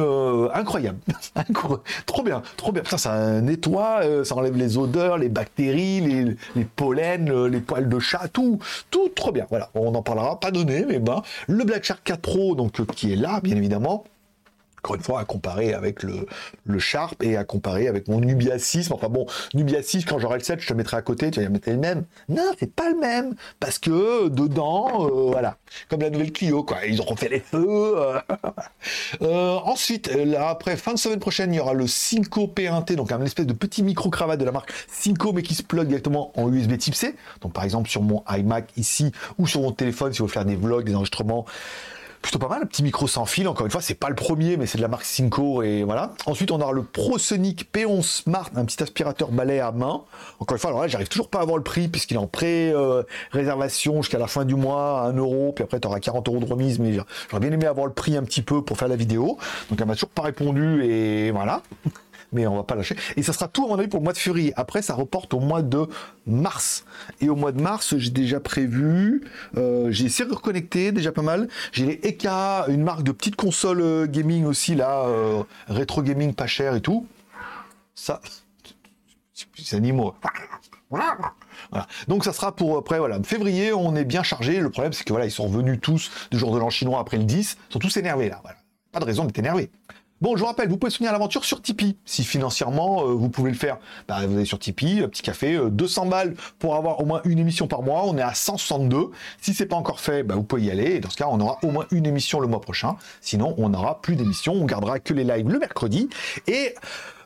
incroyable, 0.55 0.99
trop 2.07 2.23
bien, 2.23 2.43
trop 2.57 2.73
bien. 2.73 2.83
Ça, 2.89 2.97
ça 2.97 3.41
nettoie, 3.43 4.01
ça 4.25 4.35
enlève 4.35 4.57
les 4.57 4.79
odeurs, 4.79 5.19
les 5.19 5.29
bactéries, 5.29 6.01
les, 6.01 6.37
les 6.57 6.65
pollens, 6.65 7.47
les 7.47 7.61
poils 7.61 7.89
de 7.89 7.99
chat, 7.99 8.29
tout, 8.33 8.59
tout 8.91 9.11
trop 9.15 9.33
bien. 9.33 9.47
Voilà, 9.51 9.69
on 9.75 9.95
en 9.95 10.03
parlera, 10.03 10.41
pas 10.41 10.51
donné, 10.51 10.85
mais 10.89 10.99
ben. 10.99 11.23
Le 11.47 11.65
Black 11.65 11.85
Shark 11.85 12.01
4 12.05 12.21
Pro 12.21 12.55
donc 12.55 12.85
qui 12.95 13.13
est 13.13 13.17
là 13.17 13.41
bien 13.43 13.57
évidemment 13.57 14.05
encore 14.83 14.97
une 14.97 15.03
fois, 15.03 15.21
à 15.21 15.25
comparer 15.25 15.75
avec 15.75 16.03
le, 16.03 16.27
le 16.65 16.79
Sharp 16.81 17.23
et 17.23 17.37
à 17.37 17.45
comparer 17.45 17.87
avec 17.87 18.09
mon 18.09 18.19
Nubia 18.19 18.59
6. 18.59 18.91
Enfin 18.91 19.09
bon, 19.09 19.27
Nubia 19.55 19.81
6, 19.81 20.05
quand 20.05 20.19
j'aurai 20.19 20.39
le 20.39 20.45
7, 20.45 20.61
je 20.61 20.67
te 20.67 20.75
mettrai 20.75 20.97
à 20.97 21.03
côté, 21.03 21.31
tu 21.31 21.41
vas 21.41 21.49
mettre 21.49 21.71
le 21.71 21.77
même. 21.77 22.05
Non, 22.29 22.51
c'est 22.59 22.75
pas 22.75 22.91
le 22.91 22.97
même. 22.97 23.37
Parce 23.61 23.79
que 23.79 24.29
dedans, 24.29 25.07
euh, 25.07 25.31
voilà, 25.31 25.57
comme 25.89 26.01
la 26.01 26.11
nouvelle 26.11 26.33
Clio, 26.33 26.65
quoi. 26.65 26.85
Ils 26.85 27.01
ont 27.01 27.05
refait 27.05 27.29
les 27.29 27.39
feux. 27.39 27.95
Euh. 27.97 28.21
euh, 29.23 29.59
ensuite, 29.65 30.13
là, 30.13 30.49
après, 30.49 30.77
fin 30.77 30.95
de 30.95 30.99
semaine 30.99 31.21
prochaine, 31.21 31.53
il 31.53 31.59
y 31.59 31.61
aura 31.61 31.75
le 31.75 31.87
Cinco 31.87 32.49
P1T, 32.53 32.97
donc 32.97 33.13
un 33.13 33.23
espèce 33.23 33.47
de 33.47 33.53
petit 33.53 33.85
micro-cravate 33.85 34.41
de 34.41 34.45
la 34.45 34.53
marque 34.53 34.73
Cinco, 34.89 35.33
mais 35.33 35.43
qui 35.43 35.55
se 35.55 35.63
plug 35.63 35.87
directement 35.87 36.33
en 36.37 36.53
USB 36.53 36.77
type 36.77 36.97
C. 36.97 37.15
Donc 37.41 37.53
par 37.53 37.63
exemple, 37.63 37.89
sur 37.89 38.03
mon 38.03 38.25
iMac 38.29 38.71
ici, 38.77 39.13
ou 39.39 39.47
sur 39.47 39.61
mon 39.61 39.71
téléphone, 39.71 40.13
si 40.13 40.19
vous 40.19 40.25
voulez 40.25 40.33
faire 40.33 40.45
des 40.45 40.57
vlogs, 40.57 40.85
des 40.85 40.97
enregistrements 40.97 41.47
plutôt 42.23 42.39
pas 42.39 42.49
mal. 42.49 42.63
Un 42.63 42.67
petit 42.67 42.83
micro 42.83 43.07
sans 43.07 43.27
fil, 43.27 43.49
encore 43.49 43.67
une 43.67 43.73
fois, 43.73 43.83
c'est 43.83 43.95
pas 43.95 44.09
le 44.09 44.15
premier, 44.15 44.57
mais 44.57 44.67
c'est 44.67 44.79
de 44.79 44.83
la 44.83 44.89
marque 44.89 45.05
Cinco 45.05 45.63
et 45.63 45.83
voilà. 45.83 46.13
Ensuite, 46.27 46.51
on 46.51 46.61
aura 46.61 46.73
le 46.73 46.83
ProSonic 46.83 47.71
P11 47.73 48.03
Smart, 48.03 48.51
un 48.55 48.65
petit 48.65 48.83
aspirateur 48.83 49.31
balai 49.31 49.61
à 49.61 49.73
main. 49.73 50.03
Encore 50.39 50.55
une 50.55 50.61
fois, 50.61 50.71
alors 50.71 50.83
là, 50.83 50.89
j'arrive 50.89 51.09
toujours 51.09 51.29
pas 51.29 51.41
à 51.41 51.43
avoir 51.43 51.59
le 51.59 51.65
prix 51.65 51.89
puisqu'il 51.89 52.15
est 52.15 52.21
en 52.21 52.27
pré-réservation 52.27 54.03
jusqu'à 54.03 54.19
la 54.19 54.29
fin 54.29 54.45
du 54.45 54.55
mois, 54.55 55.03
1 55.03 55.17
euro, 55.17 55.53
puis 55.55 55.65
après, 55.65 55.81
tu 55.81 55.89
auras 55.89 56.01
40 56.01 56.29
euros 56.29 56.39
de 56.39 56.47
remise, 56.47 56.79
mais 56.79 56.93
j'aurais 56.93 57.41
bien 57.41 57.53
aimé 57.53 57.67
avoir 57.67 57.87
le 57.87 57.93
prix 57.93 58.17
un 58.17 58.23
petit 58.23 58.43
peu 58.43 58.63
pour 58.63 58.79
faire 58.79 58.89
la 58.89 58.97
vidéo. 58.97 59.39
Donc, 59.69 59.81
elle 59.81 59.87
m'a 59.87 59.95
toujours 59.95 60.11
pas 60.11 60.23
répondu 60.23 60.85
et 60.85 61.31
voilà 61.33 61.63
mais 62.33 62.47
on 62.47 62.57
va 62.57 62.65
pas 62.65 62.75
lâcher. 62.75 62.97
Et 63.17 63.23
ça 63.23 63.33
sera 63.33 63.49
tout 63.49 63.65
à 63.65 63.69
mon 63.69 63.79
avis 63.79 63.89
pour 63.89 64.01
le 64.01 64.05
mois 64.05 64.13
de 64.13 64.19
février. 64.19 64.53
Après, 64.57 64.83
ça 64.83 64.95
reporte 64.95 65.35
au 65.35 65.41
mois 65.41 65.63
de 65.63 65.87
mars. 66.27 66.85
Et 67.21 67.29
au 67.29 67.37
mois 67.37 67.53
de 67.53 67.61
mars, 67.61 67.97
j'ai 67.97 68.11
déjà 68.11 68.41
prévu, 68.41 69.23
euh, 69.57 69.91
j'ai 69.91 70.07
essayé 70.07 70.29
de 70.29 70.35
reconnecter, 70.35 70.93
déjà 70.93 71.13
pas 71.13 71.23
mal. 71.23 71.49
J'ai 71.73 71.87
les 71.87 72.01
EK, 72.09 72.27
une 72.27 72.83
marque 72.83 73.03
de 73.03 73.13
petites 73.13 73.37
consoles 73.37 73.83
euh, 73.83 74.07
gaming 74.07 74.45
aussi, 74.45 74.75
là, 74.75 75.05
euh, 75.07 75.43
rétro 75.69 76.03
gaming 76.03 76.35
pas 76.35 76.47
cher 76.47 76.75
et 76.75 76.81
tout. 76.81 77.07
Ça, 77.95 78.21
c'est 79.57 79.77
animaux. 79.77 80.15
Voilà. 80.91 81.17
Donc 82.07 82.25
ça 82.25 82.33
sera 82.35 82.55
pour 82.55 82.77
après 82.77 82.99
voilà 82.99 83.23
février 83.23 83.73
on 83.73 83.97
est 83.97 84.05
bien 84.05 84.23
chargé. 84.23 84.61
Le 84.61 84.69
problème 84.69 84.93
c'est 84.93 85.05
que 85.05 85.13
voilà 85.13 85.25
ils 85.25 85.31
sont 85.31 85.45
revenus 85.45 85.79
tous 85.81 86.11
du 86.31 86.39
jour 86.39 86.53
de 86.53 86.59
l'an 86.59 86.69
chinois 86.69 87.01
après 87.01 87.17
le 87.17 87.25
10, 87.25 87.57
ils 87.69 87.73
sont 87.73 87.79
tous 87.79 87.97
énervés 87.97 88.29
là. 88.29 88.41
Voilà. 88.43 88.59
Pas 88.93 89.01
de 89.01 89.07
raison 89.07 89.25
d'être 89.25 89.39
énervé. 89.39 89.71
Bon, 90.23 90.37
je 90.37 90.41
vous 90.43 90.47
rappelle, 90.47 90.69
vous 90.69 90.77
pouvez 90.77 90.93
soutenir 90.93 91.11
l'aventure 91.11 91.45
sur 91.45 91.61
Tipeee. 91.61 91.97
Si 92.05 92.23
financièrement, 92.23 93.03
euh, 93.03 93.13
vous 93.13 93.29
pouvez 93.29 93.51
le 93.51 93.57
faire, 93.57 93.79
bah, 94.07 94.25
vous 94.25 94.37
allez 94.37 94.45
sur 94.45 94.61
Tipeee, 94.61 95.03
petit 95.09 95.21
café, 95.21 95.59
200 95.69 96.07
balles 96.07 96.37
pour 96.61 96.77
avoir 96.77 97.01
au 97.01 97.05
moins 97.05 97.23
une 97.25 97.41
émission 97.41 97.67
par 97.67 97.83
mois. 97.83 98.05
On 98.07 98.17
est 98.17 98.23
à 98.23 98.33
162. 98.33 99.11
Si 99.41 99.53
c'est 99.53 99.67
pas 99.67 99.75
encore 99.75 99.99
fait, 99.99 100.23
bah, 100.23 100.37
vous 100.37 100.45
pouvez 100.45 100.63
y 100.63 100.71
aller. 100.71 100.93
Et 100.93 101.01
dans 101.01 101.11
ce 101.11 101.17
cas, 101.17 101.27
on 101.29 101.41
aura 101.41 101.59
au 101.65 101.73
moins 101.73 101.87
une 101.91 102.07
émission 102.07 102.39
le 102.39 102.47
mois 102.47 102.61
prochain. 102.61 102.95
Sinon, 103.21 103.57
on 103.59 103.71
n'aura 103.71 104.01
plus 104.01 104.15
d'émissions. 104.15 104.55
On 104.55 104.65
gardera 104.65 105.01
que 105.01 105.13
les 105.13 105.25
lives 105.25 105.49
le 105.49 105.59
mercredi. 105.59 106.09
Et 106.47 106.77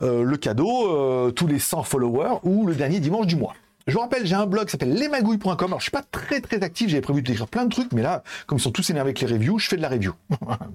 le 0.00 0.37
cadeau, 0.37 1.30
tous 1.32 1.46
les 1.46 1.59
100 1.59 1.82
followers 1.82 2.38
ou 2.44 2.66
le 2.66 2.74
dernier 2.74 2.98
dimanche 2.98 3.26
du 3.26 3.37
mois. 3.37 3.52
Je 3.87 3.92
vous 3.92 4.01
rappelle, 4.01 4.27
j'ai 4.27 4.35
un 4.35 4.46
blog 4.46 4.64
qui 4.64 4.72
s'appelle 4.72 4.94
lesmagouilles.com. 4.94 5.55
Alors, 5.68 5.79
je 5.79 5.85
suis 5.85 5.92
pas 5.92 6.03
très 6.03 6.40
très 6.40 6.61
actif, 6.64 6.88
j'avais 6.88 7.01
prévu 7.01 7.22
d'écrire 7.22 7.46
plein 7.46 7.64
de 7.64 7.70
trucs, 7.70 7.92
mais 7.92 8.03
là, 8.03 8.25
comme 8.49 8.59
ils 8.59 8.61
sont 8.61 8.72
tous 8.72 8.90
énervés 8.90 9.11
avec 9.11 9.20
les 9.20 9.29
reviews, 9.29 9.61
je 9.61 9.68
fais 9.68 9.77
de 9.77 9.83
la 9.83 9.88
review. 9.88 10.12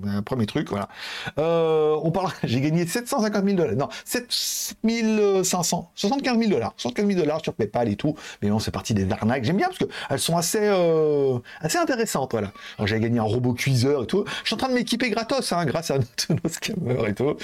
un 0.05 0.21
premier 0.25 0.45
truc, 0.45 0.69
voilà. 0.69 0.87
Euh, 1.37 1.99
on 2.03 2.11
parle, 2.11 2.31
j'ai 2.45 2.61
gagné 2.61 2.87
750 2.87 3.43
000 3.43 3.57
dollars. 3.57 3.75
Non, 3.75 3.89
7500, 4.05 5.91
75 5.93 6.39
000 6.39 6.49
dollars. 6.49 6.73
75 6.77 7.05
000 7.05 7.19
dollars 7.19 7.41
sur 7.43 7.53
PayPal 7.53 7.89
et 7.89 7.97
tout. 7.97 8.15
Mais 8.41 8.47
non, 8.47 8.59
c'est 8.59 8.71
parti 8.71 8.93
des 8.93 9.11
arnaques. 9.11 9.43
J'aime 9.43 9.57
bien 9.57 9.67
parce 9.67 9.79
qu'elles 9.79 10.19
sont 10.19 10.37
assez, 10.37 10.61
euh, 10.61 11.37
assez 11.59 11.79
intéressantes, 11.79 12.31
voilà. 12.31 12.53
J'ai 12.85 12.97
gagné 13.01 13.19
un 13.19 13.23
robot 13.23 13.51
cuiseur 13.51 14.03
et 14.03 14.07
tout. 14.07 14.23
Je 14.43 14.47
suis 14.47 14.53
en 14.53 14.57
train 14.57 14.69
de 14.69 14.73
m'équiper 14.73 15.09
gratos, 15.09 15.51
hein, 15.51 15.65
grâce 15.65 15.91
à 15.91 15.97
nos 16.29 16.49
scammers 16.49 17.09
et 17.09 17.13
tout. 17.13 17.35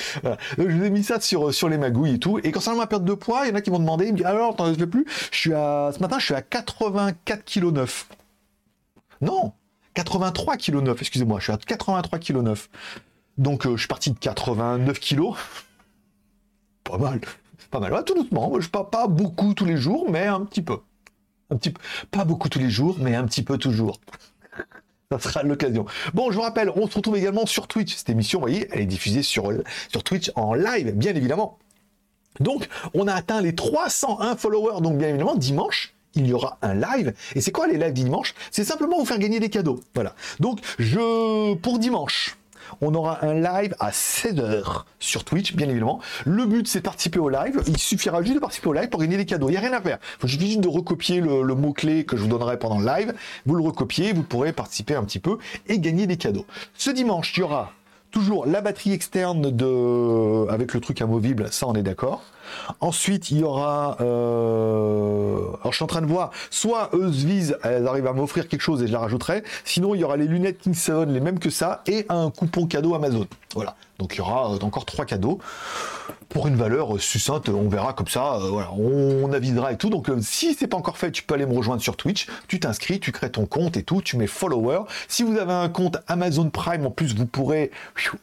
Je 0.57 0.63
vous 0.63 0.85
ai 0.85 0.89
mis 0.89 1.03
ça 1.03 1.19
sur, 1.19 1.53
sur 1.53 1.67
les 1.67 1.77
magouilles 1.77 2.15
et 2.15 2.19
tout. 2.19 2.39
Et 2.41 2.53
concernant 2.53 2.77
ma 2.77 2.87
perte 2.87 3.03
de 3.03 3.13
poids, 3.15 3.41
il 3.43 3.49
y 3.49 3.51
en 3.51 3.55
a 3.55 3.61
qui 3.61 3.69
m'ont 3.69 3.79
demandé, 3.79 4.05
ils 4.05 4.13
me 4.13 4.17
disent, 4.17 4.25
alors, 4.25 4.55
t'en 4.55 4.71
veux 4.71 4.89
plus? 4.89 5.05
Je 5.31 5.37
suis 5.37 5.56
ce 5.91 5.99
matin, 5.99 6.19
je 6.19 6.25
suis 6.25 6.33
à 6.33 6.41
84 6.41 7.45
kg 7.45 7.71
9. 7.71 8.07
Non, 9.21 9.53
83 9.93 10.57
kg 10.57 10.75
9, 10.75 11.01
excusez-moi, 11.01 11.39
je 11.39 11.45
suis 11.45 11.53
à 11.53 11.57
83 11.57 12.19
kg 12.19 12.37
9. 12.37 12.69
Donc 13.37 13.65
euh, 13.65 13.75
je 13.75 13.81
suis 13.81 13.87
parti 13.87 14.11
de 14.11 14.19
89 14.19 14.99
kg. 14.99 15.33
Pas 16.83 16.97
mal. 16.97 17.19
Pas 17.71 17.79
mal. 17.79 18.03
tout 18.05 18.15
doucement. 18.15 18.59
Je 18.59 18.69
pas, 18.69 18.83
pas 18.83 19.07
beaucoup 19.07 19.53
tous 19.53 19.65
les 19.65 19.77
jours, 19.77 20.09
mais 20.09 20.25
un 20.25 20.41
petit 20.41 20.61
peu. 20.61 20.79
Un 21.49 21.57
petit 21.57 21.71
peu. 21.71 21.81
Pas 22.11 22.25
beaucoup 22.25 22.49
tous 22.49 22.59
les 22.59 22.69
jours, 22.69 22.95
mais 22.99 23.15
un 23.15 23.25
petit 23.25 23.43
peu 23.43 23.57
toujours. 23.57 23.99
Ça 25.11 25.19
sera 25.19 25.43
l'occasion. 25.43 25.85
Bon, 26.13 26.31
je 26.31 26.35
vous 26.35 26.41
rappelle, 26.41 26.69
on 26.75 26.87
se 26.87 26.95
retrouve 26.95 27.17
également 27.17 27.45
sur 27.45 27.67
Twitch. 27.67 27.95
Cette 27.95 28.09
émission, 28.09 28.39
vous 28.39 28.45
voyez, 28.45 28.67
elle 28.71 28.81
est 28.81 28.85
diffusée 28.85 29.23
sur, 29.23 29.51
sur 29.89 30.03
Twitch 30.03 30.31
en 30.35 30.53
live, 30.53 30.91
bien 30.91 31.15
évidemment. 31.15 31.59
Donc, 32.39 32.67
on 32.93 33.07
a 33.07 33.13
atteint 33.13 33.41
les 33.41 33.55
301 33.55 34.35
followers. 34.35 34.81
Donc, 34.81 34.97
bien 34.97 35.09
évidemment, 35.09 35.35
dimanche, 35.35 35.93
il 36.15 36.27
y 36.27 36.33
aura 36.33 36.57
un 36.61 36.73
live. 36.73 37.13
Et 37.35 37.41
c'est 37.41 37.51
quoi 37.51 37.67
les 37.67 37.77
lives 37.77 37.93
dimanche? 37.93 38.33
C'est 38.51 38.63
simplement 38.63 38.97
vous 38.97 39.05
faire 39.05 39.19
gagner 39.19 39.39
des 39.39 39.49
cadeaux. 39.49 39.79
Voilà. 39.93 40.15
Donc, 40.39 40.59
je, 40.79 41.53
pour 41.55 41.79
dimanche, 41.79 42.37
on 42.81 42.93
aura 42.95 43.23
un 43.25 43.33
live 43.33 43.75
à 43.79 43.91
16h 43.91 44.83
sur 44.99 45.23
Twitch, 45.23 45.55
bien 45.55 45.69
évidemment. 45.69 45.99
Le 46.25 46.45
but, 46.45 46.67
c'est 46.67 46.79
de 46.79 46.83
participer 46.83 47.19
au 47.19 47.29
live. 47.29 47.61
Il 47.67 47.77
suffira 47.77 48.21
juste 48.21 48.35
de 48.35 48.39
participer 48.39 48.67
au 48.67 48.73
live 48.73 48.89
pour 48.89 48.99
gagner 48.99 49.17
des 49.17 49.25
cadeaux. 49.25 49.47
Il 49.49 49.51
n'y 49.51 49.57
a 49.57 49.61
rien 49.61 49.73
à 49.73 49.81
faire. 49.81 49.99
Il 50.17 50.21
faut 50.21 50.27
juste 50.27 50.59
de 50.59 50.67
recopier 50.67 51.21
le, 51.21 51.43
le 51.43 51.55
mot-clé 51.55 52.05
que 52.05 52.17
je 52.17 52.23
vous 52.23 52.27
donnerai 52.27 52.59
pendant 52.59 52.79
le 52.79 52.85
live. 52.85 53.13
Vous 53.45 53.55
le 53.55 53.63
recopiez, 53.63 54.13
vous 54.13 54.23
pourrez 54.23 54.51
participer 54.51 54.95
un 54.95 55.03
petit 55.03 55.19
peu 55.19 55.37
et 55.67 55.79
gagner 55.79 56.07
des 56.07 56.17
cadeaux. 56.17 56.45
Ce 56.75 56.89
dimanche, 56.89 57.33
il 57.37 57.41
y 57.41 57.43
aura 57.43 57.71
toujours 58.17 58.47
la 58.47 58.61
batterie 58.61 58.93
externe 58.93 59.51
de 59.51 60.49
avec 60.49 60.73
le 60.73 60.81
truc 60.81 61.03
amovible, 61.03 61.49
ça 61.51 61.67
on 61.67 61.75
est 61.75 61.83
d'accord. 61.83 62.23
Ensuite, 62.79 63.31
il 63.31 63.39
y 63.39 63.43
aura. 63.43 63.97
Euh... 64.01 65.37
Alors, 65.61 65.71
je 65.71 65.75
suis 65.75 65.83
en 65.83 65.87
train 65.87 66.01
de 66.01 66.07
voir. 66.07 66.31
Soit 66.49 66.89
eux 66.93 67.07
visent, 67.07 67.57
elles 67.63 67.87
arrivent 67.87 68.07
à 68.07 68.13
m'offrir 68.13 68.47
quelque 68.47 68.61
chose 68.61 68.83
et 68.83 68.87
je 68.87 68.93
la 68.93 68.99
rajouterai. 68.99 69.43
Sinon, 69.65 69.95
il 69.95 70.01
y 70.01 70.03
aura 70.03 70.17
les 70.17 70.27
lunettes 70.27 70.59
King 70.59 70.73
7, 70.73 71.09
les 71.09 71.19
mêmes 71.19 71.39
que 71.39 71.49
ça, 71.49 71.81
et 71.87 72.05
un 72.09 72.29
coupon 72.31 72.67
cadeau 72.67 72.95
Amazon. 72.95 73.27
Voilà. 73.55 73.75
Donc, 73.99 74.15
il 74.15 74.17
y 74.19 74.21
aura 74.21 74.53
euh, 74.53 74.59
encore 74.61 74.85
trois 74.85 75.05
cadeaux 75.05 75.39
pour 76.29 76.47
une 76.47 76.55
valeur 76.55 76.95
euh, 76.95 76.99
succincte. 76.99 77.49
On 77.49 77.67
verra 77.67 77.93
comme 77.93 78.07
ça. 78.07 78.37
Voilà, 78.39 78.71
on 78.73 79.31
avisera 79.33 79.71
et 79.71 79.77
tout. 79.77 79.89
Donc, 79.89 80.09
si 80.21 80.53
c'est 80.53 80.67
pas 80.67 80.77
encore 80.77 80.97
fait, 80.97 81.11
tu 81.11 81.23
peux 81.23 81.33
aller 81.33 81.45
me 81.45 81.55
rejoindre 81.55 81.81
sur 81.81 81.97
Twitch. 81.97 82.27
Tu 82.47 82.59
t'inscris, 82.59 82.99
tu 82.99 83.11
crées 83.11 83.31
ton 83.31 83.45
compte 83.45 83.77
et 83.77 83.83
tout. 83.83 84.01
Tu 84.01 84.17
mets 84.17 84.27
follower. 84.27 84.81
Si 85.07 85.23
vous 85.23 85.37
avez 85.37 85.53
un 85.53 85.69
compte 85.69 85.97
Amazon 86.07 86.49
Prime, 86.49 86.85
en 86.85 86.91
plus, 86.91 87.15
vous 87.15 87.25
pourrez 87.25 87.71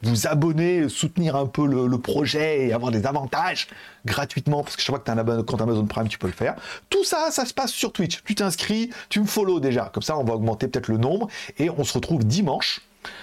vous 0.03 0.27
abonner, 0.27 0.89
soutenir 0.89 1.37
un 1.37 1.47
peu 1.47 1.67
le, 1.67 1.99
projet 1.99 2.67
et 2.67 2.73
avoir 2.73 2.93
des 2.93 3.07
avantages 3.07 3.69
gratuitement. 4.05 4.63
Parce 4.63 4.77
que 4.77 4.83
je 4.83 4.89
vois 4.89 4.99
que 4.99 5.05
tu 5.05 5.11
as 5.11 5.15
un 5.15 5.43
compte 5.43 5.61
Amazon 5.61 5.87
Prime, 5.87 6.09
tu 6.09 6.19
peux 6.19 6.27
le 6.27 6.33
faire. 6.33 6.57
Tout 6.91 7.05
ça, 7.05 7.31
ça 7.31 7.45
se 7.45 7.55
passe 7.55 7.73
sur 7.73 7.93
Twitch. 7.93 8.23
Tu 8.25 8.35
t'inscris, 8.35 8.91
tu 9.09 9.21
me 9.21 9.27
follow 9.27 9.61
déjà. 9.61 9.91
Comme 9.93 10.03
ça, 10.03 10.19
on 10.19 10.25
va 10.25 10.35
augmenter 10.35 10.69
peut-être 10.69 10.89
le 10.89 10.99
nombre. 10.99 11.29
Et 11.59 11.71
on 11.71 11.85
se 11.85 11.95
retrouve 11.95 12.25
dimanche 12.25 12.81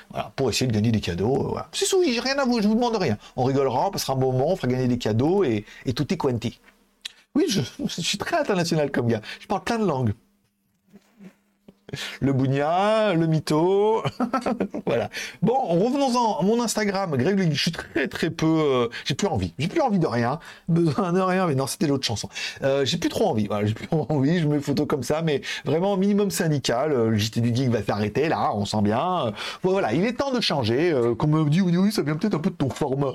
voilà, 0.09 0.31
pour 0.35 0.49
essayer 0.49 0.67
de 0.67 0.73
gagner 0.73 0.91
des 0.91 1.01
cadeaux. 1.01 1.35
Euh, 1.35 1.49
voilà. 1.49 1.69
C'est 1.71 1.85
j'ai 2.05 2.19
rien 2.19 2.37
à 2.37 2.45
vous, 2.45 2.61
je 2.61 2.67
vous 2.67 2.75
demande 2.75 2.95
rien. 2.95 3.17
On 3.35 3.43
rigolera, 3.43 3.87
on 3.87 3.91
passera 3.91 4.13
un 4.13 4.17
moment, 4.17 4.49
on 4.49 4.55
fera 4.55 4.67
gagner 4.67 4.87
des 4.87 4.97
cadeaux 4.97 5.43
et, 5.43 5.65
tout 5.95 6.11
est 6.13 6.17
quanti. 6.17 6.59
Oui, 7.35 7.45
je, 7.47 7.61
suis 8.01 8.17
très 8.17 8.37
international 8.37 8.91
comme 8.91 9.07
gars. 9.07 9.21
Je 9.39 9.47
parle 9.47 9.63
plein 9.63 9.79
de 9.79 9.85
langues 9.85 10.13
le 12.21 12.33
bougna, 12.33 13.13
le 13.13 13.27
mytho. 13.27 14.03
voilà. 14.85 15.09
Bon, 15.41 15.53
revenons-en 15.53 16.39
à 16.39 16.43
mon 16.43 16.61
Instagram. 16.61 17.15
Greg, 17.17 17.51
je 17.51 17.61
suis 17.61 17.71
très 17.71 18.07
très 18.07 18.29
peu. 18.29 18.45
Euh, 18.45 18.87
j'ai 19.05 19.15
plus 19.15 19.27
envie. 19.27 19.53
J'ai 19.59 19.67
plus 19.67 19.81
envie 19.81 19.99
de 19.99 20.07
rien. 20.07 20.39
Besoin 20.67 21.13
de 21.13 21.19
rien. 21.19 21.47
Mais 21.47 21.55
non, 21.55 21.67
c'était 21.67 21.87
l'autre 21.87 22.05
chanson. 22.05 22.29
Euh, 22.63 22.85
j'ai 22.85 22.97
plus 22.97 23.09
trop 23.09 23.29
envie. 23.29 23.47
Voilà, 23.47 23.65
j'ai 23.65 23.73
plus 23.73 23.87
envie. 23.91 24.39
Je 24.39 24.47
mets 24.47 24.59
photos 24.59 24.87
comme 24.87 25.03
ça, 25.03 25.21
mais 25.21 25.41
vraiment 25.65 25.97
minimum 25.97 26.31
syndical. 26.31 26.91
Euh, 26.91 27.09
le 27.09 27.17
JT 27.17 27.41
du 27.41 27.55
Geek 27.55 27.69
va 27.69 27.83
s'arrêter 27.83 28.29
là. 28.29 28.51
On 28.55 28.65
sent 28.65 28.81
bien. 28.81 29.33
voilà, 29.63 29.93
il 29.93 30.05
est 30.05 30.13
temps 30.13 30.31
de 30.31 30.41
changer. 30.41 30.93
comme 31.17 31.33
on 31.33 31.45
me 31.45 31.49
dit, 31.49 31.61
oui, 31.61 31.75
oui, 31.77 31.91
ça 31.91 32.01
vient 32.01 32.15
peut-être 32.15 32.35
un 32.35 32.39
peu 32.39 32.49
de 32.49 32.55
ton 32.55 32.69
format. 32.69 33.13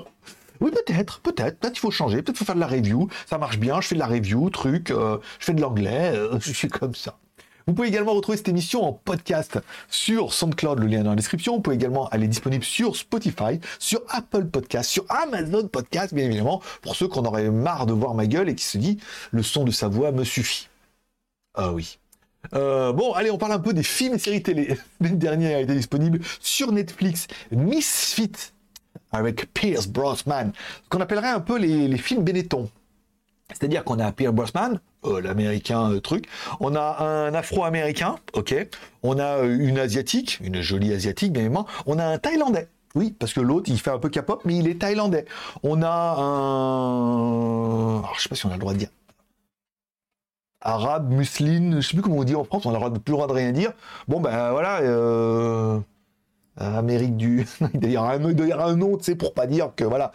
Oui, 0.59 0.71
peut-être, 0.71 1.19
peut-être. 1.21 1.59
Peut-être 1.59 1.77
il 1.77 1.79
faut 1.79 1.91
changer. 1.91 2.21
Peut-être 2.21 2.37
faut 2.37 2.45
faire 2.45 2.55
de 2.55 2.59
la 2.59 2.67
review. 2.67 3.07
Ça 3.27 3.37
marche 3.37 3.59
bien. 3.59 3.79
Je 3.81 3.87
fais 3.87 3.95
de 3.95 3.99
la 3.99 4.07
review, 4.07 4.49
truc. 4.49 4.89
je 4.89 5.19
fais 5.39 5.53
de 5.53 5.61
l'anglais. 5.61 6.13
je 6.39 6.51
suis 6.51 6.67
comme 6.67 6.95
ça. 6.95 7.17
Vous 7.67 7.73
pouvez 7.73 7.89
également 7.89 8.13
retrouver 8.13 8.37
cette 8.37 8.47
émission 8.47 8.85
en 8.85 8.93
podcast 8.93 9.59
sur 9.89 10.31
SoundCloud, 10.31 10.79
le 10.79 10.87
lien 10.87 11.03
dans 11.03 11.09
la 11.09 11.17
description. 11.17 11.55
Vous 11.55 11.61
pouvez 11.61 11.75
également 11.75 12.07
aller 12.07 12.29
disponible 12.29 12.63
sur 12.63 12.95
Spotify, 12.95 13.59
sur 13.77 14.01
Apple 14.07 14.45
Podcast, 14.45 14.89
sur 14.89 15.03
Amazon 15.09 15.67
Podcast, 15.67 16.13
bien 16.13 16.23
évidemment, 16.23 16.61
pour 16.81 16.95
ceux 16.95 17.09
qui 17.09 17.19
en 17.19 17.25
auraient 17.25 17.51
marre 17.51 17.85
de 17.85 17.91
voir 17.91 18.13
ma 18.13 18.25
gueule 18.25 18.47
et 18.47 18.55
qui 18.55 18.63
se 18.63 18.77
disent 18.77 19.01
le 19.31 19.43
son 19.43 19.65
de 19.65 19.71
sa 19.71 19.89
voix 19.89 20.13
me 20.13 20.23
suffit. 20.23 20.69
Ah 21.55 21.73
oui. 21.73 21.99
Euh, 22.53 22.93
bon, 22.93 23.11
allez, 23.11 23.31
on 23.31 23.37
parle 23.37 23.51
un 23.51 23.59
peu 23.59 23.73
des 23.73 23.83
films 23.83 24.13
et 24.13 24.19
séries 24.19 24.43
télé. 24.43 24.77
Le 25.01 25.09
dernier 25.09 25.53
a 25.53 25.59
été 25.59 25.75
disponible 25.75 26.21
sur 26.39 26.71
Netflix. 26.71 27.27
Misfit 27.51 28.31
avec 29.11 29.53
Pierce 29.53 29.87
Brosnan, 29.87 30.53
qu'on 30.87 31.01
appellerait 31.01 31.27
un 31.27 31.41
peu 31.41 31.57
les, 31.57 31.89
les 31.89 31.97
films 31.97 32.23
Benetton. 32.23 32.69
C'est-à-dire 33.53 33.83
qu'on 33.83 33.99
a 33.99 34.11
Pierre 34.11 34.33
Brosnan, 34.33 34.79
euh, 35.05 35.21
l'américain 35.21 35.91
euh, 35.91 35.99
truc, 36.01 36.25
on 36.59 36.75
a 36.75 37.03
un 37.03 37.33
afro-américain, 37.33 38.17
ok, 38.33 38.55
on 39.03 39.17
a 39.19 39.37
euh, 39.37 39.57
une 39.59 39.79
asiatique, 39.79 40.39
une 40.41 40.61
jolie 40.61 40.91
asiatique 40.93 41.31
bien 41.31 41.43
évidemment, 41.43 41.65
on 41.85 41.97
a 41.97 42.05
un 42.05 42.17
thaïlandais. 42.17 42.67
Oui, 42.95 43.15
parce 43.17 43.31
que 43.33 43.39
l'autre, 43.41 43.69
il 43.69 43.79
fait 43.79 43.91
un 43.91 43.99
peu 43.99 44.09
K-pop, 44.09 44.41
mais 44.43 44.57
il 44.57 44.67
est 44.67 44.81
thaïlandais. 44.81 45.25
On 45.61 45.83
a 45.83 46.15
un... 46.17 47.99
Alors, 47.99 48.15
je 48.17 48.23
sais 48.23 48.29
pas 48.29 48.35
si 48.35 48.45
on 48.47 48.49
a 48.49 48.53
le 48.53 48.59
droit 48.59 48.73
de 48.73 48.79
dire 48.79 48.89
arabe, 50.61 51.11
musulmane, 51.11 51.81
je 51.81 51.87
sais 51.87 51.93
plus 51.93 52.01
comment 52.01 52.17
on 52.17 52.23
dit 52.23 52.35
en 52.35 52.43
France, 52.43 52.65
on 52.65 52.71
n'a 52.71 52.79
plus 52.89 52.99
le 53.07 53.13
droit 53.13 53.27
de 53.27 53.33
rien 53.33 53.51
dire. 53.51 53.71
Bon, 54.07 54.19
ben 54.19 54.51
voilà, 54.51 54.81
Amérique 56.57 57.17
du... 57.17 57.45
il 57.81 57.97
un, 57.97 58.75
nom, 58.75 58.97
tu 58.97 59.03
sais, 59.03 59.15
pour 59.15 59.33
pas 59.33 59.47
dire 59.47 59.71
que, 59.75 59.83
voilà, 59.83 60.11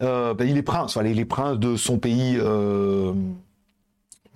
ben, 0.00 0.44
il 0.44 0.56
est 0.56 0.62
prince, 0.62 0.94
voilà, 0.94 1.10
il 1.10 1.18
est 1.18 1.24
prince 1.24 1.58
de 1.58 1.76
son 1.76 1.98
pays 1.98 2.38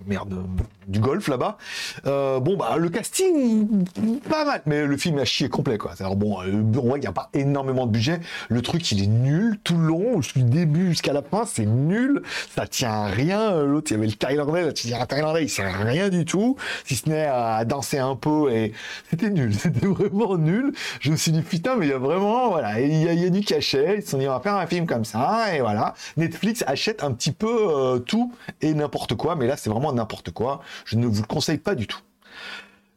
merde, 0.05 0.45
du 0.87 0.99
golf 0.99 1.27
là-bas. 1.27 1.57
Euh, 2.05 2.39
bon, 2.39 2.57
bah, 2.57 2.75
le 2.77 2.89
casting, 2.89 3.85
pas 4.29 4.45
mal, 4.45 4.61
mais 4.65 4.85
le 4.85 4.97
film 4.97 5.17
a 5.19 5.25
chié 5.25 5.49
complet, 5.49 5.77
quoi. 5.77 5.93
Alors 5.99 6.15
bon, 6.15 6.37
on 6.41 6.81
voit 6.81 6.93
qu'il 6.93 7.01
n'y 7.01 7.07
a 7.07 7.11
pas 7.11 7.29
énormément 7.33 7.85
de 7.85 7.91
budget. 7.91 8.19
Le 8.49 8.61
truc, 8.61 8.91
il 8.91 9.03
est 9.03 9.07
nul 9.07 9.57
tout 9.63 9.77
le 9.77 9.87
long, 9.87 10.19
du 10.19 10.43
début 10.43 10.89
jusqu'à 10.89 11.13
la 11.13 11.21
fin, 11.21 11.45
c'est 11.45 11.65
nul. 11.65 12.21
Ça 12.55 12.67
tient 12.67 12.91
à 12.91 13.05
rien. 13.05 13.63
L'autre, 13.63 13.91
il 13.91 13.95
y 13.95 13.97
avait 13.97 14.07
le 14.07 14.13
Thaïlandais, 14.13 14.65
là, 14.65 15.05
Thaïlandais, 15.05 15.43
il 15.43 15.49
sert 15.49 15.65
à 15.65 15.83
rien 15.83 16.09
du 16.09 16.25
tout, 16.25 16.57
si 16.85 16.95
ce 16.95 17.09
n'est 17.09 17.25
à 17.25 17.63
danser 17.65 17.97
un 17.97 18.15
peu, 18.15 18.51
et 18.51 18.73
c'était 19.09 19.29
nul. 19.29 19.53
C'était 19.65 19.87
vraiment 19.87 20.37
nul. 20.37 20.73
Je 20.99 21.09
me 21.09 21.15
suis 21.15 21.31
dit, 21.31 21.41
putain, 21.41 21.75
mais 21.75 21.87
il 21.87 21.89
y 21.89 21.93
a 21.93 21.97
vraiment, 21.97 22.49
voilà, 22.49 22.79
il 22.79 23.01
y, 23.01 23.25
a, 23.25 23.29
du 23.29 23.41
cachet. 23.41 23.95
Ils 23.97 24.07
sont 24.07 24.17
dit, 24.17 24.27
on 24.27 24.31
va 24.31 24.39
faire 24.39 24.55
un 24.55 24.67
film 24.67 24.85
comme 24.85 25.05
ça, 25.05 25.55
et 25.55 25.61
voilà. 25.61 25.95
Netflix 26.17 26.63
achète 26.67 27.03
un 27.03 27.11
petit 27.11 27.31
peu 27.31 27.47
euh, 27.47 27.99
tout 27.99 28.31
et 28.61 28.73
n'importe 28.73 29.15
quoi, 29.15 29.35
mais 29.35 29.47
là, 29.47 29.57
c'est 29.57 29.69
vraiment 29.69 29.84
n'importe 29.93 30.31
quoi. 30.31 30.61
Je 30.85 30.97
ne 30.97 31.07
vous 31.07 31.21
le 31.21 31.27
conseille 31.27 31.57
pas 31.57 31.75
du 31.75 31.87
tout. 31.87 31.99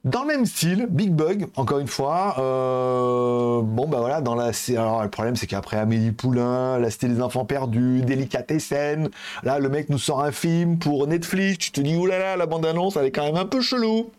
Dans 0.05 0.23
le 0.23 0.29
même 0.29 0.47
style, 0.47 0.87
Big 0.89 1.11
Bug, 1.11 1.49
encore 1.57 1.81
une 1.81 1.89
fois, 1.89 2.37
euh, 2.39 3.61
bon 3.63 3.89
bah 3.89 3.99
voilà, 3.99 4.21
dans 4.21 4.37
la 4.37 4.53
alors 4.71 5.03
le 5.03 5.11
problème 5.11 5.35
c'est 5.35 5.49
qu'après 5.49 5.77
Amélie 5.77 6.13
Poulain, 6.13 6.79
la 6.79 6.89
Cité 6.91 7.09
des 7.09 7.21
enfants 7.21 7.45
perdus, 7.45 8.03
Délicatessen, 8.03 9.11
là 9.43 9.59
le 9.59 9.69
mec 9.69 9.91
nous 9.91 9.99
sort 9.99 10.23
un 10.23 10.31
film 10.31 10.79
pour 10.79 11.09
Netflix, 11.09 11.59
tu 11.59 11.73
te 11.73 11.81
dis 11.81 11.97
oulala, 11.97 12.37
la 12.37 12.47
bande 12.47 12.65
annonce 12.65 12.97
elle 12.97 13.07
est 13.07 13.11
quand 13.11 13.25
même 13.25 13.37
un 13.37 13.45
peu 13.45 13.61
chelou. 13.61 14.11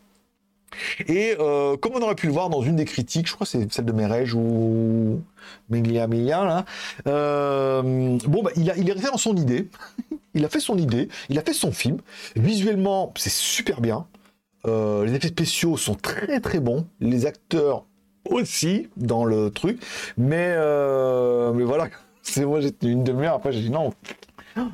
Et 1.07 1.35
euh, 1.39 1.77
comme 1.77 1.93
on 1.95 2.01
aurait 2.01 2.15
pu 2.15 2.27
le 2.27 2.33
voir 2.33 2.49
dans 2.49 2.61
une 2.61 2.75
des 2.75 2.85
critiques, 2.85 3.27
je 3.27 3.33
crois 3.33 3.45
que 3.45 3.51
c'est 3.51 3.71
celle 3.73 3.85
de 3.85 3.91
Merej 3.93 4.35
ou 4.35 5.21
Miglia 5.69 6.07
Miglia, 6.07 6.43
là, 6.43 6.65
euh, 7.07 8.17
bon, 8.27 8.43
bah, 8.43 8.51
il, 8.55 8.69
a, 8.69 8.77
il 8.77 8.87
est 8.89 8.93
resté 8.93 9.09
dans 9.09 9.17
son 9.17 9.35
idée. 9.35 9.69
il 10.33 10.45
a 10.45 10.49
fait 10.49 10.59
son 10.59 10.77
idée, 10.77 11.09
il 11.29 11.37
a 11.37 11.41
fait 11.41 11.53
son 11.53 11.71
film. 11.71 11.97
Visuellement, 12.35 13.13
c'est 13.17 13.31
super 13.31 13.81
bien. 13.81 14.07
Euh, 14.67 15.05
les 15.05 15.15
effets 15.15 15.29
spéciaux 15.29 15.77
sont 15.77 15.95
très 15.95 16.39
très 16.39 16.59
bons. 16.59 16.87
Les 16.99 17.25
acteurs 17.25 17.85
aussi 18.25 18.89
dans 18.97 19.25
le 19.25 19.49
truc. 19.49 19.81
Mais, 20.17 20.55
mais 21.53 21.63
voilà, 21.63 21.87
c'est 22.21 22.45
moi, 22.45 22.61
j'étais 22.61 22.87
une 22.87 23.03
demi-heure. 23.03 23.35
Après, 23.35 23.51
j'ai 23.51 23.61
dit 23.61 23.69
non, 23.69 23.93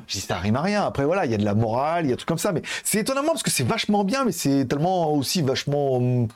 j'ai 0.06 0.20
dit, 0.20 0.26
ça 0.26 0.36
rime 0.36 0.56
à 0.56 0.62
rien. 0.62 0.82
Après, 0.84 1.04
voilà, 1.04 1.24
il 1.26 1.32
y 1.32 1.34
a 1.34 1.38
de 1.38 1.44
la 1.44 1.54
morale, 1.54 2.06
il 2.06 2.10
y 2.10 2.12
a 2.12 2.16
tout 2.16 2.26
comme 2.26 2.38
ça. 2.38 2.52
Mais 2.52 2.62
c'est 2.84 2.98
étonnamment 2.98 3.30
parce 3.30 3.42
que 3.42 3.50
c'est 3.50 3.64
vachement 3.64 4.04
bien, 4.04 4.24
mais 4.24 4.32
c'est 4.32 4.66
tellement 4.66 5.12
aussi 5.12 5.42
vachement. 5.42 5.96
Hum, 5.96 6.28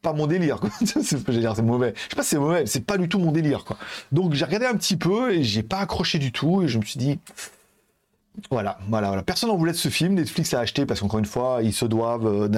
pas 0.00 0.12
mon 0.12 0.28
délire, 0.28 0.60
c'est 0.84 1.18
j'ai 1.28 1.40
dire, 1.40 1.56
c'est 1.56 1.62
mauvais. 1.62 1.92
Je 1.96 2.10
sais 2.10 2.16
pas 2.16 2.22
si 2.22 2.28
c'est 2.28 2.38
mauvais, 2.38 2.66
c'est 2.66 2.86
pas 2.86 2.98
du 2.98 3.08
tout 3.08 3.18
mon 3.18 3.32
délire, 3.32 3.64
quoi. 3.64 3.76
Donc 4.12 4.32
j'ai 4.32 4.44
regardé 4.44 4.66
un 4.66 4.76
petit 4.76 4.96
peu 4.96 5.34
et 5.34 5.42
j'ai 5.42 5.64
pas 5.64 5.78
accroché 5.78 6.20
du 6.20 6.30
tout 6.30 6.62
et 6.62 6.68
je 6.68 6.78
me 6.78 6.84
suis 6.84 7.00
dit. 7.00 7.18
Voilà, 8.50 8.78
voilà, 8.88 9.08
voilà. 9.08 9.22
Personne 9.22 9.50
n'en 9.50 9.56
voulait 9.56 9.72
de 9.72 9.76
ce 9.76 9.88
film. 9.88 10.14
Netflix 10.14 10.54
a 10.54 10.60
acheté 10.60 10.86
parce 10.86 11.00
qu'encore 11.00 11.18
une 11.18 11.24
fois, 11.24 11.60
ils 11.62 11.72
se 11.72 11.84
doivent 11.84 12.26
euh, 12.26 12.48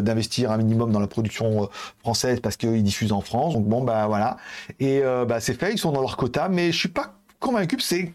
d'investir 0.00 0.50
un 0.50 0.58
minimum 0.58 0.92
dans 0.92 1.00
la 1.00 1.06
production 1.06 1.64
euh, 1.64 1.66
française 2.00 2.40
parce 2.40 2.56
qu'ils 2.56 2.82
diffusent 2.82 3.12
en 3.12 3.20
France. 3.20 3.54
Donc 3.54 3.66
bon, 3.66 3.82
bah 3.82 4.06
voilà. 4.06 4.36
Et 4.80 5.00
euh, 5.02 5.24
bah, 5.24 5.40
c'est 5.40 5.54
fait, 5.54 5.72
ils 5.72 5.78
sont 5.78 5.92
dans 5.92 6.00
leur 6.00 6.16
quota, 6.16 6.48
mais 6.48 6.72
je 6.72 6.78
suis 6.78 6.88
pas 6.88 7.14
convaincu 7.40 7.76
que 7.76 7.82
c'est 7.82 8.12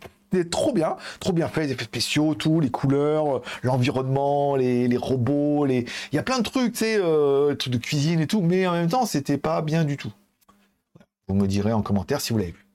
trop 0.51 0.72
bien, 0.72 0.95
trop 1.20 1.34
bien 1.34 1.47
fait, 1.47 1.66
les 1.66 1.72
effets 1.72 1.86
spéciaux, 1.86 2.36
tout, 2.36 2.60
les 2.60 2.70
couleurs, 2.70 3.38
euh, 3.38 3.41
l'environnement, 3.64 4.55
les, 4.55 4.97
robots, 4.97 5.66
les... 5.66 5.86
il 6.12 6.16
y 6.16 6.20
a 6.20 6.24
plein 6.24 6.38
de 6.38 6.43
trucs, 6.43 6.74
tu 6.74 6.80
sais, 6.80 6.99
trucs 7.57 7.74
de 7.74 7.80
cuisine 7.80 8.20
et 8.20 8.28
tout, 8.28 8.41
mais 8.41 8.68
en 8.68 8.74
même 8.74 8.89
temps, 8.89 9.05
c'était 9.05 9.39
pas 9.39 9.62
bien 9.62 9.84
du 9.84 9.97
tout. 9.97 10.12
Vous 11.28 11.36
me 11.36 11.47
direz 11.47 11.74
en 11.74 11.82
commentaire 11.82 12.22
si 12.22 12.34
vous 12.34 12.39
l'avez 12.39 12.51
vu. 12.51 12.66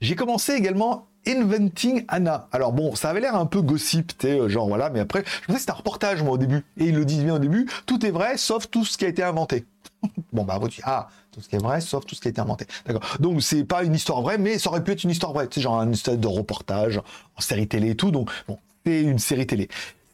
J'ai 0.00 0.16
commencé 0.16 0.52
également 0.52 1.08
Inventing 1.26 2.04
Anna. 2.08 2.48
Alors 2.52 2.72
bon, 2.72 2.94
ça 2.94 3.10
avait 3.10 3.20
l'air 3.20 3.34
un 3.34 3.46
peu 3.46 3.62
gossip, 3.62 4.12
euh, 4.24 4.48
genre 4.48 4.68
voilà, 4.68 4.90
mais 4.90 5.00
après, 5.00 5.24
je 5.26 5.46
pensais 5.46 5.54
que 5.54 5.60
c'était 5.60 5.72
un 5.72 5.76
reportage, 5.76 6.22
moi, 6.22 6.32
au 6.32 6.38
début. 6.38 6.64
Et 6.78 6.86
ils 6.86 6.94
le 6.94 7.04
disent 7.04 7.24
bien 7.24 7.36
au 7.36 7.38
début, 7.38 7.68
tout 7.86 8.04
est 8.04 8.10
vrai, 8.10 8.36
sauf 8.36 8.68
tout 8.68 8.84
ce 8.84 8.98
qui 8.98 9.04
a 9.04 9.08
été 9.08 9.22
inventé. 9.22 9.64
bon, 10.32 10.44
bah, 10.44 10.58
vous 10.60 10.68
dites, 10.68 10.82
ah, 10.84 11.08
tout 11.32 11.40
ce 11.40 11.48
qui 11.48 11.56
est 11.56 11.62
vrai, 11.62 11.80
sauf 11.80 12.04
tout 12.06 12.14
ce 12.14 12.20
qui 12.20 12.28
a 12.28 12.30
été 12.30 12.40
inventé. 12.40 12.66
D'accord. 12.86 13.02
Donc, 13.20 13.42
c'est 13.42 13.64
pas 13.64 13.84
une 13.84 13.94
histoire 13.94 14.22
vraie, 14.22 14.38
mais 14.38 14.58
ça 14.58 14.70
aurait 14.70 14.84
pu 14.84 14.92
être 14.92 15.04
une 15.04 15.10
histoire 15.10 15.32
vraie. 15.32 15.48
Sais, 15.50 15.60
genre 15.60 15.80
un 15.80 15.90
histoire 15.90 16.16
de 16.16 16.28
reportage 16.28 17.00
en 17.36 17.40
série 17.40 17.68
télé 17.68 17.90
et 17.90 17.96
tout. 17.96 18.10
Donc, 18.10 18.30
bon, 18.48 18.58
c'est 18.84 19.02
une 19.02 19.18
série 19.18 19.46
télé. 19.46 19.68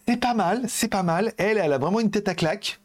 C'est 0.09 0.17
pas 0.17 0.35
mal, 0.35 0.63
c'est 0.69 0.89
pas 0.89 1.03
mal. 1.03 1.33
Elle, 1.39 1.59
elle 1.59 1.73
a 1.73 1.79
vraiment 1.79 2.01
une 2.01 2.11
tête 2.11 2.29
à 2.29 2.35
claque. 2.35 2.81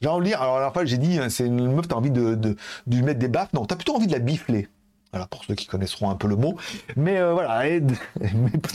J'ai 0.00 0.08
envie 0.08 0.24
de 0.24 0.28
dire, 0.28 0.42
alors 0.42 0.58
la 0.58 0.70
fois, 0.70 0.84
j'ai 0.84 0.98
dit, 0.98 1.18
hein, 1.18 1.28
c'est 1.28 1.46
une 1.46 1.72
meuf, 1.72 1.88
t'as 1.88 1.96
envie 1.96 2.10
de, 2.10 2.34
de, 2.34 2.56
de 2.86 2.96
lui 2.96 3.02
mettre 3.02 3.20
des 3.20 3.28
baffes. 3.28 3.52
Non, 3.52 3.64
t'as 3.64 3.76
plutôt 3.76 3.94
envie 3.94 4.06
de 4.06 4.12
la 4.12 4.18
bifler. 4.18 4.68
Voilà, 5.14 5.28
pour 5.28 5.44
ceux 5.44 5.54
qui 5.54 5.66
connaisseront 5.66 6.10
un 6.10 6.16
peu 6.16 6.26
le 6.26 6.34
mot. 6.34 6.56
Mais 6.96 7.18
euh, 7.20 7.34
voilà, 7.34 7.68
elle, 7.68 7.86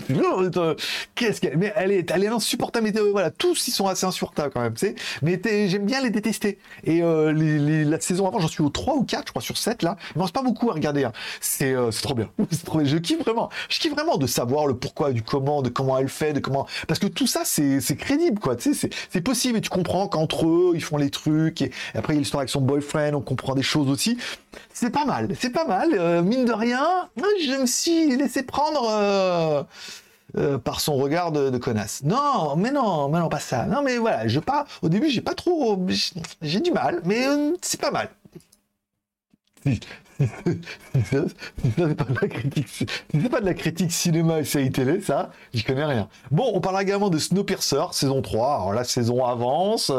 euh, 0.10 0.76
qu'est-ce 1.14 1.42
qu'elle, 1.42 1.58
mais 1.58 1.74
elle 1.76 1.92
est, 1.92 2.10
elle 2.12 2.24
est 2.24 2.30
insupportable. 2.30 2.90
Mais 2.90 2.98
euh, 2.98 3.12
voilà, 3.12 3.30
tous 3.30 3.68
ils 3.68 3.72
sont 3.72 3.88
assez 3.88 4.06
insupportables 4.06 4.50
quand 4.54 4.62
même, 4.62 4.74
tu. 4.74 4.96
Mais 5.22 5.42
j'aime 5.68 5.86
bien 5.86 6.02
les 6.02 6.12
détester. 6.12 6.58
Et 6.86 7.02
la 7.02 8.00
saison 8.00 8.26
avant, 8.26 8.40
j'en 8.40 8.48
suis 8.48 8.64
au 8.64 8.70
3 8.70 8.96
ou 8.96 9.04
4, 9.04 9.24
je 9.28 9.32
crois, 9.34 9.42
sur 9.42 9.58
7 9.58 9.84
là. 9.84 9.98
Il 10.16 10.22
ne 10.22 10.28
pas 10.30 10.42
beaucoup 10.42 10.70
à 10.70 10.76
regarder. 10.76 11.04
Hein. 11.04 11.12
C'est, 11.42 11.76
trop 12.02 12.16
bien. 12.16 12.30
trop. 12.64 12.86
Je 12.86 12.96
kiffe 12.96 13.20
vraiment. 13.20 13.50
Je 13.68 13.78
kiffe 13.82 13.92
vraiment 13.92 14.16
de 14.16 14.26
savoir 14.26 14.66
le 14.66 14.78
pourquoi, 14.78 15.12
du 15.12 15.24
comment, 15.24 15.62
de 15.62 15.68
comment 15.68 15.98
elle 15.98 16.08
fait, 16.08 16.32
de 16.32 16.40
comment. 16.40 16.68
Parce 16.88 17.02
que 17.02 17.08
tout 17.08 17.28
ça, 17.28 17.42
c'est, 17.44 17.82
crédible, 17.98 18.40
quoi. 18.40 18.56
Tu 18.56 18.74
sais, 18.74 18.90
c'est, 19.10 19.20
possible. 19.22 19.58
Et 19.58 19.62
tu 19.62 19.70
comprends 19.70 20.08
qu'entre 20.08 20.48
eux, 20.48 20.72
ils 20.74 20.84
font 20.84 20.96
les 20.96 21.10
trucs. 21.10 21.62
Et, 21.62 21.72
après, 21.96 22.14
il 22.14 22.16
y 22.16 22.20
a 22.20 22.22
l'histoire 22.22 22.40
avec 22.40 22.50
son 22.50 22.62
boyfriend. 22.62 23.14
On 23.14 23.22
comprend 23.22 23.56
des 23.56 23.62
choses 23.62 23.90
aussi. 23.90 24.18
C'est 24.80 24.92
pas 24.92 25.04
mal. 25.04 25.28
C'est 25.38 25.50
pas 25.50 25.66
mal 25.66 26.24
mine 26.24 26.46
de 26.46 26.54
rien, 26.54 27.10
je 27.18 27.60
me 27.60 27.66
suis 27.66 28.16
laissé 28.16 28.44
prendre 28.44 28.88
euh, 28.90 29.64
euh, 30.38 30.58
par 30.58 30.80
son 30.80 30.96
regard 30.96 31.34
de, 31.34 31.58
connasse. 31.58 32.02
Non, 32.06 32.56
mais 32.56 32.72
non, 32.72 33.10
mais 33.10 33.20
non, 33.20 33.28
pas 33.28 33.40
ça. 33.40 33.66
Non, 33.66 33.82
mais 33.84 33.98
voilà, 33.98 34.26
je 34.30 34.40
pas. 34.40 34.66
Au 34.82 34.88
début, 34.88 35.10
j'ai 35.10 35.20
pas 35.20 35.34
trop. 35.34 35.86
J'ai 36.42 36.62
du 36.62 36.72
mal, 36.72 37.02
mais 37.04 37.28
euh, 37.28 37.52
c'est 37.62 37.82
pas 37.82 37.92
mal. 37.92 38.10
Si, 39.66 39.82
ça, 41.12 41.26
c'est 41.76 41.96
pas 41.96 42.06
de 42.06 42.20
la 42.22 42.28
critique, 42.30 42.68
c'est 42.70 43.30
pas 43.30 43.42
de 43.42 43.46
la 43.46 43.54
critique 43.54 43.92
cinéma 43.92 44.40
et 44.40 44.46
série 44.46 44.72
télé, 44.72 45.02
ça, 45.02 45.32
j'y 45.54 45.66
connais 45.66 45.84
rien. 45.84 46.08
Bon, 46.32 46.50
on 46.54 46.62
parlera 46.62 46.84
également 46.84 47.10
de 47.10 47.18
Snowpiercer, 47.18 47.84
saison 47.92 48.22
3. 48.22 48.56
Alors 48.56 48.74
la 48.74 48.86
saison 48.86 49.26
avance. 49.26 49.92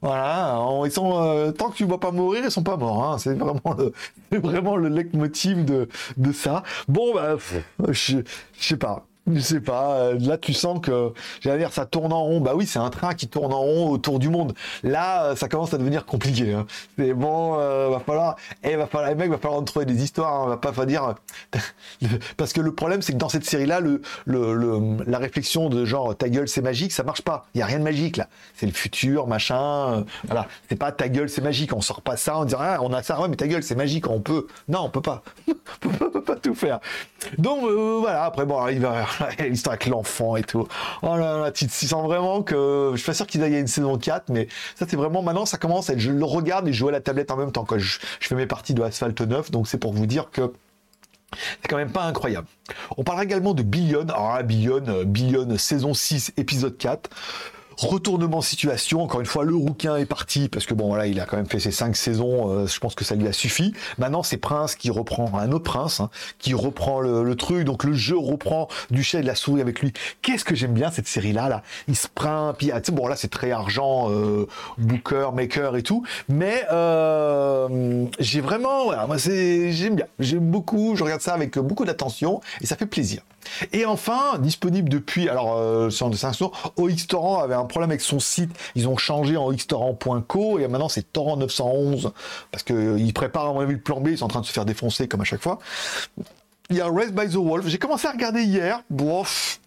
Voilà, 0.00 0.64
ils 0.84 0.92
sont 0.92 1.20
euh, 1.20 1.50
tant 1.50 1.70
que 1.70 1.76
tu 1.76 1.82
ne 1.82 1.88
vois 1.88 1.98
pas 1.98 2.12
mourir, 2.12 2.42
ils 2.44 2.50
sont 2.50 2.62
pas 2.62 2.76
morts. 2.76 3.02
Hein. 3.04 3.18
C'est 3.18 3.34
vraiment 3.34 3.74
le, 3.76 3.92
vraiment 4.38 4.76
le 4.76 4.88
leitmotiv 4.88 5.64
de, 5.64 5.88
de 6.16 6.32
ça. 6.32 6.62
Bon, 6.86 7.14
bah, 7.14 7.36
je, 7.88 8.18
je 8.58 8.64
sais 8.64 8.76
pas 8.76 9.07
je 9.34 9.40
sais 9.40 9.60
pas, 9.60 9.94
euh, 9.94 10.18
là 10.18 10.38
tu 10.38 10.52
sens 10.52 10.80
que, 10.80 11.12
j'allais 11.40 11.58
dire, 11.58 11.72
ça 11.72 11.86
tourne 11.86 12.12
en 12.12 12.22
rond. 12.22 12.40
Bah 12.40 12.52
oui, 12.54 12.66
c'est 12.66 12.78
un 12.78 12.90
train 12.90 13.14
qui 13.14 13.28
tourne 13.28 13.52
en 13.52 13.60
rond 13.60 13.90
autour 13.90 14.18
du 14.18 14.28
monde. 14.28 14.54
Là, 14.82 15.24
euh, 15.24 15.36
ça 15.36 15.48
commence 15.48 15.74
à 15.74 15.78
devenir 15.78 16.06
compliqué. 16.06 16.54
Hein. 16.54 16.66
C'est 16.98 17.14
bon, 17.14 17.56
euh, 17.58 17.88
va 17.88 18.00
falloir, 18.00 18.36
eh, 18.62 18.76
va 18.76 18.86
falloir, 18.86 19.10
les 19.10 19.16
mecs, 19.16 19.30
va 19.30 19.38
falloir 19.38 19.64
trouver 19.64 19.86
des 19.86 20.02
histoires. 20.02 20.42
Hein. 20.42 20.48
Va 20.48 20.56
pas 20.56 20.72
falloir 20.72 20.86
dire, 20.86 21.14
parce 22.36 22.52
que 22.52 22.60
le 22.60 22.74
problème, 22.74 23.02
c'est 23.02 23.12
que 23.12 23.18
dans 23.18 23.28
cette 23.28 23.44
série-là, 23.44 23.80
le, 23.80 24.02
le, 24.24 25.04
la 25.06 25.18
réflexion 25.18 25.68
de 25.68 25.84
genre 25.84 26.16
ta 26.16 26.28
gueule, 26.28 26.48
c'est 26.48 26.62
magique, 26.62 26.92
ça 26.92 27.02
marche 27.02 27.22
pas. 27.22 27.46
Il 27.54 27.58
y 27.58 27.62
a 27.62 27.66
rien 27.66 27.78
de 27.78 27.84
magique 27.84 28.16
là. 28.16 28.28
C'est 28.54 28.66
le 28.66 28.72
futur, 28.72 29.26
machin. 29.26 30.04
voilà, 30.24 30.46
c'est 30.68 30.76
pas 30.76 30.92
ta 30.92 31.08
gueule, 31.08 31.28
c'est 31.28 31.42
magique. 31.42 31.72
On 31.72 31.80
sort 31.80 32.02
pas 32.02 32.16
ça, 32.16 32.38
on 32.38 32.44
dit 32.44 32.54
ah, 32.58 32.78
on 32.82 32.92
a 32.92 33.02
ça, 33.02 33.20
ouais, 33.20 33.28
mais 33.28 33.36
ta 33.36 33.46
gueule, 33.46 33.62
c'est 33.62 33.74
magique. 33.74 34.08
On 34.08 34.20
peut, 34.20 34.46
non, 34.68 34.80
on 34.80 34.90
peut 34.90 35.00
pas, 35.00 35.22
on 35.84 36.08
peut 36.08 36.22
pas, 36.22 36.36
tout 36.36 36.54
faire. 36.54 36.80
Donc 37.36 37.62
voilà. 38.00 38.24
Après 38.24 38.46
bon, 38.46 38.66
il 38.68 38.80
va 38.80 39.06
l'histoire 39.38 39.74
avec 39.74 39.86
l'enfant 39.86 40.36
et 40.36 40.42
tout. 40.42 40.66
Oh 41.02 41.16
là 41.16 41.38
là, 41.38 41.52
tu, 41.52 41.68
sens 41.68 42.04
vraiment 42.04 42.42
que. 42.42 42.90
Je 42.92 42.98
suis 42.98 43.06
pas 43.06 43.14
sûr 43.14 43.26
qu'il 43.26 43.40
y 43.40 43.44
ait 43.44 43.60
une 43.60 43.66
saison 43.66 43.96
4, 43.96 44.30
mais 44.30 44.48
ça, 44.74 44.86
c'est 44.88 44.96
vraiment. 44.96 45.22
Maintenant, 45.22 45.46
ça 45.46 45.58
commence 45.58 45.90
à 45.90 45.94
être. 45.94 46.00
Je 46.00 46.10
le 46.10 46.24
regarde 46.24 46.68
et 46.68 46.72
je 46.72 46.78
joue 46.78 46.88
à 46.88 46.92
la 46.92 47.00
tablette 47.00 47.30
en 47.30 47.36
même 47.36 47.52
temps. 47.52 47.64
Quand 47.64 47.78
je, 47.78 47.98
fais 48.20 48.34
mes 48.34 48.46
parties 48.46 48.74
de 48.74 48.82
Asphalt 48.82 49.20
9, 49.20 49.50
donc 49.50 49.68
c'est 49.68 49.78
pour 49.78 49.92
vous 49.92 50.06
dire 50.06 50.30
que. 50.30 50.52
C'est 51.62 51.68
quand 51.68 51.76
même 51.76 51.92
pas 51.92 52.04
incroyable. 52.04 52.46
On 52.96 53.04
parlera 53.04 53.24
également 53.24 53.52
de 53.52 53.62
Billion. 53.62 54.06
Alors 54.08 54.42
Billion, 54.44 54.82
euh, 54.88 55.04
Billion 55.04 55.58
saison 55.58 55.92
6, 55.92 56.32
épisode 56.38 56.78
4 56.78 57.10
retournement 57.78 58.40
situation. 58.40 59.02
Encore 59.02 59.20
une 59.20 59.26
fois, 59.26 59.44
le 59.44 59.54
rouquin 59.54 59.96
est 59.96 60.06
parti 60.06 60.48
parce 60.48 60.66
que 60.66 60.74
bon 60.74 60.88
voilà, 60.88 61.06
il 61.06 61.20
a 61.20 61.26
quand 61.26 61.36
même 61.36 61.48
fait 61.48 61.60
ses 61.60 61.70
cinq 61.70 61.96
saisons. 61.96 62.50
Euh, 62.50 62.66
je 62.66 62.78
pense 62.80 62.94
que 62.94 63.04
ça 63.04 63.14
lui 63.14 63.26
a 63.28 63.32
suffi. 63.32 63.72
Maintenant, 63.98 64.22
c'est 64.22 64.36
Prince 64.36 64.74
qui 64.74 64.90
reprend 64.90 65.38
un 65.38 65.52
autre 65.52 65.64
Prince 65.64 66.00
hein, 66.00 66.10
qui 66.38 66.54
reprend 66.54 67.00
le, 67.00 67.36
truc. 67.36 67.64
Donc 67.64 67.84
le 67.84 67.92
jeu 67.92 68.18
reprend 68.18 68.68
du 68.90 69.02
chat 69.02 69.20
de 69.20 69.26
la 69.26 69.34
souris 69.34 69.60
avec 69.60 69.80
lui. 69.80 69.92
Qu'est-ce 70.22 70.44
que 70.44 70.56
j'aime 70.56 70.72
bien 70.72 70.90
cette 70.90 71.06
série 71.06 71.32
là? 71.32 71.62
Il 71.86 71.96
se 71.96 72.08
prend 72.12 72.52
puis 72.52 72.72
ah, 72.72 72.80
bon 72.90 73.06
là 73.06 73.14
c'est 73.16 73.30
très 73.30 73.52
argent, 73.52 74.10
euh, 74.10 74.46
Booker, 74.78 75.28
Maker 75.32 75.76
et 75.76 75.82
tout. 75.82 76.02
Mais 76.28 76.64
euh, 76.72 78.06
j'ai 78.18 78.40
vraiment 78.40 78.84
voilà, 78.84 79.06
moi 79.06 79.18
c'est 79.18 79.70
j'aime 79.72 79.94
bien, 79.96 80.06
j'aime 80.18 80.50
beaucoup. 80.50 80.96
Je 80.96 81.04
regarde 81.04 81.20
ça 81.20 81.34
avec 81.34 81.58
beaucoup 81.58 81.84
d'attention 81.84 82.40
et 82.60 82.66
ça 82.66 82.76
fait 82.76 82.86
plaisir. 82.86 83.22
Et 83.72 83.84
enfin, 83.86 84.38
disponible 84.38 84.88
depuis, 84.88 85.28
alors 85.28 85.56
euh, 85.56 85.90
sur 85.90 86.10
de 86.10 86.16
5 86.16 86.34
OXTorrent 86.76 87.42
avait 87.42 87.54
un 87.54 87.64
problème 87.68 87.90
avec 87.90 88.00
son 88.00 88.20
site, 88.20 88.50
ils 88.74 88.88
ont 88.88 88.96
changé 88.96 89.36
en 89.36 89.52
xtorrent.co 89.52 90.58
et 90.58 90.68
maintenant 90.68 90.88
c'est 90.88 91.12
Torrent 91.12 91.36
911 91.36 92.12
parce 92.50 92.64
qu'ils 92.64 92.76
euh, 92.76 93.12
préparent 93.14 93.48
à 93.48 93.52
mon 93.52 93.60
avis 93.60 93.74
le 93.74 93.80
plan 93.80 94.00
B, 94.00 94.08
ils 94.08 94.18
sont 94.18 94.24
en 94.24 94.28
train 94.28 94.40
de 94.40 94.46
se 94.46 94.52
faire 94.52 94.64
défoncer 94.64 95.08
comme 95.08 95.20
à 95.20 95.24
chaque 95.24 95.42
fois. 95.42 95.58
Il 96.70 96.76
y 96.76 96.80
a 96.80 96.86
Race 96.86 97.12
by 97.12 97.28
the 97.28 97.36
Wolf, 97.36 97.66
j'ai 97.66 97.78
commencé 97.78 98.06
à 98.06 98.12
regarder 98.12 98.42
hier, 98.42 98.82
bof, 98.90 99.60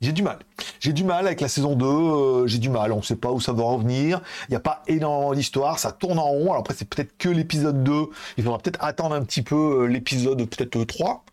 j'ai 0.00 0.12
du 0.12 0.22
mal. 0.22 0.38
J'ai 0.80 0.92
du 0.92 1.04
mal 1.04 1.26
avec 1.26 1.40
la 1.40 1.48
saison 1.48 1.76
2, 1.76 1.86
euh, 1.86 2.46
j'ai 2.46 2.58
du 2.58 2.68
mal, 2.68 2.92
on 2.92 2.98
ne 2.98 3.02
sait 3.02 3.16
pas 3.16 3.30
où 3.30 3.40
ça 3.40 3.52
va 3.52 3.62
revenir, 3.64 4.20
il 4.48 4.52
n'y 4.52 4.56
a 4.56 4.60
pas 4.60 4.82
énormément 4.86 5.32
d'histoire, 5.32 5.78
ça 5.78 5.92
tourne 5.92 6.18
en 6.18 6.28
rond, 6.28 6.50
alors 6.50 6.58
après 6.58 6.74
c'est 6.74 6.88
peut-être 6.88 7.16
que 7.16 7.28
l'épisode 7.28 7.82
2, 7.82 8.06
il 8.36 8.44
faudra 8.44 8.58
peut-être 8.58 8.82
attendre 8.82 9.14
un 9.14 9.22
petit 9.22 9.42
peu 9.42 9.86
l'épisode 9.86 10.38
peut-être 10.48 10.84
3, 10.84 11.23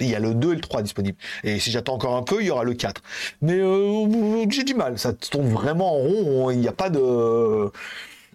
il 0.00 0.10
y 0.10 0.14
a 0.14 0.20
le 0.20 0.34
2 0.34 0.52
et 0.52 0.54
le 0.56 0.60
3 0.60 0.82
disponibles. 0.82 1.18
Et 1.42 1.58
si 1.58 1.70
j'attends 1.70 1.94
encore 1.94 2.16
un 2.16 2.22
peu, 2.22 2.40
il 2.40 2.46
y 2.46 2.50
aura 2.50 2.64
le 2.64 2.74
4. 2.74 3.02
Mais 3.42 3.58
euh, 3.58 4.46
j'ai 4.50 4.64
du 4.64 4.74
mal, 4.74 4.98
ça 4.98 5.12
tourne 5.12 5.48
vraiment 5.48 5.94
en 5.94 5.98
rond, 5.98 6.50
il 6.50 6.58
n'y 6.58 6.68
a 6.68 6.72
pas 6.72 6.90
de... 6.90 7.70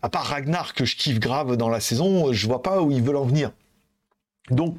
À 0.02 0.08
part 0.08 0.28
Ragnar 0.28 0.74
que 0.74 0.86
je 0.86 0.96
kiffe 0.96 1.20
grave 1.20 1.58
dans 1.58 1.68
la 1.68 1.82
saison, 1.82 2.32
je 2.32 2.48
vois 2.48 2.64
pas 2.64 2.82
où 2.82 2.90
ils 2.90 3.04
veulent 3.04 3.18
en 3.18 3.26
venir. 3.26 3.52
Donc, 4.52 4.76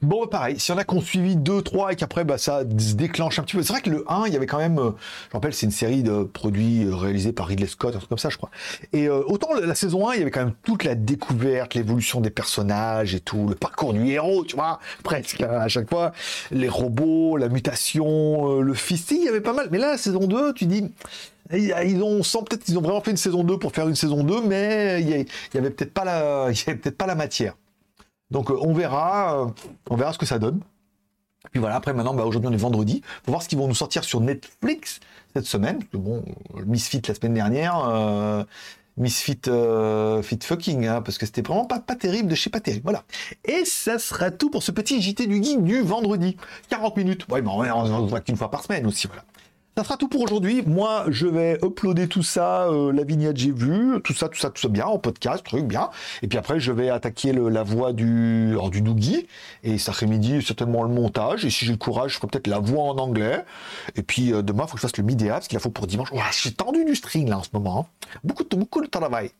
bon, 0.00 0.26
pareil, 0.26 0.58
si 0.58 0.70
y 0.70 0.74
en 0.74 0.78
a 0.78 0.84
qu'on 0.84 1.00
suivi 1.00 1.36
2, 1.36 1.62
3 1.62 1.92
et 1.92 1.96
qu'après, 1.96 2.24
bah, 2.24 2.38
ça 2.38 2.60
se 2.60 2.94
déclenche 2.94 3.38
un 3.38 3.42
petit 3.42 3.56
peu. 3.56 3.62
C'est 3.62 3.72
vrai 3.72 3.82
que 3.82 3.90
le 3.90 4.04
1, 4.08 4.26
il 4.26 4.32
y 4.32 4.36
avait 4.36 4.46
quand 4.46 4.58
même, 4.58 4.78
euh, 4.78 4.90
je 5.28 5.32
rappelle, 5.32 5.54
c'est 5.54 5.66
une 5.66 5.72
série 5.72 6.02
de 6.02 6.24
produits 6.24 6.84
euh, 6.84 6.94
réalisés 6.94 7.32
par 7.32 7.46
Ridley 7.46 7.66
Scott, 7.66 7.94
un 7.94 7.98
truc 7.98 8.08
comme 8.08 8.18
ça, 8.18 8.30
je 8.30 8.36
crois. 8.36 8.50
Et 8.92 9.08
euh, 9.08 9.22
autant 9.26 9.48
la 9.54 9.74
saison 9.74 10.08
1, 10.08 10.14
il 10.14 10.18
y 10.20 10.22
avait 10.22 10.30
quand 10.30 10.44
même 10.44 10.54
toute 10.64 10.84
la 10.84 10.94
découverte, 10.94 11.74
l'évolution 11.74 12.20
des 12.20 12.30
personnages 12.30 13.14
et 13.14 13.20
tout, 13.20 13.46
le 13.48 13.54
parcours 13.54 13.92
du 13.92 14.08
héros, 14.08 14.44
tu 14.44 14.56
vois, 14.56 14.80
presque 15.02 15.42
hein, 15.42 15.50
à 15.50 15.68
chaque 15.68 15.88
fois, 15.88 16.12
les 16.50 16.68
robots, 16.68 17.36
la 17.36 17.48
mutation, 17.48 18.60
le 18.60 18.74
fils, 18.74 19.10
il 19.10 19.24
y 19.24 19.28
avait 19.28 19.40
pas 19.40 19.52
mal. 19.52 19.68
Mais 19.70 19.78
là, 19.78 19.92
la 19.92 19.98
saison 19.98 20.26
2, 20.26 20.54
tu 20.54 20.66
dis, 20.66 20.90
ils 21.52 22.02
ont, 22.02 22.22
sent 22.22 22.38
peut-être 22.48 22.76
ont 22.76 22.80
vraiment 22.80 23.00
fait 23.00 23.10
une 23.10 23.16
saison 23.16 23.44
2 23.44 23.58
pour 23.58 23.72
faire 23.72 23.88
une 23.88 23.94
saison 23.94 24.24
2, 24.24 24.42
mais 24.42 25.00
il 25.02 25.08
y, 25.08 25.60
peut-être 25.60 25.92
pas 25.92 26.04
la, 26.04 26.48
il 26.50 26.56
y 26.56 26.70
avait 26.70 26.78
peut-être 26.78 26.96
pas 26.96 27.06
la 27.06 27.14
matière. 27.14 27.54
Donc 28.32 28.50
on 28.50 28.72
verra, 28.72 29.46
on 29.88 29.96
verra 29.96 30.12
ce 30.12 30.18
que 30.18 30.26
ça 30.26 30.38
donne. 30.38 30.60
Puis 31.50 31.60
voilà, 31.60 31.76
après 31.76 31.92
maintenant, 31.92 32.14
bah, 32.14 32.24
aujourd'hui 32.24 32.48
on 32.50 32.52
est 32.52 32.56
vendredi. 32.56 33.02
Faut 33.24 33.32
voir 33.32 33.42
ce 33.42 33.48
qu'ils 33.48 33.58
vont 33.58 33.68
nous 33.68 33.74
sortir 33.74 34.04
sur 34.04 34.20
Netflix 34.20 35.00
cette 35.34 35.46
semaine. 35.46 35.80
Bon, 35.92 36.24
Misfit 36.66 37.02
la 37.06 37.14
semaine 37.14 37.34
dernière, 37.34 37.76
euh, 37.88 38.44
Misfit 38.96 39.40
euh, 39.48 40.22
fit 40.22 40.38
fucking, 40.42 40.86
hein, 40.86 41.02
parce 41.02 41.18
que 41.18 41.26
c'était 41.26 41.42
vraiment 41.42 41.66
pas, 41.66 41.80
terrible 41.80 42.28
de 42.28 42.34
chez 42.34 42.50
pas 42.50 42.60
terrible. 42.60 42.84
Voilà. 42.84 43.02
Et 43.44 43.64
ça 43.64 43.98
sera 43.98 44.30
tout 44.30 44.50
pour 44.50 44.62
ce 44.62 44.70
petit 44.70 45.00
JT 45.00 45.26
du 45.26 45.42
geek 45.42 45.62
du 45.62 45.82
vendredi. 45.82 46.36
40 46.68 46.96
minutes. 46.96 47.26
Ouais, 47.28 47.42
mais 47.42 47.50
on 47.50 48.02
ne 48.02 48.08
voit 48.08 48.20
qu'une 48.20 48.36
fois 48.36 48.50
par 48.50 48.62
semaine 48.62 48.86
aussi, 48.86 49.06
voilà. 49.06 49.24
Ça 49.74 49.84
sera 49.84 49.96
tout 49.96 50.08
pour 50.08 50.20
aujourd'hui. 50.20 50.62
Moi, 50.66 51.06
je 51.08 51.26
vais 51.26 51.58
uploader 51.62 52.06
tout 52.06 52.22
ça, 52.22 52.64
euh, 52.64 52.92
la 52.92 53.04
vignette 53.04 53.38
j'ai 53.38 53.52
vu, 53.52 54.02
tout 54.04 54.12
ça, 54.12 54.28
tout 54.28 54.38
ça, 54.38 54.50
tout 54.50 54.60
ça 54.60 54.68
bien, 54.68 54.84
en 54.84 54.98
podcast, 54.98 55.42
truc 55.42 55.64
bien. 55.64 55.88
Et 56.20 56.28
puis 56.28 56.38
après, 56.38 56.60
je 56.60 56.72
vais 56.72 56.90
attaquer 56.90 57.32
la 57.32 57.62
voix 57.62 57.94
du, 57.94 58.50
alors, 58.50 58.68
du 58.68 58.82
Dougie. 58.82 59.26
Et 59.64 59.78
cet 59.78 59.88
après-midi, 59.88 60.42
certainement 60.42 60.82
le 60.82 60.90
montage. 60.90 61.46
Et 61.46 61.50
si 61.50 61.64
j'ai 61.64 61.72
le 61.72 61.78
courage, 61.78 62.12
je 62.12 62.16
ferai 62.18 62.28
peut-être 62.28 62.48
la 62.48 62.58
voix 62.58 62.84
en 62.84 62.98
anglais. 62.98 63.46
Et 63.96 64.02
puis 64.02 64.34
euh, 64.34 64.42
demain, 64.42 64.64
il 64.64 64.68
faut 64.68 64.74
que 64.74 64.80
je 64.80 64.86
fasse 64.86 64.98
le 64.98 65.04
midéa, 65.04 65.40
ce 65.40 65.48
qu'il 65.48 65.58
faut 65.58 65.70
pour 65.70 65.86
dimanche. 65.86 66.10
j'ai 66.42 66.52
tendu 66.52 66.84
du 66.84 66.94
string 66.94 67.30
là 67.30 67.38
en 67.38 67.42
ce 67.42 67.48
moment. 67.54 67.88
Hein. 67.88 68.18
Beaucoup, 68.24 68.44
de, 68.44 68.54
beaucoup 68.54 68.82
de 68.82 68.88
travail. 68.88 69.30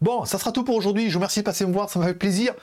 Bon, 0.00 0.24
ça 0.24 0.38
sera 0.38 0.50
tout 0.50 0.64
pour 0.64 0.76
aujourd'hui. 0.76 1.08
Je 1.08 1.12
vous 1.12 1.18
remercie 1.18 1.40
de 1.40 1.44
passer 1.44 1.66
me 1.66 1.72
voir, 1.74 1.90
ça 1.90 1.98
m'a 1.98 2.06
fait 2.06 2.14
plaisir. 2.14 2.54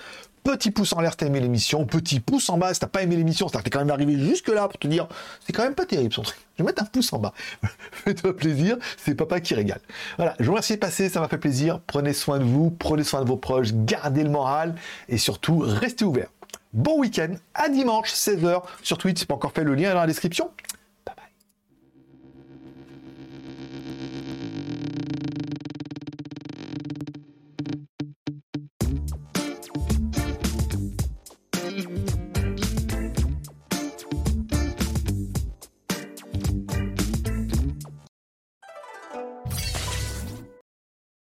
Petit 0.46 0.70
pouce 0.70 0.94
en 0.94 1.02
l'air 1.02 1.10
si 1.10 1.18
t'as 1.18 1.26
aimé 1.26 1.40
l'émission, 1.40 1.88
petit 1.88 2.20
pouce 2.20 2.52
en 2.52 2.60
bas 2.60 2.72
si 2.72 2.80
t'as 2.80 2.86
pas 2.86 3.02
aimé 3.02 3.16
l'émission, 3.16 3.48
que 3.48 3.58
t'es 3.58 3.72
quand 3.72 3.80
même 3.80 3.90
arrivé 3.90 4.14
jusque 4.14 4.50
là 4.50 4.68
pour 4.68 4.78
te 4.78 4.88
dire 4.88 5.08
c'est 5.44 5.52
quand 5.54 5.64
même 5.64 5.74
pas 5.74 5.88
terrible 5.88 6.14
son 6.14 6.22
truc. 6.22 6.38
Je 6.56 6.62
vais 6.62 6.68
mettre 6.68 6.84
un 6.84 6.86
pouce 6.86 7.12
en 7.14 7.18
bas. 7.18 7.34
Fais-toi 7.92 8.38
plaisir, 8.38 8.78
c'est 9.04 9.16
papa 9.16 9.40
qui 9.40 9.56
régale. 9.56 9.82
Voilà, 10.18 10.36
je 10.40 10.46
vous 10.46 10.52
remercie 10.52 10.74
de 10.74 10.80
passer, 10.80 11.10
ça 11.10 11.20
m'a 11.20 11.28
fait 11.30 11.40
plaisir. 11.40 11.80
Prenez 11.88 12.14
soin 12.14 12.38
de 12.38 12.44
vous, 12.44 12.70
prenez 12.70 13.04
soin 13.04 13.24
de 13.24 13.28
vos 13.28 13.38
proches, 13.38 13.74
gardez 13.74 14.22
le 14.22 14.30
moral 14.30 14.76
et 15.10 15.18
surtout 15.18 15.58
restez 15.58 16.06
ouverts. 16.06 16.30
Bon 16.74 17.00
week-end, 17.00 17.34
à 17.56 17.68
dimanche 17.68 18.14
16h 18.14 18.62
sur 18.84 19.00
Twitch, 19.00 19.22
c'est 19.22 19.28
pas 19.28 19.34
encore 19.34 19.52
fait 19.52 19.64
le 19.64 19.74
lien 19.74 19.96
dans 19.96 20.02
la 20.02 20.08
description. 20.08 20.52